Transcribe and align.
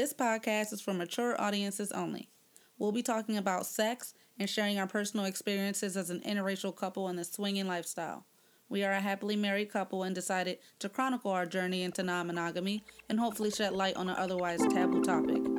This 0.00 0.14
podcast 0.14 0.72
is 0.72 0.80
for 0.80 0.94
mature 0.94 1.38
audiences 1.38 1.92
only. 1.92 2.30
We'll 2.78 2.90
be 2.90 3.02
talking 3.02 3.36
about 3.36 3.66
sex 3.66 4.14
and 4.38 4.48
sharing 4.48 4.78
our 4.78 4.86
personal 4.86 5.26
experiences 5.26 5.94
as 5.94 6.08
an 6.08 6.22
interracial 6.22 6.74
couple 6.74 7.10
in 7.10 7.16
the 7.16 7.24
swinging 7.24 7.66
lifestyle. 7.66 8.24
We 8.70 8.82
are 8.82 8.92
a 8.92 9.00
happily 9.02 9.36
married 9.36 9.68
couple 9.68 10.04
and 10.04 10.14
decided 10.14 10.60
to 10.78 10.88
chronicle 10.88 11.32
our 11.32 11.44
journey 11.44 11.82
into 11.82 12.02
non 12.02 12.28
monogamy 12.28 12.82
and 13.10 13.20
hopefully 13.20 13.50
shed 13.50 13.74
light 13.74 13.96
on 13.96 14.08
an 14.08 14.16
otherwise 14.16 14.62
taboo 14.70 15.02
topic. 15.02 15.49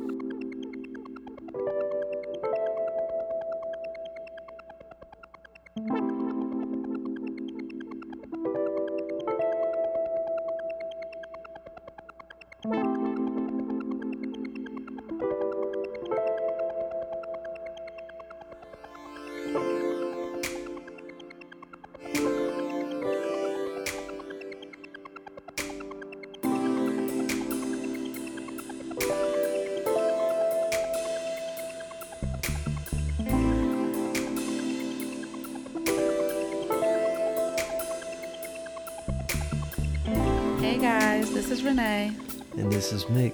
Is 42.92 43.04
Mick. 43.06 43.32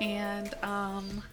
And 0.00 0.54
um, 0.62 1.24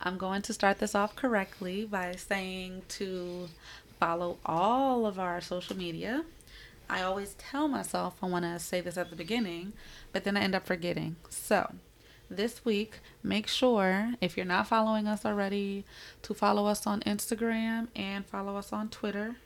I'm 0.00 0.16
going 0.16 0.42
to 0.42 0.52
start 0.52 0.78
this 0.78 0.94
off 0.94 1.16
correctly 1.16 1.84
by 1.84 2.12
saying 2.12 2.82
to 2.90 3.48
follow 3.98 4.38
all 4.46 5.04
of 5.04 5.18
our 5.18 5.40
social 5.40 5.76
media. 5.76 6.24
I 6.88 7.02
always 7.02 7.34
tell 7.34 7.66
myself 7.66 8.14
I 8.22 8.26
want 8.26 8.44
to 8.44 8.60
say 8.60 8.80
this 8.80 8.96
at 8.96 9.10
the 9.10 9.16
beginning, 9.16 9.72
but 10.12 10.22
then 10.22 10.36
I 10.36 10.42
end 10.42 10.54
up 10.54 10.64
forgetting. 10.64 11.16
So, 11.28 11.74
this 12.30 12.64
week, 12.64 13.00
make 13.20 13.48
sure 13.48 14.12
if 14.20 14.36
you're 14.36 14.46
not 14.46 14.68
following 14.68 15.08
us 15.08 15.26
already 15.26 15.84
to 16.22 16.34
follow 16.34 16.66
us 16.66 16.86
on 16.86 17.00
Instagram 17.00 17.88
and 17.96 18.24
follow 18.24 18.56
us 18.56 18.72
on 18.72 18.90
Twitter. 18.90 19.36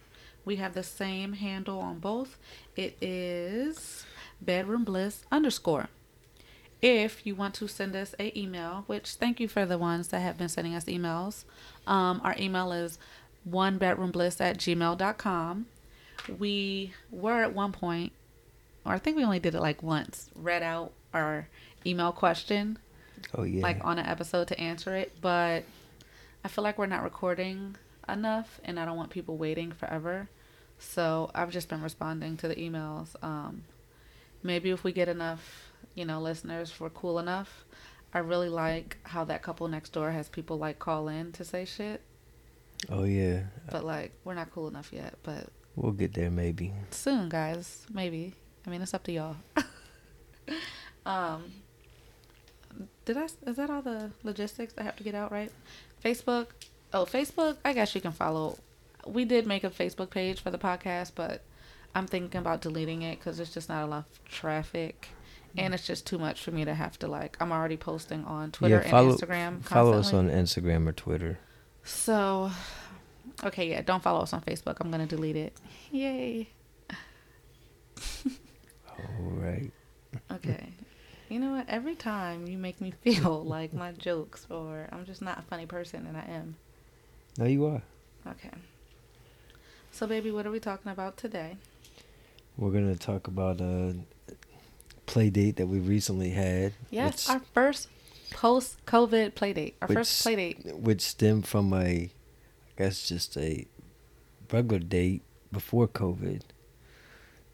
We 0.44 0.56
have 0.56 0.74
the 0.74 0.82
same 0.82 1.32
handle 1.34 1.80
on 1.80 2.00
both. 2.00 2.36
It 2.76 2.98
is 3.00 4.04
bedroom 4.42 4.84
bliss 4.84 5.24
underscore. 5.32 5.88
If 6.82 7.26
you 7.26 7.34
want 7.34 7.54
to 7.56 7.68
send 7.68 7.94
us 7.94 8.14
a 8.18 8.36
email, 8.38 8.84
which 8.86 9.14
thank 9.14 9.38
you 9.38 9.48
for 9.48 9.66
the 9.66 9.76
ones 9.78 10.08
that 10.08 10.20
have 10.20 10.38
been 10.38 10.48
sending 10.48 10.74
us 10.74 10.84
emails. 10.84 11.44
Um, 11.86 12.20
our 12.24 12.34
email 12.38 12.72
is 12.72 12.98
one 13.44 13.76
bedroom 13.78 14.10
bliss 14.10 14.40
at 14.40 14.56
gmail.com. 14.58 15.66
We 16.38 16.92
were 17.10 17.42
at 17.42 17.54
one 17.54 17.72
point, 17.72 18.12
or 18.84 18.92
I 18.92 18.98
think 18.98 19.16
we 19.16 19.24
only 19.24 19.40
did 19.40 19.54
it 19.54 19.60
like 19.60 19.82
once, 19.82 20.30
read 20.34 20.62
out 20.62 20.92
our 21.12 21.48
email 21.84 22.12
question 22.12 22.78
Oh 23.34 23.42
yeah. 23.42 23.62
like 23.62 23.84
on 23.84 23.98
an 23.98 24.06
episode 24.06 24.48
to 24.48 24.58
answer 24.60 24.94
it, 24.96 25.12
but 25.20 25.64
I 26.44 26.48
feel 26.48 26.64
like 26.64 26.78
we're 26.78 26.86
not 26.86 27.02
recording 27.02 27.76
enough 28.08 28.60
and 28.64 28.78
I 28.80 28.84
don't 28.84 28.96
want 28.96 29.10
people 29.10 29.36
waiting 29.36 29.72
forever. 29.72 30.28
So 30.78 31.30
I've 31.34 31.50
just 31.50 31.68
been 31.68 31.82
responding 31.82 32.36
to 32.38 32.48
the 32.48 32.54
emails. 32.54 33.14
Um, 33.22 33.64
maybe 34.42 34.70
if 34.70 34.82
we 34.84 34.92
get 34.92 35.08
enough, 35.08 35.69
you 35.94 36.04
know, 36.04 36.20
listeners 36.20 36.70
for 36.70 36.90
cool 36.90 37.18
enough. 37.18 37.64
I 38.12 38.18
really 38.18 38.48
like 38.48 38.98
how 39.04 39.24
that 39.24 39.42
couple 39.42 39.68
next 39.68 39.90
door 39.92 40.10
has 40.10 40.28
people 40.28 40.58
like 40.58 40.78
call 40.78 41.08
in 41.08 41.32
to 41.32 41.44
say 41.44 41.64
shit, 41.64 42.02
oh 42.88 43.04
yeah. 43.04 43.42
but 43.70 43.84
like 43.84 44.12
we're 44.24 44.34
not 44.34 44.50
cool 44.50 44.68
enough 44.68 44.92
yet. 44.92 45.14
But 45.22 45.48
We'll 45.76 45.92
get 45.92 46.14
there 46.14 46.30
maybe. 46.30 46.72
soon, 46.90 47.28
guys, 47.28 47.86
maybe. 47.92 48.34
I 48.66 48.70
mean, 48.70 48.82
it's 48.82 48.92
up 48.92 49.04
to 49.04 49.12
y'all. 49.12 49.36
um, 51.06 51.44
did 53.04 53.16
I? 53.16 53.28
Is 53.46 53.56
that 53.56 53.70
all 53.70 53.82
the 53.82 54.10
logistics 54.22 54.74
I 54.76 54.82
have 54.82 54.96
to 54.96 55.04
get 55.04 55.14
out 55.14 55.32
right? 55.32 55.52
Facebook. 56.04 56.48
Oh, 56.92 57.04
Facebook. 57.06 57.56
I 57.64 57.72
guess 57.72 57.94
you 57.94 58.00
can 58.00 58.12
follow. 58.12 58.58
We 59.06 59.24
did 59.24 59.46
make 59.46 59.64
a 59.64 59.70
Facebook 59.70 60.10
page 60.10 60.40
for 60.40 60.50
the 60.50 60.58
podcast, 60.58 61.12
but 61.14 61.44
I'm 61.94 62.06
thinking 62.06 62.40
about 62.40 62.60
deleting 62.60 63.02
it 63.02 63.18
because 63.18 63.36
there's 63.36 63.54
just 63.54 63.68
not 63.68 63.84
enough 63.86 64.06
traffic, 64.28 65.08
Mm-hmm. 65.50 65.60
and 65.60 65.74
it's 65.74 65.86
just 65.86 66.06
too 66.06 66.18
much 66.18 66.42
for 66.42 66.52
me 66.52 66.64
to 66.64 66.74
have 66.74 66.98
to 67.00 67.08
like. 67.08 67.36
I'm 67.40 67.50
already 67.50 67.76
posting 67.76 68.24
on 68.24 68.52
Twitter 68.52 68.82
yeah, 68.84 68.90
follow, 68.90 69.10
and 69.10 69.18
Instagram. 69.18 69.64
Follow 69.64 69.94
us 69.94 70.12
on 70.12 70.30
Instagram 70.30 70.88
or 70.88 70.92
Twitter. 70.92 71.38
So, 71.82 72.52
okay, 73.42 73.68
yeah, 73.70 73.82
don't 73.82 74.02
follow 74.02 74.20
us 74.20 74.32
on 74.32 74.42
Facebook. 74.42 74.76
I'm 74.80 74.90
gonna 74.92 75.06
delete 75.06 75.36
it. 75.36 75.56
Yay. 75.90 76.50
All 78.88 79.30
right. 79.32 79.72
Okay. 80.32 80.72
You 81.28 81.38
know 81.38 81.52
what? 81.52 81.68
Every 81.68 81.94
time 81.94 82.46
you 82.46 82.58
make 82.58 82.80
me 82.80 82.92
feel 83.02 83.44
like 83.44 83.72
my 83.72 83.92
jokes 83.92 84.46
or 84.50 84.88
I'm 84.92 85.04
just 85.04 85.22
not 85.22 85.38
a 85.38 85.42
funny 85.42 85.66
person 85.66 86.06
and 86.06 86.16
I 86.16 86.24
am. 86.28 86.56
No, 87.38 87.46
you 87.46 87.66
are. 87.66 87.82
Okay. 88.26 88.50
So 89.90 90.06
baby, 90.06 90.30
what 90.30 90.46
are 90.46 90.50
we 90.50 90.60
talking 90.60 90.92
about 90.92 91.16
today? 91.16 91.56
We're 92.56 92.72
gonna 92.72 92.96
talk 92.96 93.26
about 93.26 93.60
a 93.60 93.96
play 95.10 95.28
date 95.30 95.56
that 95.56 95.66
we 95.66 95.78
recently 95.78 96.30
had. 96.30 96.72
Yes, 96.90 97.28
which, 97.28 97.34
our 97.34 97.42
first 97.52 97.88
post 98.30 98.84
COVID 98.86 99.34
play 99.34 99.52
date. 99.52 99.76
Our 99.82 99.88
which, 99.88 99.96
first 99.98 100.22
play 100.22 100.36
date. 100.36 100.76
which 100.76 101.00
stemmed 101.02 101.46
from 101.46 101.72
a, 101.72 101.76
I 101.76 102.10
guess, 102.78 103.08
just 103.08 103.36
a 103.36 103.66
regular 104.52 104.78
date 104.78 105.22
before 105.52 105.88
COVID. 105.88 106.42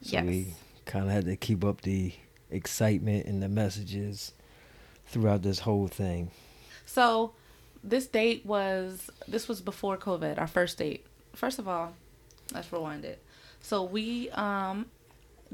So 0.03 0.13
Yes. 0.13 0.25
we 0.25 0.55
kind 0.85 1.07
of 1.07 1.13
had 1.13 1.25
to 1.25 1.37
keep 1.37 1.65
up 1.65 1.81
the 1.81 2.13
excitement 2.51 3.27
and 3.27 3.43
the 3.43 3.49
messages 3.49 4.33
throughout 5.07 5.43
this 5.43 5.61
whole 5.61 5.89
thing. 5.89 6.31
So 6.85 7.33
this 7.83 8.07
date 8.07 8.45
was 8.45 9.11
this 9.27 9.49
was 9.49 9.61
before 9.61 9.97
COVID, 9.97 10.39
our 10.39 10.47
first 10.47 10.79
date. 10.79 11.05
First 11.35 11.59
of 11.59 11.67
all, 11.67 11.95
let's 12.53 12.71
rewind 12.73 13.05
it. 13.05 13.23
So 13.61 13.83
we 13.83 14.31
um 14.31 14.87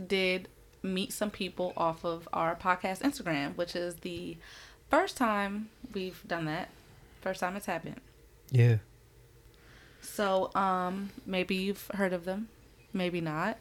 did 0.06 0.48
meet 0.82 1.12
some 1.12 1.30
people 1.30 1.72
off 1.76 2.04
of 2.04 2.28
our 2.32 2.54
podcast 2.56 3.00
Instagram, 3.00 3.56
which 3.56 3.74
is 3.76 3.96
the 3.96 4.36
first 4.90 5.16
time 5.16 5.68
we've 5.92 6.22
done 6.26 6.44
that. 6.46 6.68
First 7.20 7.40
time 7.40 7.56
it's 7.56 7.66
happened. 7.66 8.00
Yeah. 8.50 8.78
So 10.00 10.50
um 10.54 11.10
maybe 11.24 11.54
you've 11.54 11.88
heard 11.94 12.12
of 12.12 12.24
them, 12.24 12.48
maybe 12.92 13.20
not. 13.20 13.58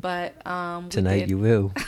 But 0.00 0.44
um 0.46 0.88
Tonight 0.88 1.20
did- 1.20 1.30
you 1.30 1.38
will. 1.38 1.72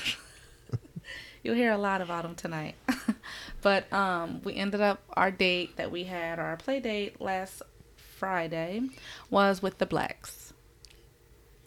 You'll 1.42 1.56
hear 1.56 1.72
a 1.72 1.78
lot 1.78 2.00
about 2.00 2.22
them 2.22 2.36
tonight. 2.36 2.76
but 3.62 3.92
um, 3.92 4.40
we 4.44 4.54
ended 4.54 4.80
up 4.80 5.00
our 5.14 5.32
date 5.32 5.76
that 5.76 5.90
we 5.90 6.04
had, 6.04 6.38
our 6.38 6.56
play 6.56 6.78
date 6.78 7.20
last 7.20 7.62
Friday, 8.16 8.82
was 9.28 9.60
with 9.60 9.78
the 9.78 9.86
blacks. 9.86 10.52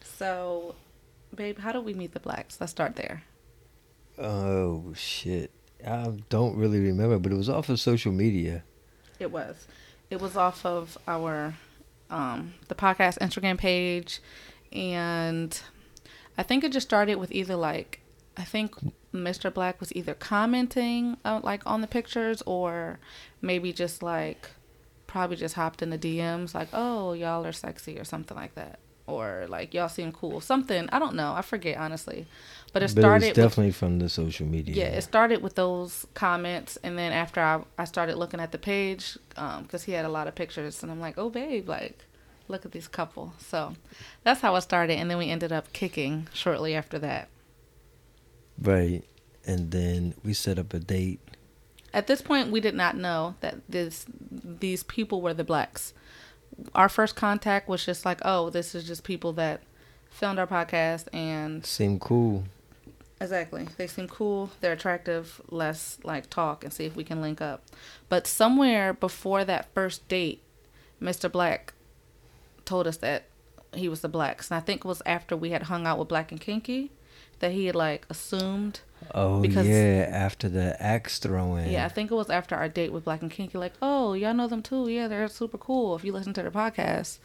So, 0.02 0.76
babe, 1.36 1.60
how 1.60 1.72
did 1.72 1.86
we 1.86 1.94
meet 1.94 2.14
the 2.14 2.20
blacks? 2.20 2.58
Let's 2.60 2.72
start 2.72 2.96
there. 2.96 3.24
Oh 4.18 4.94
shit. 4.96 5.52
I 5.86 6.14
don't 6.30 6.56
really 6.56 6.80
remember, 6.80 7.20
but 7.20 7.32
it 7.32 7.36
was 7.36 7.50
off 7.50 7.70
of 7.70 7.80
social 7.80 8.12
media. 8.12 8.64
It 9.20 9.32
was, 9.32 9.68
it 10.10 10.20
was 10.20 10.36
off 10.36 10.66
of 10.66 10.98
our 11.08 11.56
um, 12.10 12.54
the 12.68 12.76
podcast 12.76 13.20
Instagram 13.20 13.58
page, 13.58 14.22
and 14.72 15.60
I 16.38 16.44
think 16.44 16.64
it 16.64 16.72
just 16.72 16.88
started 16.88 17.16
with 17.16 17.32
either 17.32 17.56
like 17.56 18.02
I 18.38 18.44
think 18.44 18.76
Mr. 19.14 19.54
Black 19.54 19.80
was 19.80 19.94
either 19.96 20.14
commenting 20.14 21.18
uh, 21.24 21.40
like 21.44 21.62
on 21.66 21.82
the 21.82 21.88
pictures 21.88 22.42
or 22.46 23.00
maybe 23.42 23.72
just 23.72 24.04
like 24.04 24.50
probably 25.08 25.38
just 25.38 25.56
hopped 25.56 25.82
in 25.82 25.90
the 25.90 25.98
DMs 25.98 26.54
like, 26.54 26.70
"Oh, 26.74 27.14
y'all 27.14 27.46
are 27.46 27.54
sexy" 27.54 28.00
or 28.00 28.04
something 28.04 28.36
like 28.36 28.56
that. 28.56 28.80
Or 29.08 29.46
like 29.50 29.74
y'all 29.74 29.90
seem 29.90 30.12
cool. 30.12 30.42
Something, 30.42 30.90
I 30.92 30.98
don't 30.98 31.16
know. 31.16 31.34
I 31.34 31.42
forget 31.42 31.78
honestly. 31.78 32.26
But 32.74 32.84
it 32.84 32.88
But 32.94 33.00
it 33.00 33.02
started 33.02 33.28
with 33.28 33.36
definitely 33.36 33.72
from 33.72 34.00
the 34.00 34.10
social 34.10 34.48
media. 34.48 34.76
yeah, 34.76 34.98
it 34.98 35.02
started 35.04 35.42
with 35.42 35.56
those 35.56 36.06
comments, 36.14 36.78
and 36.84 36.98
then 36.98 37.14
after 37.14 37.40
I, 37.40 37.62
I 37.78 37.86
started 37.86 38.18
looking 38.18 38.40
at 38.42 38.52
the 38.52 38.58
page, 38.58 39.18
um, 39.38 39.64
because 39.64 39.84
he 39.84 39.94
had 39.94 40.04
a 40.06 40.10
lot 40.10 40.28
of 40.28 40.36
pictures, 40.36 40.84
and 40.84 40.92
I'm 40.92 41.00
like, 41.00 41.18
oh 41.18 41.30
babe, 41.30 41.70
like, 41.70 42.04
look 42.50 42.66
at 42.66 42.72
this 42.74 42.88
couple. 42.88 43.34
So 43.38 43.76
that's 44.24 44.42
how 44.42 44.56
it 44.56 44.62
started, 44.62 44.98
and 44.98 45.10
then 45.10 45.18
we 45.18 45.30
ended 45.30 45.54
up 45.54 45.72
kicking 45.72 46.28
shortly 46.34 46.76
after 46.76 47.00
that. 47.00 47.30
Right. 48.62 49.04
And 49.46 49.72
then 49.72 50.16
we 50.24 50.34
set 50.34 50.58
up 50.58 50.74
a 50.74 50.80
date. 50.80 51.20
At 51.94 52.08
this 52.08 52.22
point, 52.22 52.52
we 52.52 52.60
did 52.60 52.76
not 52.76 52.98
know 52.98 53.36
that 53.40 53.56
this 53.70 54.06
these 54.10 54.84
people 54.84 55.22
were 55.22 55.34
the 55.34 55.44
blacks. 55.44 55.94
Our 56.74 56.90
first 56.90 57.16
contact 57.16 57.68
was 57.68 57.86
just 57.86 58.06
like, 58.06 58.20
oh, 58.24 58.50
this 58.50 58.76
is 58.76 58.86
just 58.86 59.04
people 59.04 59.34
that 59.34 59.62
filmed 60.10 60.40
our 60.40 60.48
podcast 60.48 61.08
and 61.14 61.66
seem 61.66 62.00
cool. 62.00 62.46
Exactly. 63.20 63.68
They 63.78 63.88
seem 63.88 64.08
cool. 64.08 64.52
They're 64.62 64.74
attractive. 64.74 65.42
Let's 65.50 65.98
like 66.04 66.30
talk 66.30 66.64
and 66.64 66.74
see 66.74 66.86
if 66.86 66.96
we 66.96 67.04
can 67.04 67.22
link 67.22 67.42
up. 67.42 67.64
But 68.10 68.28
somewhere 68.28 68.94
before 68.94 69.46
that 69.46 69.74
first 69.74 70.08
date, 70.08 70.42
Mr. 71.02 71.32
Black 71.32 71.74
told 72.66 72.88
us 72.88 72.98
that 72.98 73.26
he 73.74 73.90
was 73.90 74.02
the 74.02 74.10
blacks, 74.10 74.50
and 74.50 74.58
I 74.58 74.62
think 74.62 74.86
it 74.86 74.88
was 74.88 75.02
after 75.06 75.36
we 75.36 75.52
had 75.52 75.64
hung 75.64 75.86
out 75.86 76.00
with 76.00 76.08
Black 76.08 76.32
and 76.32 76.40
Kinky 76.40 76.92
that 77.40 77.52
he 77.52 77.66
had 77.66 77.76
like 77.76 78.06
assumed. 78.10 78.80
Oh 79.14 79.40
Because- 79.42 79.68
yeah, 79.68 80.08
after 80.12 80.50
the 80.50 80.82
axe 80.82 81.20
throwing. 81.20 81.70
Yeah, 81.72 81.86
I 81.86 81.90
think 81.90 82.10
it 82.12 82.16
was 82.16 82.30
after 82.30 82.56
our 82.56 82.68
date 82.68 82.92
with 82.92 83.04
Black 83.06 83.22
and 83.22 83.30
Kinky. 83.30 83.58
Like, 83.58 83.74
oh, 83.82 84.14
y'all 84.14 84.34
know 84.34 84.48
them 84.48 84.64
too? 84.64 84.88
Yeah, 84.90 85.08
they're 85.08 85.28
super 85.28 85.58
cool. 85.58 85.96
If 85.96 86.04
you 86.04 86.12
listen 86.12 86.34
to 86.34 86.42
their 86.42 86.50
podcast, 86.52 87.20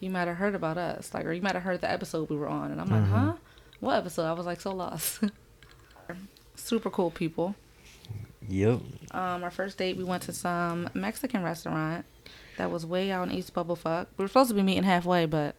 you 0.00 0.08
might 0.10 0.28
have 0.28 0.36
heard 0.38 0.54
about 0.54 0.78
us, 0.78 1.12
like, 1.12 1.26
or 1.26 1.32
you 1.32 1.42
might 1.42 1.54
have 1.54 1.64
heard 1.64 1.80
the 1.82 1.90
episode 1.90 2.30
we 2.30 2.36
were 2.36 2.48
on. 2.48 2.70
And 2.70 2.80
I'm 2.80 2.88
like, 2.88 3.02
Mhm. 3.02 3.08
huh? 3.10 3.32
What 3.80 3.96
episode? 3.96 4.24
I 4.26 4.32
was 4.32 4.46
like 4.46 4.60
so 4.60 4.72
lost. 4.72 5.22
super 6.54 6.90
cool 6.90 7.10
people. 7.10 7.54
Yep. 8.48 8.80
Um, 9.12 9.44
our 9.44 9.50
first 9.50 9.76
date, 9.78 9.96
we 9.96 10.04
went 10.04 10.22
to 10.24 10.32
some 10.32 10.88
Mexican 10.94 11.42
restaurant 11.42 12.06
that 12.56 12.70
was 12.70 12.86
way 12.86 13.10
out 13.10 13.28
in 13.28 13.34
East 13.34 13.52
Bubblefuck. 13.54 14.06
We 14.16 14.24
were 14.24 14.28
supposed 14.28 14.48
to 14.50 14.54
be 14.54 14.62
meeting 14.62 14.84
halfway, 14.84 15.26
but 15.26 15.54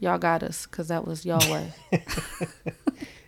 y'all 0.00 0.18
got 0.18 0.42
us 0.42 0.66
because 0.66 0.88
that 0.88 1.06
was 1.06 1.24
y'all 1.24 1.38
way. 1.52 1.72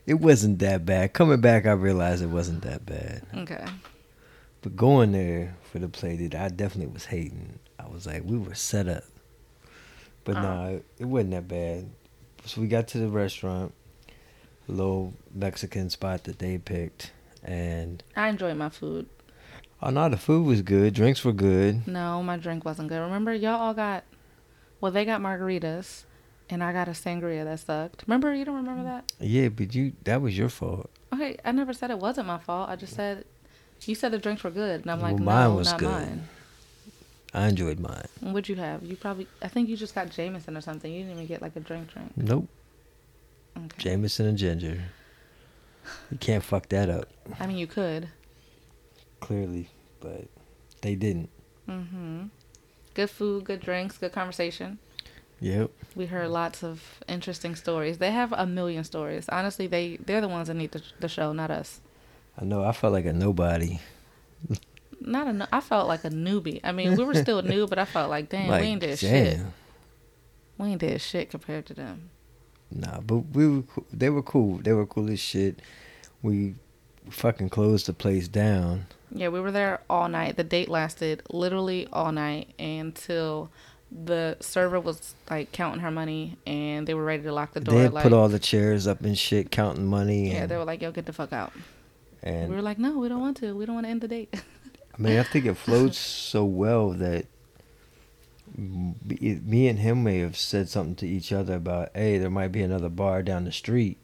It 0.05 0.15
wasn't 0.15 0.59
that 0.59 0.85
bad. 0.85 1.13
Coming 1.13 1.41
back, 1.41 1.65
I 1.65 1.71
realized 1.73 2.25
it 2.25 2.27
wasn't 2.27 2.63
that 2.63 2.85
bad. 2.85 3.23
okay. 3.37 3.65
But 4.61 4.75
going 4.75 5.13
there 5.13 5.57
for 5.71 5.79
the 5.79 5.89
play 5.89 6.17
date, 6.17 6.35
I 6.35 6.49
definitely 6.49 6.93
was 6.93 7.05
hating. 7.05 7.61
I 7.79 7.87
was 7.89 8.05
like, 8.05 8.23
we 8.25 8.37
were 8.37 8.55
set 8.57 8.89
up. 8.89 9.05
But 10.25 10.37
Oh. 10.39 10.43
nah, 10.43 10.67
it, 10.71 10.85
it 10.99 11.05
wasn't 11.05 11.31
that 11.33 11.47
bad. 11.47 11.89
So 12.47 12.61
we 12.61 12.67
got 12.67 12.89
to 12.89 12.99
the 12.99 13.07
restaurant, 13.09 13.73
a 14.69 14.73
little 14.73 15.15
Mexican 15.33 15.89
spot 15.89 16.25
that 16.25 16.41
they 16.41 16.59
picked, 16.59 17.13
and 17.45 18.03
I 18.17 18.29
enjoyed 18.29 18.57
my 18.57 18.71
food. 18.71 19.07
oh 19.81 19.91
no, 19.91 20.09
the 20.09 20.17
food 20.17 20.45
was 20.47 20.63
good, 20.63 20.95
drinks 20.95 21.25
were 21.25 21.33
good. 21.33 21.87
No, 21.87 22.25
my 22.25 22.37
drink 22.39 22.65
wasn't 22.65 22.89
good. 22.89 22.99
Remember, 23.01 23.33
y'all 23.33 23.61
all 23.61 23.75
got, 23.75 24.03
well, 24.81 24.91
they 24.91 25.05
got 25.05 25.21
margaritas, 25.21 26.05
and 26.53 26.63
I 26.63 26.73
got 26.73 26.87
a 26.89 26.93
sangria 26.93 27.45
that 27.45 27.59
sucked. 27.61 28.05
Remember, 28.07 28.33
you 28.35 28.45
don't 28.45 28.57
remember 28.57 28.85
that? 28.85 29.11
Yeah, 29.19 29.49
but 29.49 29.75
you 29.75 29.93
that 30.05 30.21
was 30.23 30.37
your 30.39 30.49
fault. 30.49 30.91
Okay, 31.13 31.37
I 31.45 31.53
never 31.53 31.73
said 31.73 31.91
it 31.91 31.99
wasn't 31.99 32.27
my 32.29 32.39
fault. 32.39 32.69
I 32.71 32.77
just 32.77 32.95
said, 32.95 33.25
you 33.87 33.95
said 33.95 34.13
the 34.13 34.19
drinks 34.19 34.45
were 34.45 34.51
good, 34.51 34.83
and 34.83 34.91
I'm 34.91 35.01
like, 35.01 35.15
Well, 35.17 35.25
no, 35.25 35.25
mine 35.25 35.55
was 35.57 35.71
not 35.71 35.79
good. 35.81 35.91
mine. 35.91 36.29
I 37.35 37.49
enjoyed 37.49 37.81
mine. 37.81 38.07
What'd 38.21 38.49
you 38.49 38.57
have? 38.57 38.83
You 38.83 38.95
probably, 38.97 39.27
I 39.41 39.49
think 39.49 39.69
you 39.69 39.77
just 39.77 39.95
got 39.95 40.11
Jameson 40.11 40.55
or 40.57 40.61
something. 40.61 40.93
You 40.93 41.01
didn't 41.01 41.15
even 41.15 41.27
get 41.27 41.41
like 41.43 41.57
a 41.57 41.61
drink 41.61 41.91
drink. 41.93 42.13
Nope, 42.17 42.49
Okay. 43.57 43.69
Jameson 43.79 44.27
and 44.27 44.37
ginger. 44.39 44.83
You 46.11 46.19
can't 46.19 46.45
fuck 46.45 46.69
that 46.69 46.89
up, 46.89 47.09
I 47.41 47.47
mean, 47.47 47.57
you 47.59 47.67
could. 47.67 48.09
clearly, 49.21 49.69
but 50.01 50.27
they 50.83 50.95
didn't. 50.95 51.29
Mm-hmm. 51.69 52.25
Good 52.95 53.11
food, 53.11 53.45
good 53.45 53.61
drinks, 53.61 53.97
good 53.99 54.13
conversation. 54.13 54.79
Yep. 55.43 55.71
We 55.97 56.07
heard 56.07 56.29
lots 56.29 56.63
of 56.63 57.01
interesting 57.09 57.57
stories. 57.57 57.99
They 57.99 58.13
have 58.13 58.33
a 58.33 58.47
million 58.47 58.85
stories. 58.85 59.29
Honestly, 59.29 59.67
they 59.67 59.97
they're 59.97 60.21
the 60.21 60.29
ones 60.29 60.47
that 60.47 60.55
need 60.55 60.71
the, 60.71 60.83
the 61.01 61.09
show, 61.09 61.33
not 61.33 61.51
us. 61.51 61.81
I 62.41 62.45
know. 62.45 62.63
I 62.63 62.71
felt 62.71 62.93
like 62.93 63.07
a 63.07 63.13
nobody. 63.13 63.81
Not 65.01 65.27
a. 65.27 65.33
no- 65.33 65.49
I 65.53 65.61
felt 65.61 65.89
like 65.89 66.05
a 66.05 66.11
newbie. 66.11 66.61
I 66.63 66.71
mean, 66.71 66.97
we 66.97 67.03
were 67.03 67.15
still 67.15 67.43
new, 67.55 67.67
but 67.67 67.81
I 67.81 67.85
felt 67.85 68.09
like, 68.09 68.29
damn, 68.29 68.51
we 68.51 68.69
ain't 68.69 68.81
did 68.81 69.01
shit. 69.01 69.41
We 70.59 70.69
ain't 70.69 70.81
did 70.81 71.01
shit 71.01 71.31
compared 71.31 71.67
to 71.67 71.75
them. 71.75 72.11
Nah, 72.71 73.01
but 73.01 73.19
we 73.35 73.49
were, 73.49 73.65
they 73.93 74.11
were 74.11 74.23
cool. 74.23 74.59
They 74.59 74.73
were 74.73 74.87
cool 74.87 75.11
as 75.11 75.19
shit. 75.19 75.59
We 76.23 76.55
fucking 77.11 77.49
closed 77.49 77.87
the 77.87 77.93
place 77.93 78.29
down. 78.29 78.87
Yeah, 79.11 79.29
we 79.29 79.41
were 79.41 79.51
there 79.51 79.81
all 79.91 80.09
night. 80.09 80.37
The 80.37 80.45
date 80.45 80.69
lasted 80.69 81.23
literally 81.31 81.89
all 81.93 82.13
night 82.13 82.55
until 82.61 83.51
the 84.05 84.37
server 84.41 84.81
was 84.81 85.15
like 85.31 85.53
counting 85.53 85.81
her 85.81 85.91
money 85.91 86.37
and 86.47 86.87
they 86.87 86.95
were 86.95 87.05
ready 87.05 87.23
to 87.25 87.33
lock 87.33 87.53
the 87.53 87.61
door. 87.61 87.79
they 87.79 87.89
like, 87.89 88.03
put 88.03 88.13
all 88.13 88.29
the 88.29 88.39
chairs 88.39 88.87
up 88.87 89.01
and 89.03 89.17
shit, 89.19 89.51
counting 89.51 89.87
money. 89.87 90.33
yeah, 90.33 90.47
they 90.47 90.57
were 90.57 90.65
like, 90.65 90.83
"Yo, 90.83 90.91
get 90.91 91.07
the 91.07 91.13
fuck 91.13 91.33
out." 91.33 91.53
and 92.23 92.49
we 92.49 92.57
were 92.57 92.63
like, 92.63 92.79
"No, 92.79 92.99
we 92.99 93.09
don't 93.09 93.21
want 93.21 93.37
to. 93.39 93.55
We 93.55 93.67
don't 93.67 93.75
want 93.75 93.87
to 93.87 93.91
end 93.91 94.01
the 94.01 94.09
date." 94.09 94.35
I 94.95 95.03
mean, 95.03 95.19
I 95.19 95.23
think 95.23 95.47
it 95.47 95.55
flows 95.55 95.97
so 95.97 96.45
well 96.45 96.91
that 96.91 97.27
me 98.57 99.69
and 99.69 99.79
him 99.79 100.03
may 100.03 100.19
have 100.19 100.37
said 100.37 100.69
something 100.69 100.95
to 100.97 101.09
each 101.09 101.33
other 101.33 101.55
about, 101.55 101.91
hey, 101.95 102.19
there 102.19 102.31
might 102.31 102.53
be 102.53 102.63
another 102.63 102.89
bar 102.89 103.23
down 103.23 103.45
the 103.45 103.53
street. 103.53 103.99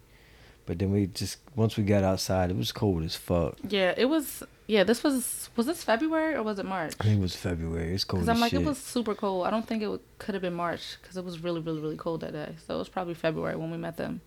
But 0.65 0.79
then 0.79 0.93
we 0.93 1.07
just 1.07 1.39
once 1.57 1.77
we 1.77 1.85
got 1.85 2.05
outside, 2.05 2.51
it 2.51 2.57
was 2.57 2.73
cold 2.73 3.03
as 3.03 3.17
fuck. 3.17 3.57
yeah, 3.67 3.95
it 3.97 4.07
was. 4.07 4.43
Yeah, 4.69 4.85
this 4.85 5.03
was 5.03 5.49
was 5.57 5.65
this 5.67 5.83
February 5.83 6.35
or 6.35 6.43
was 6.43 6.59
it 6.59 6.67
March? 6.67 6.93
I 7.01 7.05
think 7.05 7.19
it 7.19 7.23
was 7.23 7.35
February. 7.35 7.95
It's 7.95 8.05
cold 8.05 8.21
Because 8.21 8.29
I'm 8.29 8.39
like, 8.41 8.51
shit. 8.51 8.61
it 8.61 8.67
was 8.67 8.77
super 8.79 9.15
cold. 9.15 9.47
I 9.47 9.51
don't 9.51 9.67
think 9.67 9.83
it 9.83 10.01
could 10.19 10.35
have 10.35 10.43
been 10.43 10.53
March 10.55 10.99
because 11.01 11.17
it 11.17 11.25
was 11.25 11.43
really, 11.43 11.61
really, 11.61 11.81
really 11.81 11.97
cold 11.97 12.21
that 12.21 12.33
day. 12.33 12.55
So 12.67 12.75
it 12.75 12.79
was 12.79 12.89
probably 12.91 13.15
February 13.15 13.57
when 13.57 13.71
we 13.71 13.79
met 13.79 13.97
them. 13.97 14.21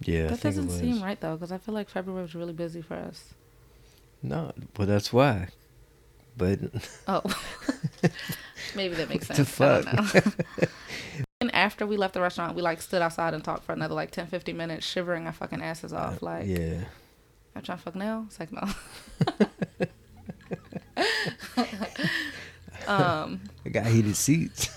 yeah, 0.00 0.28
that 0.28 0.40
doesn't 0.40 0.70
seem 0.70 1.02
right 1.02 1.20
though, 1.20 1.34
because 1.34 1.50
I 1.52 1.58
feel 1.58 1.74
like 1.74 1.88
February 1.90 2.22
was 2.22 2.34
really 2.36 2.52
busy 2.52 2.82
for 2.82 2.94
us. 2.94 3.34
No, 4.22 4.52
well 4.78 4.86
that's 4.86 5.12
why. 5.12 5.48
But 6.36 6.60
Oh, 7.08 7.22
maybe 8.76 8.94
that 8.94 9.08
makes 9.08 9.28
What 9.28 9.36
sense. 9.36 9.56
the 9.56 10.34
I 10.62 10.66
and 11.40 11.52
after 11.54 11.86
we 11.86 11.96
left 11.96 12.14
the 12.14 12.20
restaurant, 12.20 12.54
we 12.54 12.62
like 12.62 12.80
stood 12.80 13.02
outside 13.02 13.34
and 13.34 13.42
talked 13.42 13.64
for 13.64 13.72
another 13.72 13.94
like 13.94 14.10
10, 14.12 14.28
15 14.28 14.56
minutes, 14.56 14.86
shivering 14.86 15.26
our 15.26 15.32
fucking 15.32 15.60
asses 15.62 15.92
off. 15.92 16.22
Uh, 16.22 16.26
like, 16.26 16.46
yeah, 16.46 16.84
I'm 17.60 17.64
trying 17.64 17.78
to 17.78 17.84
fuck 17.84 17.94
now. 17.94 18.24
It's 18.26 18.40
like 18.40 18.52
no. 18.52 18.62
um, 22.86 23.42
I 23.66 23.68
got 23.68 23.84
heated 23.84 24.16
seats. 24.16 24.70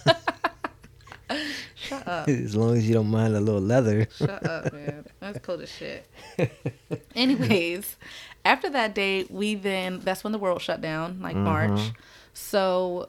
shut 1.76 2.06
up. 2.06 2.28
as 2.28 2.58
long 2.58 2.76
as 2.76 2.86
you 2.86 2.94
don't 2.94 3.08
mind 3.10 3.38
a 3.38 3.40
little 3.40 3.62
leather. 3.62 4.06
Shut 4.18 4.46
up, 4.46 4.74
man. 4.74 5.06
That's 5.22 5.40
cold 5.40 5.62
as 5.62 5.72
shit. 5.72 6.06
Anyways, 7.16 7.96
after 8.44 8.70
that 8.72 8.94
date, 8.94 9.32
we 9.32 9.56
then 9.56 10.02
that's 10.02 10.26
when 10.26 10.34
the 10.34 10.38
world 10.40 10.62
shut 10.62 10.82
down, 10.82 11.22
like 11.22 11.38
March. 11.38 11.72
Mhm. 11.72 11.96
So 12.34 13.08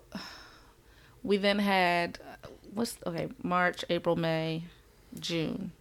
we 1.24 1.36
then 1.36 1.58
had 1.58 2.20
what's 2.72 2.96
okay, 3.04 3.26
March, 3.42 3.84
April, 3.90 4.14
May, 4.14 4.66
June. 5.18 5.72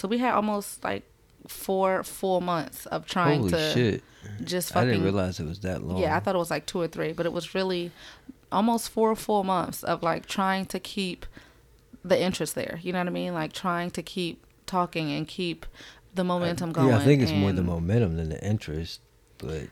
So 0.00 0.06
we 0.06 0.18
had 0.18 0.34
almost 0.34 0.84
like 0.84 1.02
four 1.46 2.02
full 2.02 2.40
months 2.40 2.86
of 2.86 3.06
trying 3.06 3.40
Holy 3.40 3.50
to 3.52 3.72
shit! 3.72 4.02
just 4.44 4.76
I 4.76 4.84
didn't 4.84 5.02
realize 5.02 5.40
it 5.40 5.46
was 5.46 5.60
that 5.60 5.82
long. 5.82 5.98
yeah, 5.98 6.16
I 6.16 6.20
thought 6.20 6.34
it 6.34 6.38
was 6.38 6.50
like 6.50 6.66
two 6.66 6.80
or 6.80 6.88
three, 6.88 7.12
but 7.12 7.26
it 7.26 7.32
was 7.32 7.54
really 7.54 7.90
almost 8.50 8.90
four 8.90 9.14
full 9.14 9.44
months 9.44 9.82
of 9.82 10.02
like 10.02 10.26
trying 10.26 10.66
to 10.66 10.78
keep 10.80 11.26
the 12.04 12.20
interest 12.20 12.54
there. 12.54 12.80
You 12.82 12.92
know 12.92 12.98
what 12.98 13.08
I 13.08 13.10
mean? 13.10 13.34
Like 13.34 13.52
trying 13.52 13.90
to 13.92 14.02
keep 14.02 14.44
talking 14.66 15.10
and 15.10 15.26
keep 15.26 15.66
the 16.14 16.24
momentum 16.24 16.72
going. 16.72 16.88
Yeah, 16.88 16.98
I 16.98 17.04
think 17.04 17.22
it's 17.22 17.32
more 17.32 17.52
the 17.52 17.62
momentum 17.62 18.16
than 18.16 18.28
the 18.28 18.44
interest. 18.44 19.00
But 19.38 19.68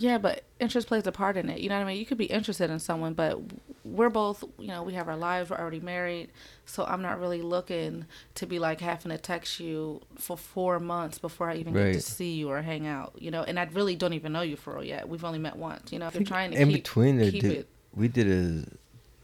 Yeah, 0.00 0.18
but 0.18 0.44
interest 0.60 0.88
plays 0.88 1.06
a 1.06 1.12
part 1.12 1.36
in 1.36 1.48
it. 1.48 1.60
You 1.60 1.68
know 1.68 1.76
what 1.76 1.84
I 1.84 1.86
mean? 1.86 1.98
You 1.98 2.06
could 2.06 2.18
be 2.18 2.26
interested 2.26 2.70
in 2.70 2.78
someone, 2.78 3.14
but 3.14 3.40
we're 3.84 4.10
both, 4.10 4.44
you 4.58 4.68
know, 4.68 4.82
we 4.82 4.94
have 4.94 5.08
our 5.08 5.16
lives. 5.16 5.50
We're 5.50 5.58
already 5.58 5.80
married, 5.80 6.30
so 6.66 6.84
I'm 6.84 7.02
not 7.02 7.20
really 7.20 7.42
looking 7.42 8.06
to 8.36 8.46
be 8.46 8.58
like 8.58 8.80
having 8.80 9.10
to 9.10 9.18
text 9.18 9.60
you 9.60 10.00
for 10.18 10.36
four 10.36 10.78
months 10.78 11.18
before 11.18 11.50
I 11.50 11.56
even 11.56 11.72
get 11.72 11.94
to 11.94 12.00
see 12.00 12.34
you 12.34 12.48
or 12.50 12.62
hang 12.62 12.86
out. 12.86 13.14
You 13.18 13.30
know, 13.30 13.42
and 13.42 13.58
I 13.58 13.64
really 13.72 13.96
don't 13.96 14.12
even 14.12 14.32
know 14.32 14.42
you 14.42 14.56
for 14.56 14.74
real 14.74 14.84
yet. 14.84 15.08
We've 15.08 15.24
only 15.24 15.38
met 15.38 15.56
once. 15.56 15.92
You 15.92 15.98
know, 15.98 16.06
if 16.06 16.14
you're 16.14 16.24
trying 16.24 16.52
to 16.52 16.60
in 16.60 16.68
keep, 16.68 16.84
between 16.84 17.16
there, 17.18 17.30
keep 17.30 17.42
did, 17.42 17.52
it. 17.52 17.68
we 17.94 18.08
did 18.08 18.28
a 18.30 18.64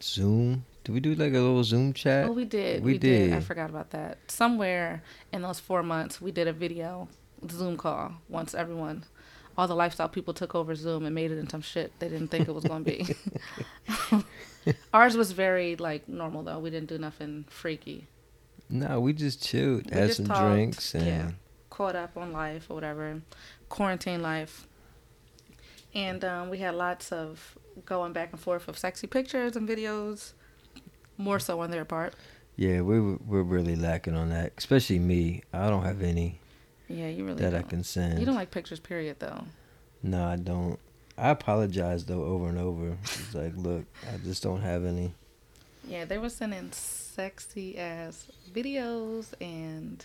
Zoom. 0.02 0.64
Did 0.84 0.92
we 0.92 1.00
do 1.00 1.14
like 1.14 1.32
a 1.32 1.38
little 1.38 1.64
Zoom 1.64 1.92
chat? 1.94 2.26
Oh, 2.26 2.32
we 2.32 2.44
did. 2.44 2.84
we 2.84 2.92
We, 2.92 2.98
did. 2.98 3.32
I 3.32 3.40
forgot 3.40 3.70
about 3.70 3.90
that. 3.90 4.18
Somewhere 4.28 5.02
in 5.32 5.42
those 5.42 5.58
four 5.58 5.82
months, 5.82 6.20
we 6.20 6.30
did 6.30 6.46
a 6.46 6.52
video 6.52 7.08
Zoom 7.50 7.76
call 7.76 8.12
once 8.28 8.54
everyone, 8.54 9.04
all 9.56 9.68
the 9.68 9.74
lifestyle 9.74 10.08
people 10.08 10.34
took 10.34 10.54
over 10.54 10.74
Zoom 10.74 11.04
and 11.04 11.14
made 11.14 11.30
it 11.30 11.38
into 11.38 11.50
some 11.50 11.60
shit 11.62 11.92
they 11.98 12.08
didn't 12.08 12.28
think 12.28 12.48
it 12.48 12.54
was 12.54 12.64
going 12.64 12.84
to 12.84 12.90
be. 12.90 13.14
Ours 14.94 15.16
was 15.16 15.32
very 15.32 15.76
like 15.76 16.08
normal 16.08 16.42
though. 16.42 16.58
We 16.58 16.70
didn't 16.70 16.88
do 16.88 16.98
nothing 16.98 17.44
freaky. 17.48 18.06
no, 18.68 19.00
we 19.00 19.12
just 19.12 19.42
chilled, 19.42 19.90
We 19.90 19.96
had 19.98 20.06
just 20.08 20.16
some 20.18 20.26
talked, 20.26 20.52
drinks, 20.52 20.94
and 20.94 21.06
yeah. 21.06 21.30
Caught 21.70 21.96
up 21.96 22.16
on 22.16 22.32
life 22.32 22.66
or 22.70 22.74
whatever, 22.74 23.20
quarantine 23.68 24.22
life. 24.22 24.66
And 25.94 26.24
um, 26.24 26.50
we 26.50 26.58
had 26.58 26.74
lots 26.74 27.12
of 27.12 27.56
going 27.84 28.12
back 28.12 28.32
and 28.32 28.40
forth 28.40 28.66
of 28.68 28.76
sexy 28.78 29.06
pictures 29.06 29.54
and 29.56 29.68
videos, 29.68 30.32
more 31.18 31.38
so 31.38 31.60
on 31.60 31.70
their 31.70 31.84
part. 31.84 32.14
yeah, 32.56 32.80
we 32.80 33.00
were, 33.00 33.18
we're 33.26 33.42
really 33.42 33.76
lacking 33.76 34.16
on 34.16 34.30
that. 34.30 34.52
Especially 34.56 34.98
me. 34.98 35.42
I 35.52 35.68
don't 35.68 35.84
have 35.84 36.02
any 36.02 36.40
Yeah, 36.88 37.08
you 37.08 37.24
really 37.24 37.40
that 37.42 37.54
I 37.54 37.58
don't. 37.58 37.68
can 37.68 37.84
send. 37.84 38.18
You 38.18 38.26
don't 38.26 38.34
like 38.34 38.50
pictures, 38.50 38.80
period, 38.80 39.16
though. 39.20 39.44
No, 40.02 40.24
I 40.24 40.36
don't. 40.36 40.78
I 41.16 41.30
apologize 41.30 42.04
though 42.04 42.24
over 42.24 42.48
and 42.48 42.58
over. 42.58 42.98
It's 43.04 43.34
like, 43.34 43.52
look, 43.56 43.84
I 44.12 44.16
just 44.18 44.42
don't 44.42 44.60
have 44.62 44.84
any. 44.84 45.14
Yeah, 45.86 46.04
they 46.04 46.18
were 46.18 46.28
sending 46.28 46.72
sexy 46.72 47.78
ass 47.78 48.26
videos 48.52 49.32
and 49.40 50.04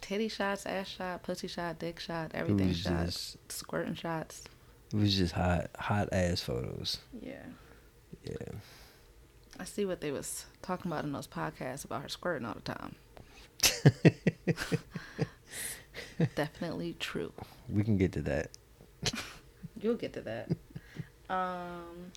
titty 0.00 0.28
shots, 0.28 0.66
ass 0.66 0.88
shot, 0.88 1.22
pussy 1.22 1.46
shot, 1.46 1.78
dick 1.78 2.00
shot, 2.00 2.32
everything 2.34 2.72
shot, 2.72 3.06
just 3.06 3.36
squirting 3.50 3.94
shots. 3.94 4.44
it 4.92 4.96
was 4.96 5.16
just 5.16 5.34
hot 5.34 5.70
hot 5.78 6.08
ass 6.12 6.40
photos. 6.40 6.98
Yeah. 7.22 7.44
Yeah. 8.24 8.52
I 9.60 9.64
see 9.64 9.84
what 9.84 10.00
they 10.00 10.10
was 10.10 10.46
talking 10.62 10.90
about 10.90 11.04
in 11.04 11.12
those 11.12 11.26
podcasts 11.28 11.84
about 11.84 12.02
her 12.02 12.08
squirting 12.08 12.46
all 12.46 12.54
the 12.54 12.60
time. 12.60 12.94
Definitely 16.34 16.96
true. 16.98 17.32
We 17.68 17.84
can 17.84 17.96
get 17.96 18.12
to 18.12 18.22
that. 18.22 18.50
You'll 19.80 19.94
get 19.94 20.12
to 20.14 20.20
that. 20.22 20.50
um, 21.30 22.10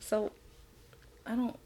so 0.00 0.32
I 1.26 1.34
don't, 1.34 1.58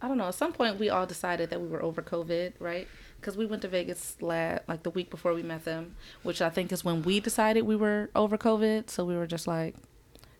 I 0.00 0.08
don't 0.08 0.16
know. 0.16 0.28
At 0.28 0.34
some 0.34 0.52
point, 0.52 0.78
we 0.78 0.88
all 0.88 1.06
decided 1.06 1.50
that 1.50 1.60
we 1.60 1.68
were 1.68 1.82
over 1.82 2.00
COVID, 2.02 2.54
right? 2.58 2.88
Because 3.20 3.36
we 3.36 3.44
went 3.44 3.60
to 3.62 3.68
Vegas 3.68 4.16
last, 4.22 4.62
like 4.66 4.82
the 4.82 4.90
week 4.90 5.10
before 5.10 5.34
we 5.34 5.42
met 5.42 5.64
them, 5.64 5.96
which 6.22 6.40
I 6.40 6.48
think 6.48 6.72
is 6.72 6.84
when 6.84 7.02
we 7.02 7.20
decided 7.20 7.62
we 7.62 7.76
were 7.76 8.08
over 8.16 8.38
COVID. 8.38 8.88
So 8.88 9.04
we 9.04 9.14
were 9.16 9.26
just 9.26 9.46
like, 9.46 9.74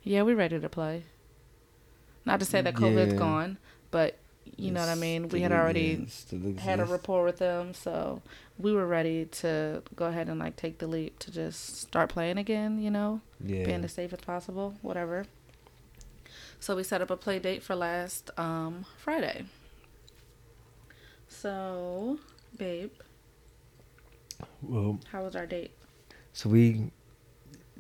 yeah, 0.03 0.23
we're 0.23 0.37
ready 0.37 0.59
to 0.59 0.69
play. 0.69 1.03
Not 2.25 2.41
to 2.41 2.47
say 2.47 2.63
that 2.63 2.75
COVID's 2.75 3.13
Yeah. 3.13 3.19
gone, 3.19 3.59
but 3.91 4.17
you 4.57 4.71
know 4.71 4.81
what 4.81 4.89
I 4.89 4.95
mean. 4.95 5.29
We 5.29 5.43
had 5.43 5.53
already 5.53 6.07
had 6.59 6.81
a 6.81 6.85
rapport 6.87 7.25
with 7.25 7.39
them, 7.39 7.75
so 7.75 8.23
we 8.61 8.73
were 8.73 8.87
ready 8.87 9.25
to 9.27 9.83
go 9.97 10.07
ahead 10.07 10.29
and 10.29 10.39
like 10.39 10.57
take 10.57 10.79
the 10.79 10.87
leap 10.87 11.19
to 11.21 11.31
just 11.31 11.77
start 11.81 12.11
playing 12.11 12.39
again. 12.39 12.79
You 12.79 12.91
know 12.91 13.21
Yeah. 13.45 13.65
being 13.65 13.85
as 13.85 13.93
safe 13.93 14.13
as 14.13 14.21
possible, 14.21 14.75
whatever. 14.83 15.25
So 16.59 16.77
we 16.77 16.83
set 16.83 17.01
up 17.01 17.11
a 17.11 17.17
play 17.17 17.39
date 17.39 17.63
for 17.63 17.75
last 17.75 18.31
um, 18.39 18.85
Friday. 18.99 19.45
So, 21.29 22.19
babe, 22.59 22.91
Well, 24.63 24.99
how 25.11 25.23
was 25.25 25.35
our 25.37 25.47
date? 25.47 25.71
so 26.33 26.49
we 26.51 26.91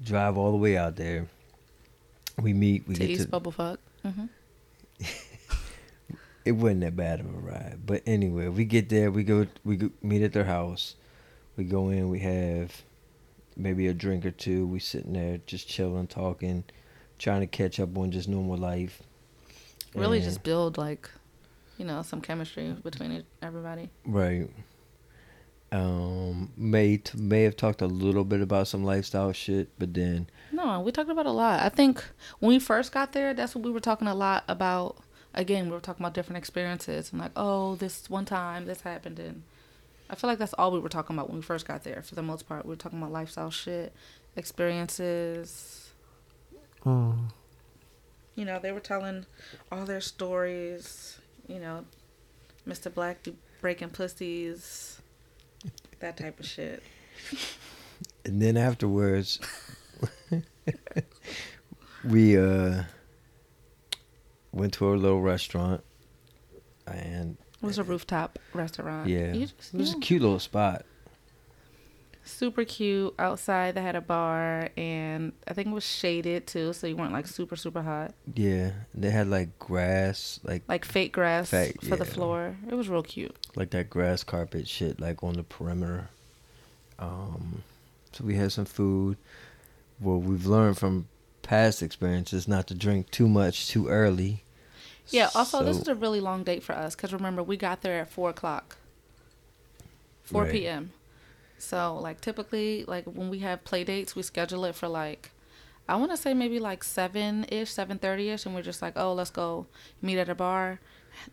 drive 0.03 0.39
all 0.39 0.51
the 0.53 0.57
way 0.57 0.77
out 0.79 0.97
there. 0.97 1.27
We 2.41 2.55
meet. 2.55 2.87
We 2.89 2.95
to 2.95 3.01
get 3.01 3.11
East 3.11 3.31
to. 3.31 3.41
Bubblefuck. 3.41 3.79
hmm 4.03 4.27
It 6.45 6.53
wasn't 6.53 6.81
that 6.81 6.97
bad 6.97 7.21
of 7.21 7.27
a 7.27 7.39
ride, 7.39 7.81
but 7.85 8.03
anyway, 8.07 8.49
we 8.49 8.65
get 8.65 8.89
there. 8.89 9.11
We 9.11 9.25
go. 9.25 9.47
We 9.65 9.77
go, 9.77 9.91
meet 10.03 10.23
at 10.23 10.33
their 10.33 10.45
house. 10.45 10.95
We 11.57 11.65
go 11.65 11.91
in. 11.91 12.09
We 12.09 12.21
have 12.21 12.83
maybe 13.57 13.87
a 13.89 13.95
drink 13.95 14.25
or 14.25 14.31
two. 14.31 14.67
We 14.67 14.79
sitting 14.81 15.13
there 15.13 15.39
just 15.47 15.69
chilling, 15.69 16.07
talking, 16.07 16.65
trying 17.19 17.41
to 17.41 17.47
catch 17.47 17.79
up 17.79 17.97
on 17.99 18.11
just 18.11 18.29
normal 18.29 18.57
life. 18.57 19.03
Really, 19.95 20.19
And- 20.19 20.25
just 20.25 20.43
build 20.43 20.79
like, 20.79 21.11
you 21.77 21.85
know, 21.85 22.01
some 22.03 22.21
chemistry 22.23 22.75
between 22.83 23.23
everybody. 23.43 23.91
Right. 24.07 24.49
Um, 25.73 26.51
may 26.57 26.97
t- 26.97 27.17
may 27.17 27.43
have 27.45 27.55
talked 27.57 27.81
a 27.81 27.87
little 27.87 28.25
bit 28.25 28.41
about 28.41 28.67
some 28.67 28.83
lifestyle 28.83 29.33
shit, 29.33 29.69
but 29.79 29.95
then 29.95 30.29
No, 30.51 30.81
we 30.81 30.91
talked 30.91 31.11
about 31.11 31.27
a 31.27 31.31
lot. 31.31 31.61
I 31.61 31.69
think 31.69 32.03
when 32.41 32.49
we 32.49 32.59
first 32.59 32.91
got 32.91 33.13
there, 33.13 33.35
that's 33.35 33.55
what 33.55 33.63
we 33.65 33.71
were 33.71 33.79
talking 33.79 34.09
a 34.09 34.15
lot 34.15 34.43
about. 34.49 34.97
Again, 35.35 35.67
we 35.67 35.73
were 35.73 35.81
talking 35.81 36.05
about 36.05 36.15
different 36.15 36.39
experiences 36.39 37.13
and 37.13 37.21
like, 37.21 37.31
oh, 37.37 37.77
this 37.77 38.11
one 38.11 38.25
time 38.25 38.67
this 38.67 38.81
happened, 38.81 39.19
and 39.19 39.43
I 40.09 40.17
feel 40.17 40.29
like 40.29 40.39
that's 40.39 40.55
all 40.55 40.73
we 40.73 40.81
were 40.81 40.89
talking 40.89 41.15
about 41.17 41.29
when 41.29 41.37
we 41.39 41.43
first 41.43 41.67
got 41.69 41.85
there. 41.85 42.03
For 42.03 42.17
the 42.17 42.23
most 42.23 42.49
part, 42.49 42.65
we 42.65 42.71
were 42.71 42.77
talking 42.77 42.99
about 42.99 43.13
lifestyle 43.13 43.51
shit, 43.51 43.93
experiences. 44.37 45.91
You 48.35 48.45
know, 48.45 48.59
they 48.59 48.73
were 48.73 48.81
telling 48.81 49.27
all 49.71 49.85
their 49.85 50.01
stories. 50.01 51.19
You 51.47 51.61
know, 51.61 51.85
Mr. 52.67 52.93
Black 52.93 53.19
breaking 53.61 53.91
pussies, 53.91 55.01
that 56.01 56.17
type 56.17 56.41
of 56.41 56.47
shit. 56.47 56.83
and 58.25 58.41
then 58.43 58.57
afterwards, 58.57 59.39
we 62.05 62.37
uh 62.37 62.83
went 64.53 64.73
to 64.75 64.93
a 64.93 64.97
little 64.97 65.21
restaurant, 65.23 65.83
and 66.87 67.37
It 67.63 67.67
was 67.67 67.79
a 67.79 67.85
rooftop 67.85 68.39
restaurant. 68.55 69.09
yeah, 69.09 69.33
You 69.33 69.43
it 69.45 69.53
was 69.73 69.91
yeah. 69.93 69.97
a 69.97 70.01
cute 70.01 70.23
little 70.23 70.39
spot. 70.41 70.85
super 72.23 72.65
cute 72.65 73.13
outside 73.19 73.75
they 73.75 73.81
had 73.83 73.97
a 73.97 74.01
bar 74.01 74.69
and 74.77 75.33
i 75.49 75.53
think 75.55 75.67
it 75.69 75.73
was 75.73 75.85
shaded 75.85 76.47
too 76.47 76.73
so 76.73 76.87
you 76.87 76.95
weren't 76.95 77.13
like 77.13 77.27
super 77.27 77.57
super 77.57 77.83
hot 77.83 78.15
Yeah, 78.35 78.73
they 78.95 79.11
had 79.11 79.27
like 79.29 79.59
grass, 79.59 80.39
like 80.45 80.63
like 80.69 80.85
fake 80.85 81.13
grass 81.13 81.51
Fake, 81.51 81.83
for 81.83 81.97
the 81.97 82.05
floor 82.05 82.57
it 82.69 82.75
was 82.75 82.89
real 82.89 83.03
cute 83.03 83.35
like 83.57 83.71
that 83.71 83.89
grass 83.91 84.23
carpet 84.23 84.69
shit, 84.69 85.01
like 85.01 85.23
on 85.25 85.35
the 85.35 85.43
perimeter. 85.43 86.09
Um, 86.99 87.63
so 88.13 88.25
we 88.25 88.35
had 88.37 88.53
some 88.53 88.67
food. 88.67 89.17
Well, 90.01 90.19
we've 90.21 90.45
learned 90.47 90.77
from 90.77 91.09
past 91.51 91.83
experiences 91.83 92.47
not 92.47 92.67
to 92.69 92.75
drink 92.75 93.11
too 93.11 93.29
much 93.29 93.69
too 93.69 93.89
early. 93.89 94.45
yeah 95.09 95.29
also 95.35 95.65
this 95.65 95.77
So- 95.79 95.83
is 95.83 95.89
a 95.89 95.95
really 95.97 96.21
long 96.21 96.45
date 96.45 96.63
for 96.63 96.75
us 96.85 96.95
because 96.95 97.13
remember 97.13 97.43
we 97.43 97.57
got 97.57 97.83
there 97.83 98.01
at 98.01 98.09
4 98.09 98.31
o'clock 98.31 98.77
4 100.23 100.43
Right. 100.43 100.53
p.m 100.53 100.93
so 101.59 101.99
like 102.01 102.21
typically 102.21 102.85
like 102.87 103.05
when 103.05 103.29
we 103.31 103.41
have 103.41 103.65
play 103.65 103.83
dates 103.85 104.15
we 104.15 104.23
schedule 104.23 104.65
it 104.65 104.75
for 104.77 104.87
like 104.89 105.31
i 105.89 105.97
want 105.97 106.11
to 106.13 106.17
say 106.17 106.33
maybe 106.35 106.59
like 106.61 106.83
7ish 106.85 107.47
7.30ish 107.51 108.47
and 108.47 108.55
we're 108.55 108.63
just 108.63 108.81
like 108.81 108.95
oh 108.97 109.13
let's 109.13 109.31
go 109.31 109.67
meet 110.01 110.19
at 110.19 110.29
a 110.29 110.35
bar 110.35 110.79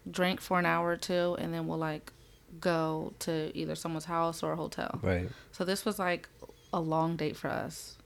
drink 0.09 0.41
for 0.41 0.57
an 0.57 0.65
hour 0.65 0.89
or 0.89 0.97
two 0.97 1.35
and 1.39 1.53
then 1.53 1.67
we'll 1.67 1.77
like 1.77 2.11
go 2.59 3.13
to 3.19 3.51
either 3.55 3.75
someone's 3.75 4.05
house 4.05 4.41
or 4.41 4.53
a 4.53 4.55
hotel 4.55 4.99
right, 5.03 5.29
So 5.51 5.63
this 5.63 5.85
was 5.85 5.99
like 5.99 6.27
a 6.73 6.79
long 6.79 7.15
date 7.15 7.37
for 7.37 7.49
us. 7.49 7.96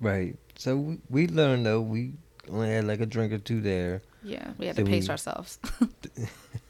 Right. 0.00 0.36
So 0.56 0.76
we, 0.76 0.98
we 1.10 1.26
learned 1.28 1.66
though 1.66 1.80
we 1.80 2.12
only 2.50 2.70
had 2.70 2.84
like 2.84 3.00
a 3.00 3.06
drink 3.06 3.32
or 3.32 3.38
two 3.38 3.60
there. 3.60 4.02
Yeah, 4.22 4.52
we 4.58 4.66
had 4.66 4.76
to 4.76 4.84
pace 4.84 5.08
we- 5.08 5.10
ourselves. 5.10 5.58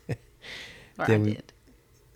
or 0.08 0.16
I 0.98 1.06
Then 1.06 1.22
we- 1.22 1.34
did. 1.34 1.52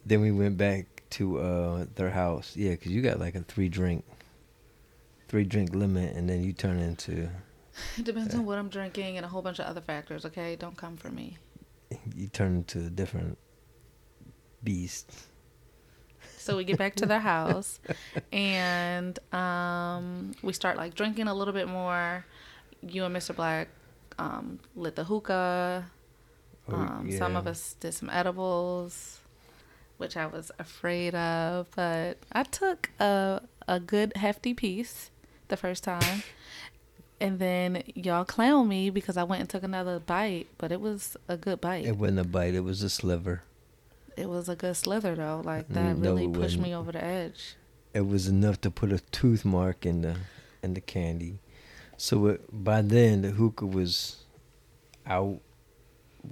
Then 0.06 0.20
we 0.22 0.32
went 0.32 0.56
back 0.56 0.86
to 1.10 1.38
uh 1.38 1.86
their 1.94 2.10
house. 2.10 2.56
Yeah, 2.56 2.70
because 2.70 2.92
you 2.92 3.02
got 3.02 3.18
like 3.20 3.34
a 3.34 3.40
three 3.42 3.68
drink, 3.68 4.04
three 5.28 5.44
drink 5.44 5.74
limit, 5.74 6.16
and 6.16 6.28
then 6.28 6.42
you 6.42 6.52
turn 6.52 6.78
into 6.78 7.28
It 7.98 8.04
depends 8.04 8.34
on 8.34 8.46
what 8.46 8.56
I'm 8.58 8.68
drinking 8.70 9.16
and 9.18 9.26
a 9.26 9.28
whole 9.28 9.42
bunch 9.42 9.58
of 9.58 9.66
other 9.66 9.80
factors. 9.82 10.24
Okay, 10.24 10.56
don't 10.56 10.76
come 10.76 10.96
for 10.96 11.10
me. 11.10 11.36
you 12.16 12.28
turn 12.28 12.56
into 12.56 12.78
a 12.86 12.90
different 12.90 13.36
beast. 14.64 15.12
So 16.48 16.56
we 16.56 16.64
get 16.64 16.78
back 16.78 16.94
to 16.94 17.04
their 17.04 17.20
house, 17.20 17.78
and 18.32 19.18
um, 19.34 20.32
we 20.42 20.54
start 20.54 20.78
like 20.78 20.94
drinking 20.94 21.28
a 21.28 21.34
little 21.34 21.52
bit 21.52 21.68
more. 21.68 22.24
You 22.80 23.04
and 23.04 23.14
Mr. 23.14 23.36
Black 23.36 23.68
um, 24.18 24.58
lit 24.74 24.96
the 24.96 25.04
hookah. 25.04 25.84
Oh, 26.70 26.74
Um, 26.74 27.12
Some 27.18 27.36
of 27.36 27.46
us 27.46 27.76
did 27.78 27.92
some 27.92 28.08
edibles, 28.08 29.20
which 29.98 30.16
I 30.16 30.24
was 30.24 30.50
afraid 30.58 31.14
of, 31.14 31.66
but 31.76 32.16
I 32.32 32.44
took 32.44 32.92
a 32.98 33.42
a 33.68 33.78
good 33.78 34.16
hefty 34.16 34.54
piece 34.54 35.10
the 35.48 35.56
first 35.58 35.84
time, 35.84 36.22
and 37.20 37.38
then 37.38 37.82
y'all 37.94 38.24
clown 38.24 38.68
me 38.68 38.88
because 38.88 39.18
I 39.18 39.22
went 39.22 39.40
and 39.40 39.50
took 39.50 39.64
another 39.64 39.98
bite, 39.98 40.46
but 40.56 40.72
it 40.72 40.80
was 40.80 41.14
a 41.28 41.36
good 41.36 41.60
bite. 41.60 41.84
It 41.84 41.98
wasn't 41.98 42.20
a 42.20 42.24
bite. 42.24 42.54
It 42.54 42.64
was 42.64 42.82
a 42.82 42.88
sliver. 42.88 43.42
It 44.18 44.28
was 44.28 44.48
a 44.48 44.56
good 44.56 44.76
slither 44.76 45.14
though, 45.14 45.42
like 45.44 45.68
that 45.68 45.94
Mm, 45.94 45.98
no, 45.98 46.10
really 46.14 46.28
pushed 46.28 46.58
me 46.58 46.74
over 46.74 46.90
the 46.90 47.04
edge. 47.04 47.54
It 47.94 48.06
was 48.06 48.26
enough 48.26 48.60
to 48.62 48.70
put 48.70 48.90
a 48.92 48.98
tooth 48.98 49.44
mark 49.44 49.86
in 49.86 50.02
the 50.02 50.16
in 50.60 50.74
the 50.74 50.80
candy. 50.80 51.38
So 51.96 52.26
it, 52.26 52.42
by 52.52 52.82
then 52.82 53.22
the 53.22 53.30
hookah 53.30 53.66
was 53.66 54.24
out. 55.06 55.38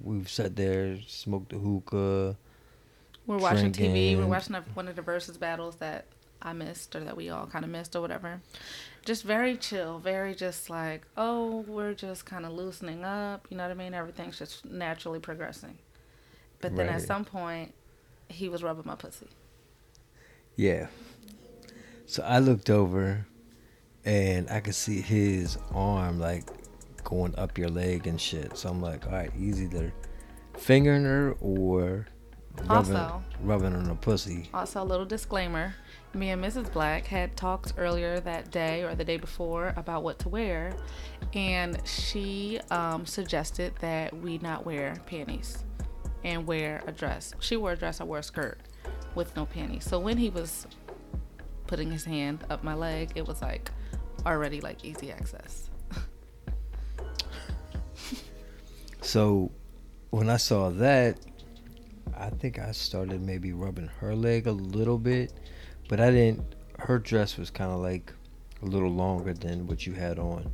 We've 0.02 0.28
sat 0.28 0.56
there, 0.56 0.98
smoked 1.06 1.50
the 1.50 1.58
hookah. 1.58 2.36
We're 3.26 3.38
watching 3.38 3.70
TV. 3.72 4.16
We're 4.16 4.26
watching 4.26 4.56
a, 4.56 4.62
one 4.74 4.88
of 4.88 4.96
the 4.96 5.02
versus 5.02 5.36
battles 5.36 5.76
that 5.76 6.06
I 6.42 6.52
missed 6.52 6.94
or 6.96 7.04
that 7.04 7.16
we 7.16 7.30
all 7.30 7.46
kind 7.46 7.64
of 7.64 7.70
missed 7.70 7.94
or 7.94 8.00
whatever. 8.00 8.40
Just 9.04 9.22
very 9.22 9.56
chill, 9.56 10.00
very 10.00 10.34
just 10.34 10.68
like, 10.68 11.06
oh, 11.16 11.64
we're 11.68 11.94
just 11.94 12.26
kind 12.26 12.44
of 12.44 12.52
loosening 12.52 13.04
up. 13.04 13.46
You 13.48 13.56
know 13.56 13.62
what 13.62 13.70
I 13.70 13.74
mean? 13.74 13.94
Everything's 13.94 14.38
just 14.38 14.64
naturally 14.64 15.20
progressing. 15.20 15.78
But 16.60 16.74
then 16.74 16.88
at 16.88 17.02
some 17.02 17.24
point, 17.24 17.74
he 18.28 18.48
was 18.48 18.62
rubbing 18.62 18.84
my 18.86 18.94
pussy. 18.94 19.28
Yeah. 20.56 20.88
So 22.06 22.22
I 22.22 22.38
looked 22.38 22.70
over, 22.70 23.26
and 24.04 24.48
I 24.50 24.60
could 24.60 24.74
see 24.74 25.00
his 25.00 25.58
arm 25.74 26.18
like 26.18 26.44
going 27.04 27.34
up 27.36 27.58
your 27.58 27.68
leg 27.68 28.06
and 28.06 28.20
shit. 28.20 28.56
So 28.56 28.68
I'm 28.68 28.80
like, 28.80 29.06
all 29.06 29.12
right, 29.12 29.32
he's 29.32 29.62
either 29.62 29.92
fingering 30.56 31.04
her 31.04 31.36
or 31.40 32.06
rubbing, 32.68 32.96
Also- 32.96 33.22
rubbing 33.42 33.74
on 33.74 33.84
her 33.86 33.94
pussy. 33.94 34.48
Also, 34.54 34.82
a 34.82 34.84
little 34.84 35.06
disclaimer 35.06 35.74
me 36.16 36.30
and 36.30 36.42
Mrs. 36.42 36.72
Black 36.72 37.06
had 37.06 37.36
talked 37.36 37.74
earlier 37.76 38.18
that 38.20 38.50
day 38.50 38.82
or 38.82 38.94
the 38.94 39.04
day 39.04 39.18
before 39.18 39.74
about 39.76 40.02
what 40.02 40.18
to 40.20 40.28
wear, 40.28 40.74
and 41.34 41.78
she 41.86 42.58
um, 42.70 43.06
suggested 43.06 43.74
that 43.80 44.16
we 44.16 44.38
not 44.38 44.64
wear 44.64 44.96
panties 45.06 45.62
and 46.26 46.44
wear 46.44 46.82
a 46.88 46.92
dress. 46.92 47.32
She 47.38 47.56
wore 47.56 47.72
a 47.72 47.76
dress, 47.76 48.00
I 48.00 48.04
wore 48.04 48.18
a 48.18 48.22
skirt 48.22 48.58
with 49.14 49.34
no 49.36 49.46
panties. 49.46 49.84
So 49.84 50.00
when 50.00 50.18
he 50.18 50.28
was 50.28 50.66
putting 51.68 51.90
his 51.90 52.04
hand 52.04 52.44
up 52.50 52.64
my 52.64 52.74
leg, 52.74 53.12
it 53.14 53.26
was 53.26 53.40
like 53.40 53.70
already 54.26 54.60
like 54.60 54.84
easy 54.84 55.12
access. 55.12 55.70
So 59.00 59.52
when 60.10 60.28
I 60.28 60.36
saw 60.36 60.70
that, 60.70 61.16
I 62.16 62.30
think 62.30 62.58
I 62.58 62.72
started 62.72 63.22
maybe 63.22 63.52
rubbing 63.52 63.86
her 64.00 64.16
leg 64.16 64.48
a 64.48 64.52
little 64.52 64.98
bit, 64.98 65.32
but 65.88 66.00
I 66.00 66.10
didn't. 66.10 66.56
Her 66.80 66.98
dress 66.98 67.36
was 67.36 67.50
kind 67.50 67.70
of 67.70 67.78
like 67.78 68.12
a 68.62 68.66
little 68.66 68.90
longer 68.90 69.32
than 69.32 69.68
what 69.68 69.86
you 69.86 69.92
had 69.92 70.18
on. 70.18 70.50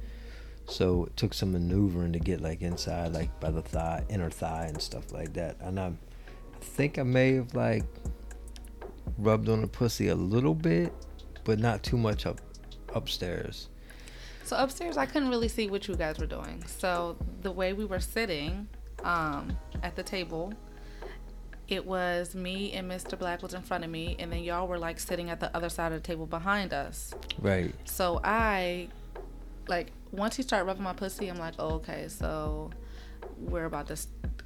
So 0.72 1.04
it 1.04 1.16
took 1.18 1.34
some 1.34 1.52
maneuvering 1.52 2.14
to 2.14 2.18
get 2.18 2.40
like 2.40 2.62
inside, 2.62 3.12
like 3.12 3.38
by 3.40 3.50
the 3.50 3.60
thigh, 3.60 4.04
inner 4.08 4.30
thigh, 4.30 4.66
and 4.68 4.80
stuff 4.80 5.12
like 5.12 5.34
that. 5.34 5.56
And 5.60 5.78
I, 5.78 5.88
I 5.88 6.58
think 6.60 6.98
I 6.98 7.02
may 7.02 7.34
have 7.34 7.54
like 7.54 7.84
rubbed 9.18 9.50
on 9.50 9.60
the 9.60 9.66
pussy 9.66 10.08
a 10.08 10.14
little 10.14 10.54
bit, 10.54 10.92
but 11.44 11.58
not 11.58 11.82
too 11.82 11.98
much 11.98 12.24
up 12.24 12.40
upstairs. 12.94 13.68
So 14.44 14.56
upstairs, 14.56 14.96
I 14.96 15.04
couldn't 15.04 15.28
really 15.28 15.48
see 15.48 15.68
what 15.68 15.86
you 15.88 15.94
guys 15.94 16.18
were 16.18 16.26
doing. 16.26 16.64
So 16.66 17.18
the 17.42 17.52
way 17.52 17.74
we 17.74 17.84
were 17.84 18.00
sitting 18.00 18.66
um, 19.04 19.56
at 19.82 19.94
the 19.94 20.02
table, 20.02 20.54
it 21.68 21.84
was 21.84 22.34
me 22.34 22.72
and 22.72 22.90
Mr. 22.90 23.18
Black 23.18 23.42
was 23.42 23.52
in 23.52 23.60
front 23.62 23.84
of 23.84 23.90
me, 23.90 24.16
and 24.18 24.32
then 24.32 24.42
y'all 24.42 24.66
were 24.66 24.78
like 24.78 24.98
sitting 24.98 25.28
at 25.28 25.38
the 25.38 25.54
other 25.54 25.68
side 25.68 25.92
of 25.92 26.02
the 26.02 26.06
table 26.06 26.24
behind 26.24 26.72
us. 26.72 27.12
Right. 27.38 27.74
So 27.84 28.20
I, 28.24 28.88
like, 29.68 29.92
once 30.12 30.36
he 30.36 30.42
started 30.42 30.66
rubbing 30.66 30.84
my 30.84 30.92
pussy, 30.92 31.28
I'm 31.28 31.38
like, 31.38 31.54
oh, 31.58 31.74
okay, 31.76 32.06
so 32.08 32.70
we're 33.38 33.64
about 33.64 33.86
to 33.88 33.96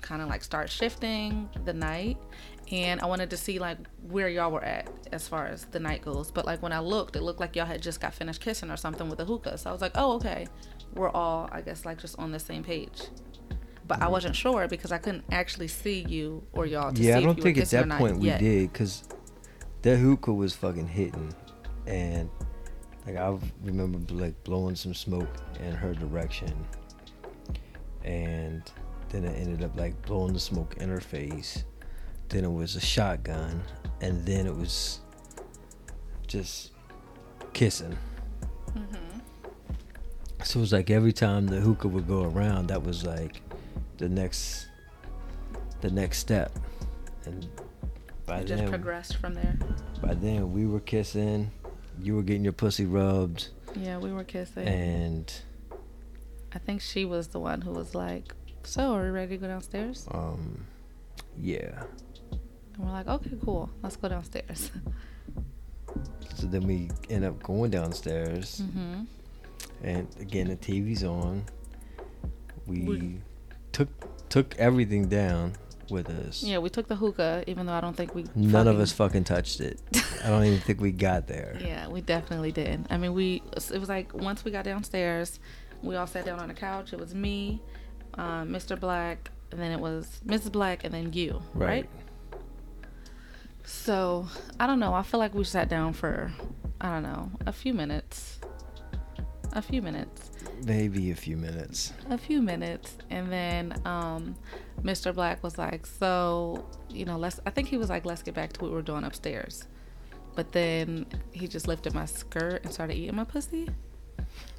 kind 0.01 0.23
of 0.23 0.29
like 0.29 0.43
start 0.43 0.71
shifting 0.71 1.49
the 1.65 1.73
night. 1.73 2.17
And 2.71 3.01
I 3.01 3.07
wanted 3.07 3.31
to 3.31 3.37
see 3.37 3.59
like 3.59 3.79
where 4.09 4.29
y'all 4.29 4.51
were 4.51 4.65
at 4.65 4.89
as 5.13 5.29
far 5.29 5.47
as 5.47 5.65
the 5.67 5.79
night 5.79 6.03
goes. 6.03 6.31
But 6.31 6.47
like 6.47 6.63
when 6.63 6.73
I 6.73 6.81
looked, 6.81 7.17
it 7.17 7.23
looked 7.23 7.41
like 7.41 7.55
y'all 7.55 7.67
had 7.67 7.83
just 7.83 8.01
got 8.01 8.15
finished 8.15 8.41
kissing 8.41 8.71
or 8.71 8.77
something 8.77 9.09
with 9.09 9.21
a 9.21 9.25
hookah. 9.25 9.59
So 9.59 9.71
I 9.71 9.73
was 9.73 9.83
like, 9.83 9.93
oh, 9.95 10.15
okay. 10.17 10.47
We're 10.95 11.11
all, 11.11 11.49
I 11.53 11.61
guess, 11.61 11.85
like 11.85 11.99
just 11.99 12.19
on 12.19 12.33
the 12.33 12.39
same 12.39 12.65
page. 12.65 13.03
But 13.87 14.03
I 14.03 14.09
wasn't 14.09 14.35
sure 14.35 14.67
because 14.67 14.91
I 14.91 14.99
couldn't 14.99 15.25
actually 15.31 15.69
see 15.69 16.05
you 16.09 16.43
or 16.53 16.67
y'all. 16.67 16.93
To 16.93 17.01
yeah, 17.01 17.19
I 17.19 17.23
don't 17.23 17.41
think 17.41 17.59
at 17.59 17.69
that 17.71 17.89
point 17.91 18.19
we 18.19 18.31
did 18.31 18.73
because 18.73 19.05
that 19.83 19.99
hookah 19.99 20.33
was 20.33 20.55
fucking 20.55 20.89
hitting, 20.89 21.33
and 21.87 22.29
like 23.07 23.17
I 23.17 23.39
remember 23.63 23.99
like 24.13 24.43
blowing 24.45 24.75
some 24.77 24.95
smoke 24.95 25.29
in 25.61 25.73
her 25.73 25.95
direction, 25.95 26.53
and 28.05 28.63
then 29.11 29.25
it 29.25 29.39
ended 29.39 29.63
up 29.63 29.77
like 29.77 30.01
blowing 30.07 30.33
the 30.33 30.41
smoke 30.41 30.77
in 30.79 30.89
her 30.89 31.01
face. 31.01 31.65
Then 32.29 32.45
it 32.45 32.53
was 32.53 32.75
a 32.75 32.81
shotgun, 32.81 33.63
and 34.01 34.27
then 34.27 34.47
it 34.47 34.57
was 34.57 35.01
just 36.27 36.73
kissing. 37.53 37.97
Mm-hmm. 38.71 39.19
So 40.43 40.59
it 40.59 40.63
was 40.63 40.73
like 40.73 40.91
every 40.91 41.13
time 41.13 41.47
the 41.47 41.61
hookah 41.61 41.89
would 41.89 42.09
go 42.09 42.25
around, 42.25 42.67
that 42.69 42.83
was 42.83 43.05
like 43.05 43.41
the 43.99 44.09
next, 44.09 44.69
the 45.81 45.91
next 45.91 46.19
step, 46.19 46.53
and 47.25 47.47
by 48.27 48.41
It 48.41 48.47
just 48.47 48.63
then, 48.63 48.69
progressed 48.69 49.17
from 49.17 49.35
there. 49.35 49.57
by 50.03 50.15
then 50.15 50.53
we 50.53 50.67
were 50.67 50.81
kissing, 50.81 51.51
you 52.01 52.15
were 52.17 52.23
getting 52.23 52.45
your 52.45 52.53
pussy 52.53 52.85
rubbed, 52.87 53.49
Yeah, 53.75 53.99
we 53.99 54.13
were 54.13 54.25
kissing. 54.25 54.67
and 54.67 55.33
I 56.53 56.59
think 56.59 56.81
she 56.81 57.05
was 57.05 57.29
the 57.29 57.41
one 57.41 57.61
who 57.63 57.71
was 57.73 57.95
like, 57.95 58.35
"So, 58.63 58.95
are 58.95 59.03
we 59.05 59.11
ready 59.11 59.37
to 59.37 59.41
go 59.43 59.49
downstairs?" 59.49 60.07
um, 60.11 60.65
yeah. 61.39 61.83
And 62.75 62.85
we're 62.87 62.93
like, 62.93 63.07
"Okay, 63.09 63.33
cool. 63.45 63.71
Let's 63.83 63.97
go 63.97 64.09
downstairs." 64.09 64.71
So 66.35 66.47
then 66.47 66.67
we 66.67 66.91
end 67.09 67.25
up 67.25 67.43
going 67.43 67.71
downstairs, 67.71 68.61
mm-hmm. 68.63 69.05
and 69.83 70.07
again 70.21 70.49
the 70.49 70.57
TV's 70.57 71.03
on. 71.05 71.45
We, 72.67 72.83
We- 72.83 73.21
took 73.73 73.89
took 74.29 74.55
everything 74.59 75.09
down 75.09 75.55
with 75.91 76.09
us. 76.11 76.43
Yeah, 76.43 76.59
we 76.59 76.69
took 76.69 76.89
the 76.89 76.97
hookah, 76.97 77.45
even 77.47 77.67
though 77.67 77.73
I 77.73 77.81
don't 77.81 77.97
think 77.97 78.15
we. 78.15 78.25
None 78.35 78.69
of 78.69 78.79
us 78.81 78.93
fucking 78.93 79.25
touched 79.25 79.61
it. 79.61 79.81
I 80.25 80.29
don't 80.29 80.45
even 80.45 80.61
think 80.61 80.81
we 80.81 80.93
got 80.93 81.27
there. 81.27 81.59
Yeah, 81.67 81.89
we 81.89 82.01
definitely 82.01 82.53
didn't. 82.53 82.87
I 82.91 82.97
mean, 82.97 83.13
we. 83.15 83.43
It 83.73 83.79
was 83.79 83.89
like 83.89 84.15
once 84.15 84.45
we 84.45 84.51
got 84.51 84.65
downstairs, 84.65 85.41
we 85.83 85.97
all 85.97 86.07
sat 86.07 86.25
down 86.25 86.39
on 86.39 86.49
the 86.49 86.55
couch. 86.55 86.93
It 86.93 86.99
was 86.99 87.15
me, 87.15 87.61
um, 88.15 88.51
Mr. 88.51 88.79
Black, 88.79 89.31
and 89.51 89.61
then 89.61 89.73
it 89.73 89.81
was 89.81 90.21
Mrs. 90.27 90.53
Black, 90.53 90.85
and 90.85 90.93
then 90.95 91.13
you. 91.13 91.43
Right. 91.55 91.69
Right. 91.69 91.91
So 93.65 94.29
I 94.61 94.67
don't 94.67 94.79
know. 94.79 94.95
I 94.95 95.03
feel 95.03 95.19
like 95.19 95.35
we 95.35 95.45
sat 95.45 95.69
down 95.69 95.93
for, 95.93 96.33
I 96.81 96.91
don't 96.91 97.03
know, 97.03 97.31
a 97.47 97.53
few 97.53 97.75
minutes. 97.75 98.39
A 99.53 99.63
few 99.63 99.83
minutes. 99.83 100.31
Maybe 100.65 101.11
a 101.11 101.15
few 101.15 101.37
minutes. 101.37 101.93
a 102.11 102.17
few 102.19 102.41
minutes 102.43 102.97
and 103.11 103.31
then 103.31 103.81
um 103.85 104.35
mr 104.83 105.15
black 105.15 105.43
was 105.43 105.59
like 105.59 105.87
so 105.87 106.65
you 106.91 107.05
know 107.05 107.17
let's 107.17 107.41
i 107.47 107.51
think 107.51 107.69
he 107.69 107.77
was 107.77 107.89
like 107.91 108.05
let's 108.05 108.23
get 108.23 108.35
back 108.35 108.53
to 108.53 108.61
what 108.61 108.71
we 108.71 108.75
were 108.77 108.83
doing 108.83 109.05
upstairs 109.05 109.67
but 110.35 110.53
then 110.53 111.07
he 111.33 111.47
just 111.49 111.67
lifted 111.67 111.95
my 111.95 112.05
skirt 112.05 112.63
and 112.65 112.73
started 112.73 112.95
eating 112.95 113.17
my 113.17 113.25
pussy 113.25 113.69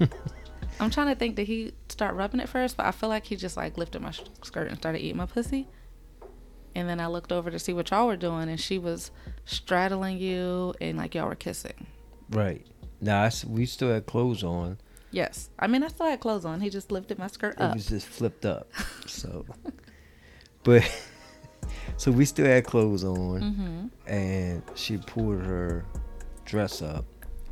i'm 0.80 0.90
trying 0.90 1.06
to 1.08 1.14
think 1.14 1.36
did 1.36 1.46
he 1.46 1.72
start 1.88 2.14
rubbing 2.14 2.40
it 2.40 2.48
first 2.48 2.76
but 2.76 2.86
i 2.86 2.90
feel 2.90 3.08
like 3.08 3.24
he 3.26 3.36
just 3.36 3.56
like 3.56 3.76
lifted 3.78 4.00
my 4.02 4.10
sh- 4.10 4.22
skirt 4.42 4.68
and 4.68 4.76
started 4.78 5.00
eating 5.00 5.16
my 5.16 5.26
pussy 5.26 5.66
and 6.74 6.88
then 6.88 7.00
i 7.00 7.06
looked 7.06 7.32
over 7.32 7.50
to 7.50 7.58
see 7.58 7.72
what 7.72 7.90
y'all 7.90 8.06
were 8.06 8.16
doing 8.16 8.48
and 8.48 8.60
she 8.60 8.78
was 8.78 9.10
straddling 9.44 10.18
you 10.18 10.74
and 10.80 10.98
like 10.98 11.14
y'all 11.14 11.28
were 11.28 11.34
kissing 11.34 11.86
Right. 12.30 12.66
Now 13.00 13.22
I 13.24 13.30
we 13.46 13.64
still 13.64 13.90
had 13.90 14.04
clothes 14.04 14.44
on. 14.44 14.76
Yes 15.10 15.48
i 15.58 15.66
mean 15.66 15.82
i 15.82 15.88
still 15.88 16.06
had 16.06 16.20
clothes 16.20 16.44
on 16.44 16.60
he 16.60 16.68
just 16.70 16.90
lifted 16.92 17.18
my 17.18 17.26
skirt 17.26 17.54
It 17.54 17.60
up 17.62 17.74
was 17.74 17.86
just 17.86 18.06
flipped 18.06 18.44
up. 18.44 18.70
So, 19.06 19.46
but 20.64 20.82
so 21.96 22.10
we 22.12 22.24
still 22.26 22.46
had 22.46 22.64
clothes 22.66 23.04
on, 23.04 23.40
mm-hmm 23.40 23.86
and 24.06 24.62
she 24.74 24.96
pulled 24.98 25.42
her 25.42 25.84
dress 26.44 26.80
up. 26.82 27.04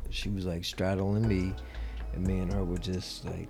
She 0.09 0.29
was 0.29 0.45
like 0.45 0.63
straddling 0.65 1.27
me, 1.27 1.53
and 2.13 2.25
me 2.25 2.39
and 2.39 2.51
her 2.53 2.63
were 2.63 2.77
just 2.77 3.25
like, 3.25 3.49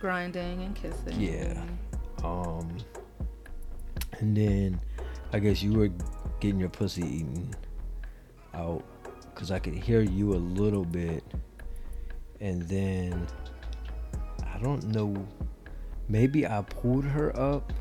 grinding 0.00 0.62
and 0.62 0.74
kissing 0.74 1.20
Yeah. 1.20 1.62
um. 2.24 2.76
And 4.20 4.36
then, 4.36 4.80
I 5.32 5.38
guess 5.38 5.62
you 5.62 5.74
were 5.74 5.90
getting 6.40 6.58
your 6.58 6.70
pussy 6.70 7.02
eaten 7.02 7.54
out, 8.54 8.82
cause 9.34 9.50
I 9.52 9.58
could 9.60 9.74
hear 9.74 10.00
you 10.00 10.34
a 10.34 10.42
little 10.60 10.84
bit, 10.84 11.22
and 12.40 12.62
then 12.62 13.26
I 14.54 14.58
don't 14.58 14.84
know. 14.88 15.26
Maybe 16.08 16.46
I 16.46 16.62
pulled 16.62 17.04
her 17.04 17.38
up 17.38 17.72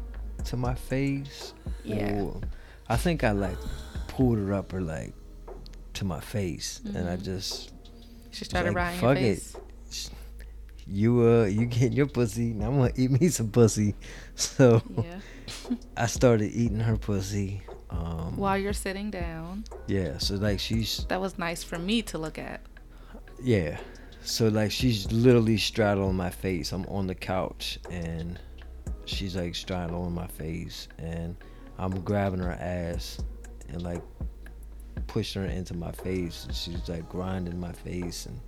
to 0.45 0.57
my 0.57 0.75
face. 0.75 1.53
Yeah. 1.83 2.21
Or 2.21 2.41
I 2.89 2.97
think 2.97 3.23
I 3.23 3.31
like 3.31 3.57
pulled 4.07 4.37
her 4.37 4.53
up 4.53 4.73
or 4.73 4.81
like 4.81 5.13
to 5.93 6.05
my 6.05 6.19
face, 6.19 6.81
and 6.93 7.09
I 7.09 7.17
Mhm. 7.17 7.23
just 7.23 7.71
She 8.31 8.45
started 8.45 8.69
like, 8.69 8.75
riding 8.75 8.99
fuck 8.99 9.17
it. 9.17 10.09
you 10.85 11.21
uh 11.21 11.45
you 11.45 11.65
getting 11.65 11.93
your 11.93 12.05
pussy, 12.07 12.51
and 12.51 12.63
I'm 12.63 12.77
gonna 12.77 12.91
eat 12.95 13.11
me 13.11 13.29
some 13.37 13.49
pussy. 13.49 13.95
So 14.35 14.81
Yeah. 14.95 15.19
I 15.97 16.05
started 16.07 16.51
eating 16.51 16.79
her 16.81 16.97
pussy. 16.97 17.61
Um, 17.89 18.35
While 18.35 18.57
you're 18.57 18.73
sitting 18.73 19.09
down, 19.09 19.63
yeah, 19.87 20.17
so 20.17 20.35
like 20.35 20.59
she's 20.59 21.05
that 21.07 21.21
was 21.21 21.37
nice 21.37 21.63
for 21.63 21.79
me 21.79 22.01
to 22.03 22.17
look 22.17 22.37
at. 22.37 22.59
yeah, 23.41 23.77
so 24.27 24.49
like 24.49 24.71
she's 24.71 25.09
literally 25.11 25.57
straddling 25.57 26.15
my 26.15 26.29
face. 26.29 26.73
I'm 26.73 26.85
on 26.87 27.07
the 27.07 27.15
couch 27.15 27.79
and 27.89 28.37
she's 29.05 29.37
like 29.37 29.55
straddling 29.55 30.13
my 30.13 30.27
face, 30.27 30.89
and 30.97 31.35
I'm 31.79 32.01
grabbing 32.01 32.41
her 32.41 32.51
ass 32.51 33.19
and 33.69 33.81
like 33.81 34.01
pushing 35.07 35.43
her 35.43 35.47
into 35.47 35.73
my 35.73 35.93
face. 35.93 36.45
And 36.45 36.53
she's 36.53 36.89
like 36.89 37.07
grinding 37.07 37.57
my 37.59 37.71
face, 37.71 38.25
and 38.25 38.39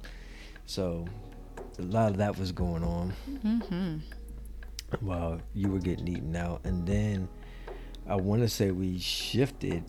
so 0.65 1.05
a 1.77 1.81
lot 1.83 2.11
of 2.11 2.17
that 2.17 2.37
was 2.37 2.51
going 2.51 2.83
on. 2.83 3.13
Mm-hmm. 3.45 3.97
while 4.99 5.39
you 5.53 5.69
were 5.69 5.79
getting 5.79 6.07
eaten 6.07 6.35
out 6.35 6.61
and 6.63 6.85
then 6.87 7.29
i 8.07 8.15
want 8.15 8.41
to 8.41 8.49
say 8.49 8.71
we 8.71 8.97
shifted 8.97 9.83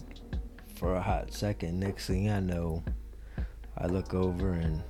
for 0.74 0.94
a 0.94 1.00
hot 1.00 1.33
second 1.33 1.81
next 1.81 2.07
thing 2.07 2.29
i 2.29 2.38
know 2.38 2.85
i 3.79 3.87
look 3.87 4.12
over 4.12 4.53
and 4.53 4.83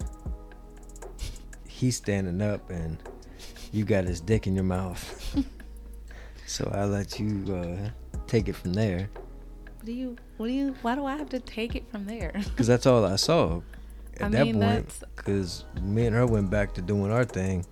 he's 1.80 1.96
standing 1.96 2.40
up 2.42 2.68
and 2.70 2.98
you 3.72 3.84
got 3.84 4.04
his 4.04 4.20
dick 4.20 4.46
in 4.46 4.54
your 4.54 4.64
mouth 4.64 5.02
so 6.46 6.70
i 6.74 6.84
let 6.84 7.18
you 7.18 7.44
uh, 7.54 7.88
take 8.26 8.48
it 8.48 8.54
from 8.54 8.72
there 8.74 9.08
What 9.76 9.86
do 9.86 9.92
you? 9.92 10.16
What 10.36 10.46
do 10.48 10.52
you? 10.52 10.74
Why 10.82 10.94
do 10.94 11.06
I 11.06 11.16
have 11.16 11.30
to 11.30 11.40
take 11.40 11.74
it 11.74 11.84
from 11.90 12.04
there? 12.06 12.32
because 12.50 12.66
that's 12.66 12.86
all 12.86 13.04
i 13.04 13.16
saw 13.16 13.62
at 14.16 14.26
I 14.26 14.28
that 14.28 14.44
mean, 14.44 14.60
point 14.60 15.02
because 15.16 15.64
me 15.80 16.06
and 16.06 16.14
her 16.14 16.26
went 16.26 16.50
back 16.50 16.74
to 16.74 16.82
doing 16.82 17.10
our 17.10 17.24
thing 17.24 17.64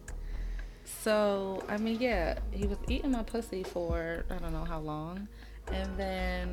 So 1.05 1.63
I 1.69 1.77
mean, 1.77 1.99
yeah, 2.01 2.39
he 2.51 2.67
was 2.67 2.79
eating 2.89 3.13
my 3.13 3.23
pussy 3.23 3.63
for 3.63 4.25
I 4.31 4.37
don't 4.41 4.53
know 4.53 4.65
how 4.65 4.81
long, 4.81 5.29
and 5.71 5.91
then 5.97 6.49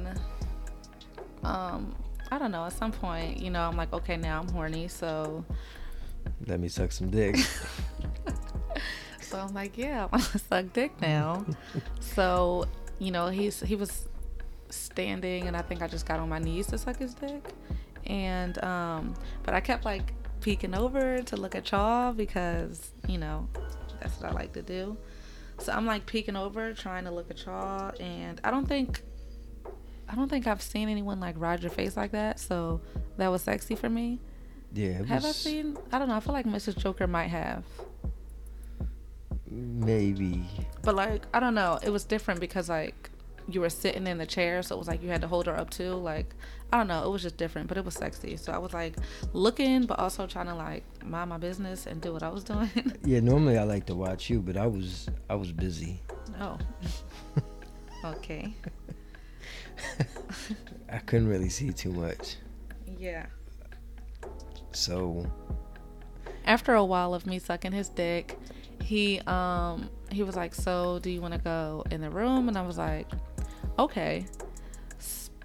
um, 1.44 1.96
I 2.32 2.38
don't 2.38 2.52
know. 2.52 2.66
At 2.66 2.74
some 2.74 2.92
point, 2.92 3.40
you 3.40 3.50
know, 3.50 3.62
I'm 3.68 3.78
like, 3.78 3.94
okay, 3.94 4.18
now 4.18 4.40
I'm 4.42 4.50
horny, 4.50 4.88
so. 4.90 5.46
Let 6.48 6.60
me 6.60 6.68
suck 6.68 6.92
some 6.92 7.10
dick. 7.10 7.38
so 9.22 9.40
I'm 9.40 9.54
like, 9.54 9.78
yeah, 9.78 10.04
I 10.04 10.06
want 10.08 10.24
to 10.32 10.40
suck 10.40 10.74
dick 10.74 11.00
now. 11.02 11.46
so, 12.00 12.66
you 13.00 13.12
know, 13.12 13.28
he's 13.28 13.60
he 13.62 13.76
was 13.76 14.08
standing, 14.70 15.48
and 15.48 15.56
I 15.56 15.62
think 15.62 15.82
I 15.82 15.88
just 15.88 16.06
got 16.06 16.20
on 16.20 16.30
my 16.30 16.40
knees 16.40 16.68
to 16.68 16.78
suck 16.78 16.98
his 16.98 17.14
dick, 17.14 17.44
and 18.06 18.64
um, 18.64 19.14
but 19.44 19.54
I 19.54 19.60
kept 19.60 19.86
like 19.86 20.14
peeking 20.42 20.76
over 20.76 21.22
to 21.24 21.38
look 21.38 21.56
at 21.56 21.72
y'all 21.72 22.14
because 22.14 22.92
you 23.08 23.18
know 23.18 23.48
that's 24.00 24.20
what 24.20 24.32
I 24.32 24.34
like 24.34 24.54
to 24.54 24.62
do. 24.62 24.98
So 25.58 25.72
I'm 25.72 25.86
like 25.86 26.06
peeking 26.06 26.36
over, 26.36 26.74
trying 26.74 27.06
to 27.06 27.12
look 27.12 27.32
at 27.32 27.46
y'all, 27.46 27.94
and 28.00 28.40
I 28.44 28.52
don't 28.52 28.68
think 28.68 29.02
I 30.08 30.16
don't 30.16 30.30
think 30.30 30.48
I've 30.48 30.62
seen 30.62 30.90
anyone 30.90 31.20
like 31.20 31.36
ride 31.38 31.62
your 31.62 31.72
face 31.72 31.98
like 31.98 32.12
that. 32.12 32.40
So 32.40 32.82
that 33.18 33.30
was 33.30 33.42
sexy 33.42 33.76
for 33.76 33.90
me. 33.90 34.20
Yeah. 34.76 35.04
have 35.06 35.24
was, 35.24 35.26
I 35.26 35.32
seen? 35.32 35.78
I 35.92 36.00
don't 36.00 36.10
know. 36.10 36.16
I 36.16 36.20
feel 36.20 36.34
like 36.34 36.46
Mrs. 36.46 36.78
Joker 36.78 37.08
might 37.08 37.28
have. 37.28 37.64
Maybe. 39.50 40.44
But 40.84 40.96
like 40.96 41.26
I 41.34 41.40
don't 41.40 41.56
know. 41.56 41.80
It 41.82 41.90
was 41.90 42.04
different 42.04 42.42
because 42.42 42.68
like 42.68 43.10
you 43.48 43.62
were 43.62 43.70
sitting 43.70 44.06
in 44.06 44.18
the 44.18 44.26
chair, 44.26 44.62
so 44.64 44.76
it 44.76 44.78
was 44.78 44.88
like 44.88 45.02
you 45.02 45.10
had 45.10 45.22
to 45.22 45.28
hold 45.28 45.46
her 45.46 45.56
up 45.56 45.70
too. 45.70 45.94
Like 45.94 46.36
I 46.74 46.78
don't 46.78 46.88
know. 46.88 47.06
It 47.06 47.10
was 47.10 47.22
just 47.22 47.38
different, 47.38 47.68
but 47.70 47.78
it 47.78 47.86
was 47.86 47.94
sexy. 47.94 48.36
So 48.36 48.52
I 48.52 48.58
was 48.58 48.74
like 48.74 48.96
looking, 49.32 49.86
but 49.86 49.98
also 49.98 50.28
trying 50.28 50.48
to 50.48 50.56
like 50.56 50.84
mind 51.06 51.30
my 51.30 51.38
business 51.38 51.86
and 51.86 52.02
do 52.02 52.12
what 52.12 52.24
I 52.24 52.30
was 52.30 52.44
doing. 52.52 52.70
yeah. 53.06 53.22
Normally 53.22 53.58
I 53.58 53.64
like 53.64 53.86
to 53.86 53.96
watch 53.96 54.30
you, 54.30 54.42
but 54.42 54.58
I 54.58 54.68
was 54.68 55.08
I 55.30 55.36
was 55.36 55.54
busy. 55.54 56.02
Oh. 56.42 56.58
okay. 58.06 58.54
I 60.92 60.98
couldn't 60.98 61.30
really 61.30 61.50
see 61.50 61.72
too 61.72 61.94
much. 61.94 62.36
Yeah. 62.98 63.28
So 64.76 65.26
after 66.46 66.74
a 66.74 66.84
while 66.84 67.14
of 67.14 67.26
me 67.26 67.40
sucking 67.40 67.72
his 67.72 67.90
dick, 67.90 68.38
he 68.82 69.20
um 69.22 69.90
he 70.12 70.24
was 70.24 70.36
like, 70.36 70.54
"So, 70.54 71.00
do 71.00 71.10
you 71.10 71.22
want 71.22 71.34
to 71.34 71.40
go 71.40 71.84
in 71.92 72.02
the 72.02 72.10
room?" 72.10 72.48
And 72.48 72.58
I 72.58 72.62
was 72.62 72.78
like, 72.78 73.10
"Okay." 73.80 74.26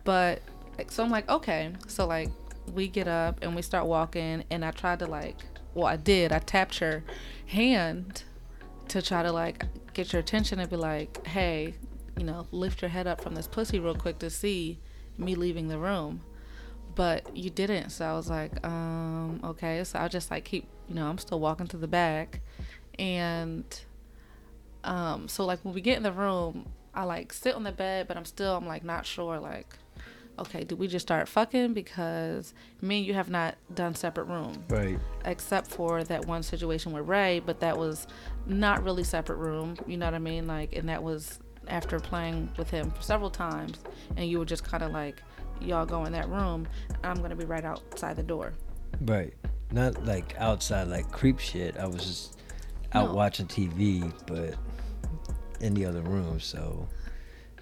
But 0.05 0.43
so 0.89 1.05
I'm 1.05 1.11
like, 1.11 1.29
"Okay." 1.29 1.73
So 1.87 2.07
like 2.07 2.31
we 2.75 2.89
get 2.89 3.09
up 3.09 3.39
and 3.43 3.57
we 3.57 3.63
start 3.63 3.87
walking 3.87 4.45
and 4.51 4.65
I 4.65 4.71
tried 4.71 4.99
to 5.01 5.07
like 5.07 5.37
well, 5.75 5.87
I 5.87 5.97
did. 5.97 6.33
I 6.33 6.41
tapped 6.41 6.79
her 6.81 7.05
hand 7.47 8.25
to 8.89 9.01
try 9.01 9.23
to 9.23 9.31
like 9.31 9.65
get 9.95 10.13
your 10.13 10.21
attention 10.21 10.59
and 10.59 10.69
be 10.69 10.77
like, 10.77 11.27
"Hey, 11.27 11.75
you 12.19 12.25
know, 12.25 12.47
lift 12.51 12.83
your 12.83 12.89
head 12.89 13.07
up 13.07 13.21
from 13.21 13.35
this 13.35 13.47
pussy 13.47 13.79
real 13.79 13.95
quick 13.95 14.19
to 14.19 14.31
see 14.31 14.79
me 15.17 15.35
leaving 15.35 15.69
the 15.69 15.79
room. 15.79 16.23
But 17.01 17.35
you 17.35 17.49
didn't. 17.49 17.89
So 17.89 18.05
I 18.05 18.13
was 18.13 18.29
like, 18.29 18.63
um, 18.63 19.41
okay. 19.43 19.83
So 19.85 19.99
I 19.99 20.09
just 20.09 20.31
like 20.31 20.45
keep, 20.45 20.67
you 20.87 20.95
know, 20.95 21.07
I'm 21.07 21.17
still 21.17 21.41
walking 21.41 21.67
to 21.69 21.79
the 21.79 21.89
back. 21.89 22.41
And 22.99 23.65
um, 24.85 25.27
so 25.27 25.47
like 25.47 25.61
when 25.65 25.73
we 25.73 25.81
get 25.81 25.97
in 25.97 26.03
the 26.03 26.13
room, 26.13 26.67
I 26.95 27.05
like 27.05 27.33
sit 27.33 27.55
on 27.55 27.63
the 27.63 27.73
bed, 27.73 28.07
but 28.07 28.19
I'm 28.19 28.27
still, 28.27 28.55
I'm 28.55 28.67
like 28.67 28.85
not 28.85 29.07
sure, 29.07 29.41
like, 29.41 29.79
okay, 30.39 30.63
do 30.63 30.77
we 30.77 30.89
just 30.89 31.07
start 31.07 31.27
fucking? 31.27 31.73
Because 31.73 32.53
me 32.83 32.99
and 32.99 33.07
you 33.07 33.15
have 33.15 33.31
not 33.31 33.55
done 33.75 33.95
separate 33.95 34.25
room. 34.25 34.63
Right. 34.69 34.99
Except 35.25 35.69
for 35.69 36.05
that 36.05 36.27
one 36.27 36.43
situation 36.43 36.93
with 36.93 37.09
Ray, 37.09 37.41
but 37.41 37.61
that 37.61 37.79
was 37.79 38.07
not 38.45 38.85
really 38.85 39.05
separate 39.05 39.37
room. 39.37 39.79
You 39.87 39.97
know 39.97 40.05
what 40.05 40.15
I 40.15 40.19
mean? 40.19 40.47
Like, 40.47 40.77
and 40.77 40.91
that 40.91 41.03
was 41.03 41.39
after 41.67 41.99
playing 41.99 42.51
with 42.59 42.69
him 42.69 42.93
several 43.01 43.31
times, 43.31 43.79
and 44.19 44.29
you 44.29 44.39
were 44.39 44.45
just 44.45 44.65
kind 44.65 44.83
of 44.83 44.93
like, 44.93 45.23
y'all 45.61 45.87
go 45.87 46.05
in 46.05 46.13
that 46.13 46.29
room. 46.29 46.67
I'm 47.03 47.21
gonna 47.21 47.37
be 47.37 47.45
right 47.45 47.65
outside 47.65 48.17
the 48.17 48.23
door. 48.23 48.53
Right. 49.01 49.35
Not 49.73 50.05
like 50.05 50.35
outside 50.39 50.89
like 50.89 51.11
creep 51.11 51.39
shit. 51.39 51.77
I 51.77 51.87
was 51.87 52.05
just 52.05 52.41
out 52.93 53.11
no. 53.11 53.15
watching 53.15 53.47
TV, 53.47 54.13
but 54.27 54.55
in 55.61 55.75
the 55.75 55.87
other 55.87 56.03
room. 56.03 56.41
So 56.41 56.89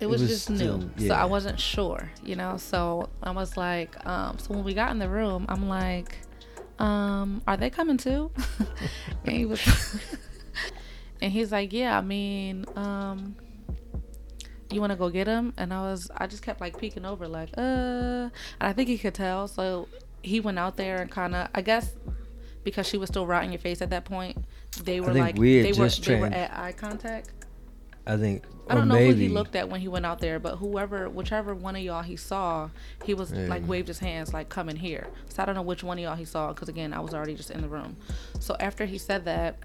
it 0.00 0.06
was, 0.06 0.22
it 0.22 0.24
was 0.24 0.30
just 0.30 0.56
still, 0.56 0.78
new. 0.78 0.90
Yeah. 0.96 1.08
So 1.08 1.14
I 1.14 1.24
wasn't 1.24 1.60
sure, 1.60 2.10
you 2.24 2.36
know. 2.36 2.56
So 2.56 3.08
I 3.22 3.30
was 3.32 3.56
like, 3.56 4.04
um, 4.06 4.38
so 4.38 4.54
when 4.54 4.64
we 4.64 4.74
got 4.74 4.90
in 4.90 4.98
the 4.98 5.08
room, 5.08 5.46
I'm 5.48 5.68
like, 5.68 6.18
um, 6.78 7.42
are 7.46 7.56
they 7.56 7.70
coming 7.70 7.96
too? 7.96 8.30
and 9.24 9.36
he 9.36 9.44
was, 9.44 9.60
and 11.20 11.32
he's 11.32 11.52
like, 11.52 11.72
yeah. 11.72 11.98
I 11.98 12.00
mean, 12.00 12.64
um, 12.76 13.36
you 14.70 14.80
want 14.80 14.92
to 14.92 14.96
go 14.96 15.08
get 15.10 15.26
him? 15.26 15.52
And 15.56 15.72
I 15.72 15.82
was, 15.82 16.10
I 16.16 16.26
just 16.26 16.42
kept 16.42 16.60
like 16.60 16.78
peeking 16.78 17.04
over, 17.04 17.26
like, 17.26 17.50
uh, 17.56 17.60
and 17.60 18.32
I 18.60 18.72
think 18.72 18.88
he 18.88 18.98
could 18.98 19.14
tell. 19.14 19.48
So 19.48 19.88
he 20.22 20.40
went 20.40 20.58
out 20.58 20.76
there 20.76 21.00
and 21.00 21.10
kind 21.10 21.34
of, 21.34 21.48
I 21.54 21.62
guess, 21.62 21.92
because 22.64 22.86
she 22.86 22.98
was 22.98 23.08
still 23.08 23.26
right 23.26 23.44
in 23.44 23.52
your 23.52 23.60
face 23.60 23.80
at 23.82 23.90
that 23.90 24.04
point, 24.04 24.36
they 24.82 25.00
were 25.00 25.14
like, 25.14 25.36
we 25.36 25.62
they 25.62 25.72
were, 25.72 25.88
they 25.88 26.20
were 26.20 26.26
at 26.26 26.52
eye 26.52 26.72
contact. 26.72 27.30
I 28.06 28.16
think. 28.16 28.44
I 28.70 28.74
don't 28.74 28.88
know 28.88 28.94
maybe. 28.94 29.14
who 29.14 29.20
he 29.20 29.28
looked 29.28 29.56
at 29.56 29.68
when 29.68 29.80
he 29.80 29.88
went 29.88 30.04
out 30.04 30.18
there, 30.18 30.38
but 30.38 30.56
whoever, 30.56 31.08
whichever 31.08 31.54
one 31.54 31.74
of 31.76 31.82
y'all 31.82 32.02
he 32.02 32.16
saw, 32.16 32.68
he 33.04 33.14
was 33.14 33.32
yeah. 33.32 33.46
like 33.46 33.66
waved 33.66 33.88
his 33.88 33.98
hands 33.98 34.34
like 34.34 34.48
come 34.48 34.68
in 34.68 34.76
here. 34.76 35.06
So 35.28 35.42
I 35.42 35.46
don't 35.46 35.54
know 35.54 35.62
which 35.62 35.82
one 35.82 35.98
of 35.98 36.04
y'all 36.04 36.16
he 36.16 36.26
saw 36.26 36.52
because 36.52 36.68
again 36.68 36.92
I 36.92 37.00
was 37.00 37.14
already 37.14 37.34
just 37.34 37.50
in 37.50 37.62
the 37.62 37.68
room. 37.68 37.96
So 38.40 38.56
after 38.60 38.84
he 38.84 38.98
said 38.98 39.24
that, 39.24 39.58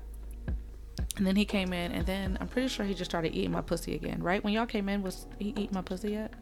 and 1.18 1.28
then 1.28 1.36
he 1.36 1.46
came 1.46 1.74
in, 1.74 1.92
and 1.92 2.06
then 2.06 2.38
I'm 2.42 2.48
pretty 2.48 2.68
sure 2.68 2.86
he 2.86 2.94
just 2.94 3.12
started 3.12 3.36
eating 3.36 3.52
my 3.52 3.62
pussy 3.62 3.96
again. 3.96 4.22
Right 4.22 4.44
when 4.44 4.54
y'all 4.54 4.66
came 4.66 4.90
in, 4.90 5.04
was 5.04 5.28
he 5.38 5.50
eating 5.50 5.70
my 5.74 5.82
pussy 5.82 6.12
yet? 6.12 6.34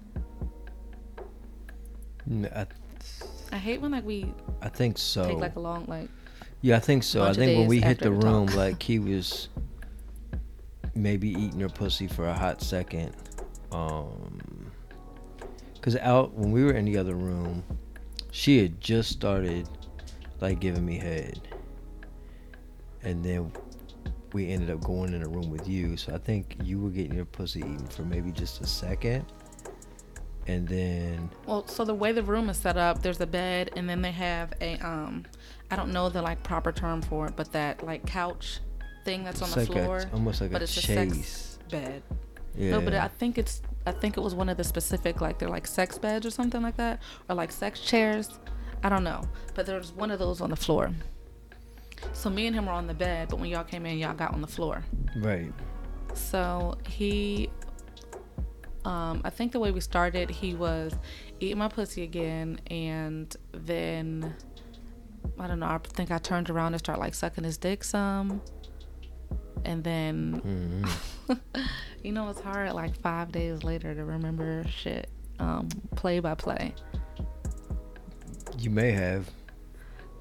No, 2.26 2.48
I, 2.56 2.68
I 3.52 3.58
hate 3.58 3.82
when 3.82 3.92
like 3.92 4.06
we. 4.06 4.34
I 4.62 4.70
think 4.70 4.98
so. 4.98 5.28
Take 5.28 5.40
like 5.40 5.56
a 5.56 5.60
long 5.60 5.86
like. 5.88 6.08
Yeah, 6.62 6.78
I 6.78 6.80
think 6.80 7.04
so. 7.04 7.24
I 7.24 7.34
think 7.34 7.58
when 7.58 7.68
we 7.68 7.82
hit 7.82 8.00
the 8.00 8.12
room, 8.12 8.46
like 8.48 8.82
he 8.82 9.00
was 9.00 9.50
maybe 10.96 11.30
eating 11.30 11.60
her 11.60 11.70
pussy 11.70 12.08
for 12.08 12.28
a 12.28 12.34
hot 12.34 12.62
second. 12.62 13.16
Um, 13.72 14.72
cause 15.82 15.96
out 15.98 16.34
when 16.34 16.52
we 16.52 16.64
were 16.64 16.74
in 16.74 16.86
the 16.86 16.98
other 16.98 17.16
room, 17.16 17.64
she 18.32 18.60
had 18.62 18.80
just 18.80 19.10
started 19.10 19.68
like 20.40 20.60
giving 20.60 20.86
me 20.86 20.98
head, 20.98 21.42
and 23.04 23.24
then 23.24 23.52
we 24.34 24.50
ended 24.50 24.70
up 24.70 24.82
going 24.84 25.14
in 25.14 25.24
a 25.24 25.28
room 25.28 25.50
with 25.50 25.68
you. 25.68 25.98
So 25.98 26.14
I 26.14 26.18
think 26.18 26.56
you 26.64 26.80
were 26.80 26.90
getting 26.90 27.14
your 27.14 27.26
pussy 27.26 27.60
eaten 27.60 27.88
for 27.88 28.04
maybe 28.04 28.32
just 28.32 28.62
a 28.62 28.68
second. 28.68 29.26
And 30.48 30.68
then 30.68 31.30
Well, 31.46 31.68
so 31.68 31.86
the 31.86 31.94
way 31.94 32.12
the 32.12 32.24
room 32.24 32.50
is 32.50 32.58
set 32.58 32.76
up, 32.78 33.02
there's 33.02 33.22
a 33.22 33.28
bed 33.28 33.72
and 33.76 33.88
then 33.90 34.02
they 34.02 34.12
have 34.12 34.54
a 34.62 34.78
um 34.80 35.26
I 35.70 35.76
don't 35.76 35.92
know 35.92 36.10
the 36.10 36.22
like 36.22 36.42
proper 36.44 36.72
term 36.72 37.02
for 37.02 37.28
it, 37.28 37.36
but 37.36 37.52
that 37.54 37.86
like 37.86 38.06
couch 38.06 38.60
thing 39.06 39.24
that's 39.24 39.42
on 39.42 39.50
the 39.52 39.60
like 39.60 39.68
floor. 39.68 39.98
A, 40.00 40.14
almost 40.14 40.42
like 40.42 40.52
but 40.52 40.62
a 40.62 40.64
it's 40.64 40.74
chaise. 40.74 41.12
a 41.12 41.16
sex 41.16 41.60
bed. 41.70 42.04
Yeah. 42.56 42.72
No, 42.72 42.82
but 42.82 42.94
I 42.94 43.08
think 43.08 43.38
it's 43.38 43.62
I 43.86 43.92
think 43.92 44.18
it 44.18 44.22
was 44.22 44.36
one 44.36 44.50
of 44.50 44.58
the 44.58 44.64
specific 44.64 45.22
like 45.22 45.40
they're 45.40 45.50
like 45.50 45.68
sex 45.68 45.98
beds 45.98 46.26
or 46.26 46.32
something 46.32 46.62
like 46.62 46.78
that. 46.78 47.02
Or 47.30 47.36
like 47.36 47.52
sex 47.52 47.80
chairs. 47.80 48.30
I 48.84 48.90
don't 48.90 49.04
know. 49.04 49.22
But 49.54 49.68
there's 49.68 49.92
one 49.92 50.10
of 50.12 50.20
those 50.20 50.42
on 50.42 50.50
the 50.50 50.56
floor. 50.56 50.92
So 52.14 52.30
me 52.30 52.48
and 52.48 52.56
him 52.56 52.66
were 52.66 52.72
on 52.72 52.88
the 52.88 52.94
bed, 52.94 53.30
but 53.30 53.40
when 53.40 53.50
y'all 53.50 53.64
came 53.64 53.86
in, 53.86 53.98
y'all 53.98 54.14
got 54.14 54.34
on 54.34 54.42
the 54.42 54.48
floor. 54.48 54.84
Right. 55.18 55.52
So 56.14 56.78
he, 56.88 57.50
um, 58.86 59.22
I 59.24 59.30
think 59.30 59.52
the 59.52 59.60
way 59.60 59.72
we 59.72 59.80
started, 59.80 60.30
he 60.30 60.54
was 60.54 60.94
eating 61.40 61.58
my 61.58 61.68
pussy 61.68 62.04
again, 62.04 62.60
and 62.68 63.36
then 63.52 64.34
I 65.40 65.48
don't 65.48 65.60
know. 65.60 65.68
I 65.68 65.80
think 65.80 66.12
I 66.12 66.18
turned 66.18 66.50
around 66.50 66.74
and 66.74 66.80
started 66.80 67.00
like 67.00 67.14
sucking 67.14 67.44
his 67.44 67.58
dick 67.58 67.84
some, 67.84 68.42
and 69.66 69.84
then 69.84 70.84
mm-hmm. 71.28 71.62
you 72.04 72.12
know 72.12 72.30
it's 72.30 72.42
hard 72.42 72.72
like 72.74 72.96
five 73.02 73.32
days 73.32 73.64
later 73.64 73.94
to 73.96 74.04
remember 74.04 74.64
shit, 74.68 75.10
um, 75.40 75.70
play 75.96 76.20
by 76.20 76.36
play. 76.36 76.74
You 78.58 78.70
may 78.70 78.92
have. 78.92 79.30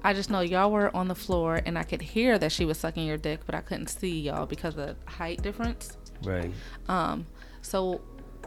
I 0.03 0.13
just 0.13 0.29
know 0.29 0.41
y'all 0.41 0.71
were 0.71 0.95
on 0.95 1.07
the 1.07 1.15
floor 1.15 1.61
and 1.65 1.77
I 1.77 1.83
could 1.83 2.01
hear 2.01 2.39
that 2.39 2.51
she 2.51 2.65
was 2.65 2.77
sucking 2.77 3.05
your 3.05 3.17
dick, 3.17 3.41
but 3.45 3.53
I 3.55 3.61
couldn't 3.61 3.87
see 3.87 4.21
y'all 4.21 4.45
because 4.45 4.77
of 4.77 4.95
height 5.05 5.41
difference. 5.41 5.97
Right. 6.23 6.51
Um, 6.87 7.27
so 7.61 8.01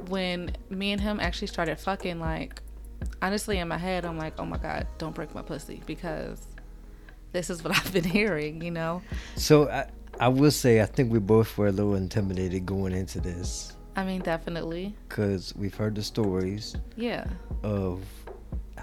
when 0.09 0.57
me 0.69 0.93
and 0.93 1.01
him 1.01 1.21
actually 1.21 1.49
started 1.49 1.79
fucking, 1.79 2.19
like, 2.19 2.61
honestly, 3.23 3.59
in 3.59 3.69
my 3.69 3.79
head, 3.79 4.05
I'm 4.05 4.19
like, 4.19 4.35
oh 4.39 4.45
my 4.45 4.59
God, 4.59 4.87
don't 4.99 5.15
break 5.15 5.35
my 5.35 5.43
pussy 5.43 5.83
because 5.87 6.41
this 7.33 7.51
is 7.51 7.63
what 7.63 7.77
I've 7.77 7.93
been 7.93 8.05
hearing, 8.05 8.63
you 8.63 8.71
know? 8.71 9.03
So 9.37 9.69
I, 9.69 9.87
I 10.19 10.29
will 10.29 10.51
say, 10.51 10.81
I 10.81 10.87
think 10.87 11.13
we 11.13 11.19
both 11.19 11.57
were 11.57 11.69
a 11.69 11.73
little 11.73 11.95
intimidated 11.95 12.67
going 12.67 12.93
into 12.93 13.21
this. 13.21 13.77
I 13.97 14.05
mean, 14.05 14.23
definitely. 14.23 14.97
Because 15.09 15.55
we've 15.55 15.75
heard 15.75 15.95
the 15.95 16.03
stories. 16.03 16.75
Yeah. 16.97 17.27
Of 17.63 18.03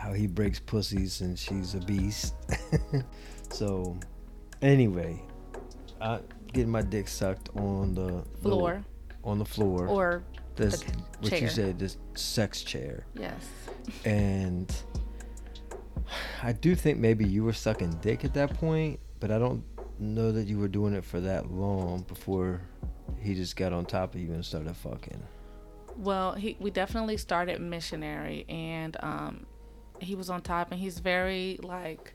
how 0.02 0.14
he 0.14 0.26
breaks 0.26 0.60
pussies 0.60 1.22
and 1.22 1.38
she's 1.38 1.76
a 1.76 1.80
beast. 1.80 2.34
so, 3.52 3.96
anyway, 4.64 5.22
I 6.02 6.22
getting 6.54 6.72
my 6.72 6.82
dick 6.82 7.08
sucked 7.08 7.50
on 7.56 7.94
the 7.94 8.24
floor. 8.42 8.84
Little, 8.84 8.84
on 9.24 9.38
the 9.38 9.46
floor. 9.46 9.88
Or 9.88 10.24
this 10.56 10.82
the 10.82 10.94
what 11.20 11.30
chair. 11.30 11.40
you 11.42 11.48
said, 11.50 11.78
this 11.78 11.98
sex 12.16 12.64
chair. 12.64 13.06
Yes. 13.14 13.48
And 14.04 14.74
I 16.42 16.52
do 16.54 16.74
think 16.74 16.98
maybe 16.98 17.24
you 17.24 17.44
were 17.44 17.54
sucking 17.54 17.92
dick 18.02 18.26
at 18.26 18.34
that 18.34 18.56
point, 18.56 19.00
but 19.20 19.30
I 19.30 19.38
don't 19.38 19.64
know 20.00 20.32
that 20.32 20.48
you 20.48 20.58
were 20.58 20.68
doing 20.68 20.96
it 20.96 21.06
for 21.06 21.20
that 21.20 21.52
long 21.52 22.02
before 22.08 22.60
he 23.20 23.36
just 23.36 23.56
got 23.56 23.72
on 23.72 23.86
top 23.86 24.16
of 24.16 24.22
you 24.22 24.34
and 24.34 24.44
started 24.44 24.76
fucking. 24.78 25.22
Well, 25.96 26.34
he 26.34 26.58
we 26.60 26.72
definitely 26.72 27.18
started 27.18 27.62
missionary, 27.62 28.46
and 28.50 28.98
um, 29.02 29.46
he 30.02 30.16
was 30.16 30.30
on 30.30 30.42
top, 30.42 30.72
and 30.72 30.80
he's 30.80 31.00
very 31.00 31.60
like. 31.62 32.14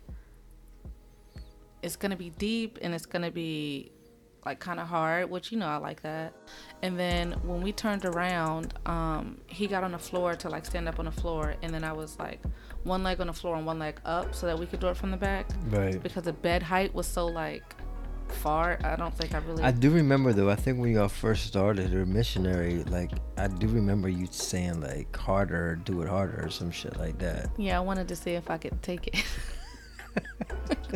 It's 1.83 1.97
gonna 1.97 2.17
be 2.17 2.31
deep, 2.31 2.79
and 2.83 2.95
it's 2.95 3.07
gonna 3.07 3.31
be 3.31 3.93
like 4.47 4.61
kind 4.61 4.79
of 4.79 4.87
hard, 4.87 5.29
which 5.29 5.51
you 5.51 5.59
know 5.59 5.67
I 5.67 5.77
like 5.77 6.03
that. 6.03 6.33
And 6.83 6.99
then 6.99 7.33
when 7.43 7.61
we 7.61 7.73
turned 7.73 8.05
around, 8.05 8.75
um, 8.87 9.39
he 9.49 9.67
got 9.67 9.83
on 9.85 9.93
the 9.93 9.99
floor 9.99 10.35
to 10.37 10.49
like 10.49 10.65
stand 10.65 10.89
up 10.89 10.99
on 10.99 11.05
the 11.05 11.11
floor, 11.11 11.57
and 11.63 11.75
then 11.75 11.85
I 11.85 11.93
was 11.93 12.19
like 12.19 12.41
one 12.85 13.03
leg 13.03 13.21
on 13.21 13.27
the 13.27 13.33
floor 13.33 13.57
and 13.57 13.67
one 13.67 13.79
leg 13.79 14.01
up 14.05 14.35
so 14.35 14.47
that 14.47 14.59
we 14.59 14.67
could 14.67 14.81
do 14.81 14.87
it 14.87 14.97
from 14.97 15.11
the 15.11 15.17
back. 15.17 15.51
Right. 15.69 16.01
Because 16.01 16.23
the 16.23 16.33
bed 16.33 16.63
height 16.63 16.95
was 16.95 17.07
so 17.07 17.27
like 17.27 17.75
far. 18.33 18.79
I 18.85 18.97
don't 18.97 19.15
think 19.15 19.35
I 19.35 19.39
really. 19.39 19.63
I 19.63 19.71
do 19.71 19.91
remember 19.91 20.33
though. 20.33 20.51
I 20.51 20.57
think 20.57 20.79
when 20.79 20.93
y'all 20.93 21.09
first 21.09 21.47
started 21.47 21.95
or 21.95 22.07
missionary, 22.07 22.85
like 22.85 23.13
I 23.37 23.49
do 23.49 23.69
remember 23.69 24.09
you 24.09 24.27
saying 24.31 24.81
like 24.81 25.15
harder, 25.17 25.77
do 25.77 26.03
it 26.03 26.09
harder, 26.09 26.45
or 26.45 26.51
some 26.51 26.71
shit 26.71 26.97
like 26.99 27.19
that. 27.19 27.51
Yeah, 27.57 27.77
I 27.79 27.81
wanted 27.81 28.09
to 28.09 28.17
see 28.17 28.33
if 28.33 28.51
I 28.51 28.59
could 28.59 28.83
take 28.83 29.09
it. 29.09 29.25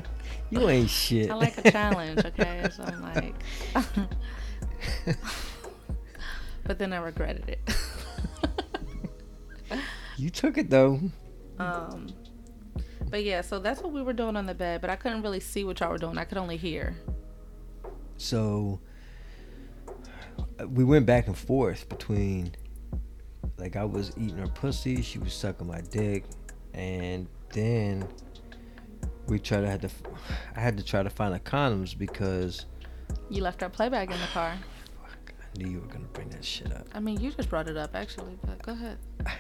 you 0.51 0.69
ain't 0.69 0.91
shit. 0.91 1.31
I 1.31 1.35
like 1.35 1.59
a 1.65 1.71
challenge, 1.71 2.25
okay? 2.25 2.69
So 2.77 2.85
I'm 2.85 3.03
like. 3.03 3.35
but 6.65 6.79
then 6.79 6.93
I 6.93 6.99
regretted 6.99 7.49
it. 7.49 7.61
you 10.17 10.31
took 10.31 10.59
it 10.59 10.71
though. 10.71 11.01
Um, 11.59 12.09
but 13.11 13.25
yeah, 13.25 13.41
so 13.41 13.59
that's 13.59 13.83
what 13.83 13.93
we 13.93 14.03
were 14.03 14.13
doing 14.13 14.37
on 14.37 14.47
the 14.47 14.55
bed, 14.55 14.81
but 14.81 14.89
I 14.89 14.97
couldn't 14.97 15.23
really 15.23 15.41
see 15.41 15.65
what 15.65 15.81
y'all 15.81 15.91
were 15.91 15.99
doing. 15.99 16.17
I 16.17 16.25
could 16.25 16.39
only 16.39 16.57
hear. 16.57 16.97
So 18.21 18.79
we 20.69 20.85
went 20.85 21.07
back 21.07 21.27
and 21.27 21.37
forth 21.37 21.89
between 21.89 22.55
like 23.57 23.77
I 23.77 23.85
was 23.85 24.13
eating 24.19 24.37
her 24.37 24.47
pussy, 24.47 25.01
she 25.01 25.19
was 25.19 25.33
sucking 25.33 25.67
my 25.67 25.81
dick, 25.81 26.25
and 26.75 27.27
then 27.55 28.07
we 29.27 29.39
tried 29.39 29.63
to 29.63 29.71
had 29.71 29.81
to 29.83 29.91
I 30.55 30.61
had 30.61 30.77
to 30.77 30.85
try 30.85 31.03
to 31.03 31.09
find 31.09 31.35
the 31.35 31.41
condoms 31.41 31.97
because 31.97 32.67
you 33.31 33.43
left 33.43 33.63
our 33.63 33.71
playback 33.71 34.11
in 34.11 34.21
the 34.21 34.27
car. 34.27 34.55
Fuck, 35.03 35.33
I 35.41 35.59
knew 35.59 35.71
you 35.71 35.81
were 35.81 35.87
gonna 35.87 36.05
bring 36.13 36.29
that 36.29 36.45
shit 36.45 36.73
up. 36.73 36.89
I 36.95 37.01
mean, 37.01 37.19
you 37.21 37.31
just 37.33 37.49
brought 37.49 37.69
it 37.69 37.79
up 37.79 37.97
actually, 37.97 38.39
but 38.45 38.63
go 38.63 38.73
ahead. 38.73 38.99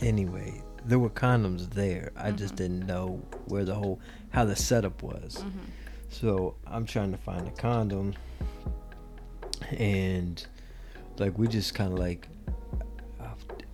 Anyway, 0.00 0.60
there 0.84 0.98
were 0.98 1.08
condoms 1.08 1.70
there. 1.70 2.10
I 2.16 2.26
mm-hmm. 2.28 2.36
just 2.36 2.56
didn't 2.56 2.84
know 2.84 3.24
where 3.46 3.64
the 3.64 3.74
whole 3.74 4.00
how 4.30 4.44
the 4.44 4.56
setup 4.56 5.02
was. 5.02 5.36
Mm-hmm. 5.36 5.83
So 6.20 6.54
I'm 6.66 6.86
trying 6.86 7.10
to 7.10 7.18
find 7.18 7.46
a 7.46 7.50
condom, 7.50 8.14
and 9.76 10.46
like 11.18 11.36
we 11.36 11.48
just 11.48 11.74
kind 11.74 11.92
of 11.92 11.98
like 11.98 12.28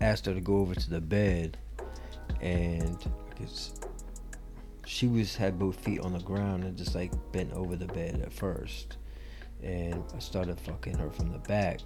asked 0.01 0.27
her 0.27 0.35
to 0.35 0.41
go 0.41 0.57
over 0.57 0.75
to 0.75 0.91
the 0.91 1.01
bed, 1.01 1.59
and 2.41 2.99
she 4.87 5.07
was 5.07 5.37
had 5.37 5.59
both 5.59 5.77
feet 5.77 6.01
on 6.01 6.15
the 6.15 6.19
ground 6.21 6.65
and 6.65 6.77
just 6.77 6.95
like 6.95 7.13
bent 7.31 7.53
over 7.53 7.77
the 7.77 7.87
bed 7.87 8.21
at 8.25 8.33
first, 8.33 8.97
and 9.63 10.03
I 10.17 10.19
started 10.19 10.59
fucking 10.59 10.97
her 10.97 11.11
from 11.11 11.31
the 11.33 11.39
back, 11.39 11.81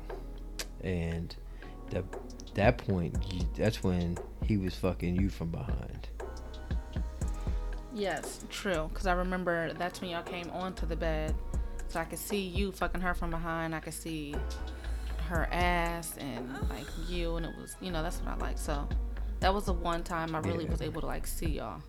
and 0.83 1.35
that 1.91 2.05
that 2.55 2.79
point 2.79 3.17
that's 3.55 3.83
when 3.83 4.17
he 4.45 4.57
was 4.57 4.75
fucking 4.77 5.17
you 5.17 5.29
from 5.29 5.51
behind. 5.51 6.09
Yes, 7.95 8.45
true. 8.51 8.91
Because 8.93 9.07
I 9.07 9.13
remember 9.13 9.73
that's 9.75 10.01
when 10.01 10.11
y'all 10.11 10.23
came 10.23 10.51
onto 10.51 10.85
the 10.85 10.97
bed. 10.97 11.35
So 11.89 12.01
I 12.01 12.05
could 12.05 12.19
see 12.19 12.41
you 12.41 12.73
fucking 12.73 13.01
her 13.01 13.15
from 13.15 13.31
behind. 13.31 13.75
I 13.75 13.79
could 13.79 13.95
see 13.95 14.35
her 15.29 15.49
ass 15.53 16.17
and 16.19 16.53
like 16.69 16.87
you. 17.09 17.37
And 17.37 17.47
it 17.47 17.57
was, 17.57 17.77
you 17.81 17.93
know, 17.93 18.03
that's 18.03 18.21
what 18.21 18.35
I 18.35 18.37
like. 18.37 18.59
So 18.59 18.89
that 19.39 19.55
was 19.55 19.67
the 19.67 19.73
one 19.73 20.03
time 20.03 20.35
I 20.35 20.41
really 20.41 20.65
yeah. 20.65 20.71
was 20.71 20.83
able 20.83 21.01
to 21.03 21.07
like 21.07 21.27
see 21.27 21.47
y'all. 21.47 21.81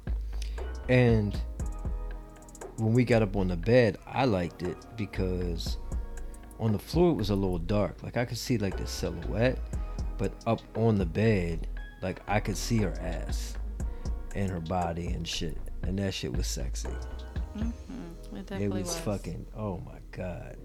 And 0.90 1.36
when 2.78 2.94
we 2.94 3.04
got 3.04 3.24
up 3.24 3.36
on 3.36 3.48
the 3.48 3.58
bed, 3.58 3.98
I 4.06 4.26
liked 4.26 4.62
it 4.62 4.78
because 4.96 5.78
on 6.60 6.72
the 6.72 6.80
floor 6.80 7.12
it 7.12 7.16
was 7.16 7.32
a 7.32 7.36
little 7.36 7.58
dark. 7.58 8.04
Like 8.04 8.16
I 8.16 8.26
could 8.26 8.38
see 8.38 8.60
like 8.60 8.78
the 8.78 8.86
silhouette, 8.86 9.58
but 10.20 10.34
up 10.46 10.62
on 10.78 10.98
the 10.98 11.06
bed, 11.06 11.68
like 12.04 12.22
I 12.28 12.40
could 12.40 12.58
see 12.58 12.78
her 12.78 12.94
ass 13.00 13.56
and 14.36 14.52
her 14.52 14.60
body 14.60 15.08
and 15.08 15.28
shit 15.28 15.58
and 15.84 15.98
that 16.00 16.14
shit 16.14 16.36
was 16.36 16.48
sexy. 16.48 16.90
Mm-hmm. 17.58 18.36
It 18.36 18.52
it 18.52 18.70
was, 18.70 18.84
was 18.84 19.00
fucking. 19.00 19.46
Oh 19.56 19.78
my 19.86 20.00
god. 20.12 20.58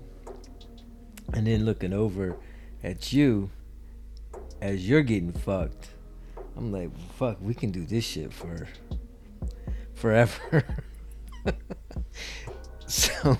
And 1.32 1.46
then 1.46 1.64
looking 1.64 1.92
over 1.92 2.36
at 2.82 3.12
you 3.12 3.50
as 4.60 4.88
you're 4.88 5.02
getting 5.02 5.32
fucked, 5.32 5.90
I'm 6.56 6.72
like, 6.72 6.90
fuck, 7.16 7.38
we 7.40 7.54
can 7.54 7.70
do 7.70 7.84
this 7.84 8.04
shit 8.04 8.32
for 8.32 8.66
forever. 9.94 10.64
so 12.86 13.38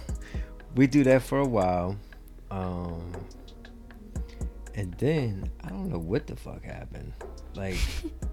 we 0.77 0.87
do 0.87 1.03
that 1.05 1.23
for 1.23 1.41
a 1.41 1.47
while. 1.47 1.97
Um, 2.51 3.13
and 4.75 4.95
then 4.95 5.51
I 5.65 5.69
don't 5.69 5.91
know 5.91 5.99
what 5.99 6.27
the 6.27 6.37
fuck 6.37 6.65
happened. 6.65 7.13
Like 7.55 7.77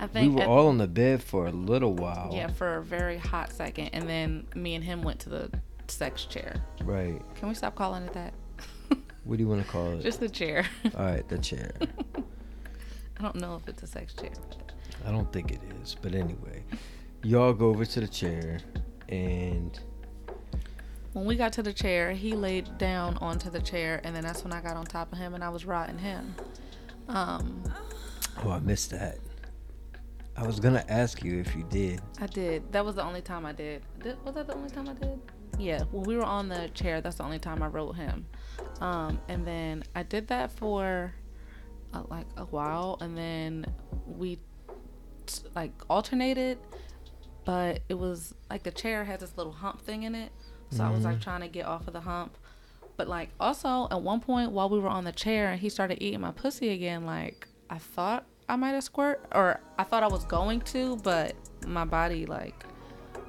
I 0.00 0.06
think 0.06 0.34
we 0.34 0.40
were 0.40 0.48
all 0.48 0.68
on 0.68 0.78
the 0.78 0.88
bed 0.88 1.22
for 1.22 1.46
a 1.46 1.50
little 1.50 1.92
while. 1.92 2.30
Yeah, 2.32 2.48
for 2.48 2.76
a 2.76 2.82
very 2.82 3.18
hot 3.18 3.52
second, 3.52 3.90
and 3.92 4.08
then 4.08 4.46
me 4.54 4.74
and 4.74 4.82
him 4.82 5.02
went 5.02 5.20
to 5.20 5.28
the 5.28 5.50
sex 5.88 6.24
chair. 6.24 6.56
Right. 6.82 7.20
Can 7.34 7.48
we 7.48 7.54
stop 7.54 7.74
calling 7.74 8.04
it 8.04 8.14
that? 8.14 8.32
what 9.24 9.36
do 9.36 9.42
you 9.42 9.48
want 9.48 9.62
to 9.62 9.70
call 9.70 9.92
it? 9.92 10.02
Just 10.02 10.20
the 10.20 10.28
chair. 10.28 10.64
all 10.96 11.04
right, 11.04 11.28
the 11.28 11.36
chair. 11.36 11.72
I 13.18 13.22
don't 13.22 13.36
know 13.36 13.56
if 13.56 13.68
it's 13.68 13.82
a 13.82 13.86
sex 13.86 14.14
chair. 14.14 14.30
I 15.06 15.12
don't 15.12 15.30
think 15.34 15.52
it 15.52 15.60
is, 15.82 15.94
but 16.00 16.14
anyway, 16.14 16.64
y'all 17.22 17.52
go 17.52 17.68
over 17.68 17.84
to 17.84 18.00
the 18.00 18.08
chair, 18.08 18.58
and 19.10 19.78
when 21.12 21.26
we 21.26 21.36
got 21.36 21.52
to 21.54 21.62
the 21.62 21.74
chair, 21.74 22.12
he 22.12 22.32
laid 22.32 22.78
down 22.78 23.18
onto 23.18 23.50
the 23.50 23.60
chair, 23.60 24.00
and 24.02 24.16
then 24.16 24.22
that's 24.22 24.44
when 24.44 24.54
I 24.54 24.62
got 24.62 24.76
on 24.76 24.86
top 24.86 25.12
of 25.12 25.18
him 25.18 25.34
and 25.34 25.44
I 25.44 25.50
was 25.50 25.66
rotting 25.66 25.98
him. 25.98 26.34
Um, 27.08 27.62
oh, 28.42 28.50
I 28.50 28.60
missed 28.60 28.92
that. 28.92 29.18
I 30.36 30.46
was 30.46 30.60
gonna 30.60 30.84
ask 30.88 31.22
you 31.22 31.38
if 31.40 31.54
you 31.54 31.64
did. 31.64 32.00
I 32.20 32.26
did. 32.26 32.70
That 32.72 32.84
was 32.84 32.94
the 32.94 33.04
only 33.04 33.20
time 33.20 33.44
I 33.44 33.52
did. 33.52 33.82
did 34.02 34.22
was 34.24 34.34
that 34.34 34.46
the 34.46 34.54
only 34.54 34.70
time 34.70 34.88
I 34.88 34.94
did? 34.94 35.20
Yeah. 35.58 35.82
When 35.90 36.04
we 36.04 36.16
were 36.16 36.24
on 36.24 36.48
the 36.48 36.70
chair, 36.74 37.00
that's 37.00 37.16
the 37.16 37.24
only 37.24 37.38
time 37.38 37.62
I 37.62 37.66
rode 37.66 37.96
him. 37.96 38.26
Um, 38.80 39.20
and 39.28 39.46
then 39.46 39.84
I 39.94 40.02
did 40.02 40.28
that 40.28 40.52
for 40.52 41.12
uh, 41.92 42.02
like 42.08 42.26
a 42.36 42.44
while, 42.44 42.96
and 43.00 43.16
then 43.16 43.66
we 44.06 44.36
t- 45.26 45.42
like 45.54 45.72
alternated, 45.90 46.58
but 47.44 47.80
it 47.88 47.94
was 47.94 48.34
like 48.48 48.62
the 48.62 48.70
chair 48.70 49.04
had 49.04 49.20
this 49.20 49.36
little 49.36 49.52
hump 49.52 49.82
thing 49.82 50.04
in 50.04 50.14
it, 50.14 50.32
so 50.70 50.78
mm-hmm. 50.78 50.86
I 50.86 50.90
was 50.94 51.04
like 51.04 51.14
mm-hmm. 51.16 51.22
trying 51.22 51.40
to 51.40 51.48
get 51.48 51.66
off 51.66 51.86
of 51.86 51.92
the 51.92 52.00
hump. 52.00 52.36
But 52.96 53.08
like 53.08 53.30
also 53.40 53.88
at 53.90 54.02
one 54.02 54.20
point 54.20 54.52
while 54.52 54.68
we 54.68 54.78
were 54.78 54.88
on 54.88 55.04
the 55.04 55.12
chair 55.12 55.52
and 55.52 55.60
he 55.60 55.70
started 55.70 56.02
eating 56.02 56.20
my 56.20 56.32
pussy 56.32 56.68
again, 56.70 57.06
like 57.06 57.48
I 57.70 57.78
thought 57.78 58.26
I 58.50 58.56
might 58.56 58.70
have 58.70 58.82
squirt, 58.82 59.24
or 59.32 59.60
I 59.78 59.84
thought 59.84 60.02
I 60.02 60.08
was 60.08 60.24
going 60.24 60.60
to, 60.62 60.96
but 61.04 61.36
my 61.68 61.84
body 61.84 62.26
like 62.26 62.64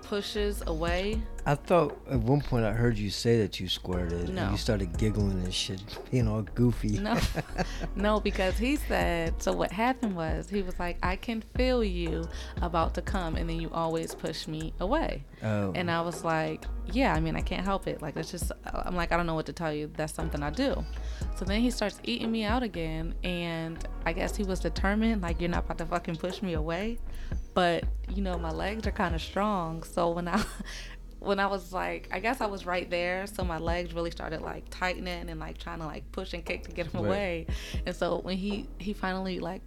pushes 0.01 0.63
away. 0.65 1.21
I 1.45 1.55
thought 1.55 1.99
at 2.09 2.19
one 2.19 2.41
point 2.41 2.65
I 2.65 2.71
heard 2.71 2.97
you 2.97 3.09
say 3.09 3.39
that 3.39 3.59
you 3.59 3.67
squirted 3.67 4.29
no. 4.29 4.43
and 4.43 4.51
you 4.51 4.57
started 4.57 4.97
giggling 4.97 5.43
and 5.43 5.53
shit, 5.53 5.81
being 6.11 6.27
all 6.27 6.43
goofy. 6.43 6.99
No, 6.99 7.19
no, 7.95 8.19
because 8.19 8.57
he 8.57 8.75
said. 8.75 9.41
So 9.41 9.51
what 9.51 9.71
happened 9.71 10.15
was 10.15 10.49
he 10.49 10.61
was 10.61 10.77
like, 10.79 10.97
"I 11.01 11.15
can 11.15 11.43
feel 11.55 11.83
you 11.83 12.27
about 12.61 12.93
to 12.95 13.01
come, 13.01 13.35
and 13.35 13.49
then 13.49 13.59
you 13.59 13.69
always 13.71 14.13
push 14.13 14.47
me 14.47 14.73
away." 14.79 15.23
Oh. 15.43 15.71
And 15.73 15.89
I 15.89 16.01
was 16.01 16.23
like, 16.23 16.65
"Yeah, 16.91 17.13
I 17.13 17.19
mean, 17.19 17.35
I 17.35 17.41
can't 17.41 17.63
help 17.63 17.87
it. 17.87 18.01
Like 18.01 18.13
that's 18.13 18.31
just, 18.31 18.51
uh, 18.51 18.83
I'm 18.85 18.95
like, 18.95 19.11
I 19.11 19.17
don't 19.17 19.25
know 19.25 19.35
what 19.35 19.47
to 19.47 19.53
tell 19.53 19.73
you. 19.73 19.89
That's 19.95 20.13
something 20.13 20.43
I 20.43 20.51
do." 20.51 20.85
So 21.35 21.45
then 21.45 21.61
he 21.61 21.71
starts 21.71 21.99
eating 22.03 22.31
me 22.31 22.43
out 22.43 22.61
again, 22.61 23.15
and 23.23 23.83
I 24.05 24.13
guess 24.13 24.35
he 24.35 24.43
was 24.43 24.59
determined, 24.59 25.23
like, 25.23 25.41
you're 25.41 25.49
not 25.49 25.65
about 25.65 25.79
to 25.79 25.85
fucking 25.87 26.17
push 26.17 26.41
me 26.43 26.53
away. 26.53 26.99
But 27.53 27.83
you 28.09 28.21
know, 28.21 28.37
my 28.37 28.51
legs 28.51 28.87
are 28.87 28.91
kind 28.91 29.15
of 29.15 29.21
strong, 29.21 29.83
so 29.83 30.11
when 30.11 30.27
I 30.27 30.43
when 31.21 31.39
I 31.39 31.45
was 31.45 31.71
like, 31.71 32.09
I 32.11 32.19
guess 32.19 32.41
I 32.41 32.47
was 32.47 32.65
right 32.65 32.89
there, 32.89 33.27
so 33.27 33.43
my 33.43 33.59
legs 33.59 33.93
really 33.93 34.09
started 34.09 34.41
like 34.41 34.65
tightening 34.71 35.29
and 35.29 35.39
like 35.39 35.59
trying 35.59 35.79
to 35.79 35.85
like 35.85 36.11
push 36.11 36.33
and 36.33 36.43
kick 36.43 36.63
to 36.63 36.71
get 36.71 36.87
him 36.87 36.99
right. 36.99 37.07
away. 37.07 37.47
And 37.85 37.95
so 37.95 38.19
when 38.21 38.37
he 38.37 38.67
he 38.79 38.93
finally 38.93 39.39
like 39.39 39.61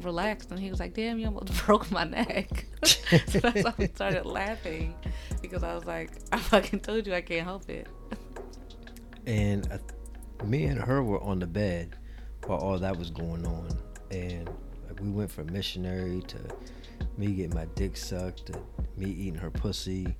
relaxed 0.00 0.50
and 0.50 0.58
he 0.58 0.68
was 0.68 0.80
like, 0.80 0.92
"Damn, 0.92 1.20
you 1.20 1.26
almost 1.26 1.54
broke 1.64 1.88
my 1.92 2.02
neck." 2.02 2.66
so 2.84 3.38
that's 3.38 3.64
why 3.64 3.74
I 3.78 3.86
started 3.86 4.26
laughing 4.26 4.96
because 5.40 5.62
I 5.62 5.74
was 5.76 5.84
like, 5.84 6.10
"I 6.32 6.38
fucking 6.38 6.80
told 6.80 7.06
you 7.06 7.14
I 7.14 7.20
can't 7.20 7.44
help 7.44 7.70
it." 7.70 7.86
And 9.28 9.80
me 10.44 10.64
and 10.64 10.80
her 10.80 11.04
were 11.04 11.22
on 11.22 11.38
the 11.38 11.46
bed 11.46 11.96
while 12.46 12.58
all 12.58 12.78
that 12.78 12.96
was 12.96 13.10
going 13.10 13.46
on, 13.46 13.68
and 14.10 14.50
Like 14.88 15.00
we 15.00 15.10
went 15.10 15.30
from 15.30 15.52
missionary 15.52 16.20
to 16.22 16.38
me 17.16 17.28
getting 17.28 17.54
my 17.54 17.66
dick 17.76 17.96
sucked 17.96 18.46
to 18.46 18.60
me 18.96 19.08
eating 19.10 19.36
her 19.36 19.50
pussy, 19.50 20.16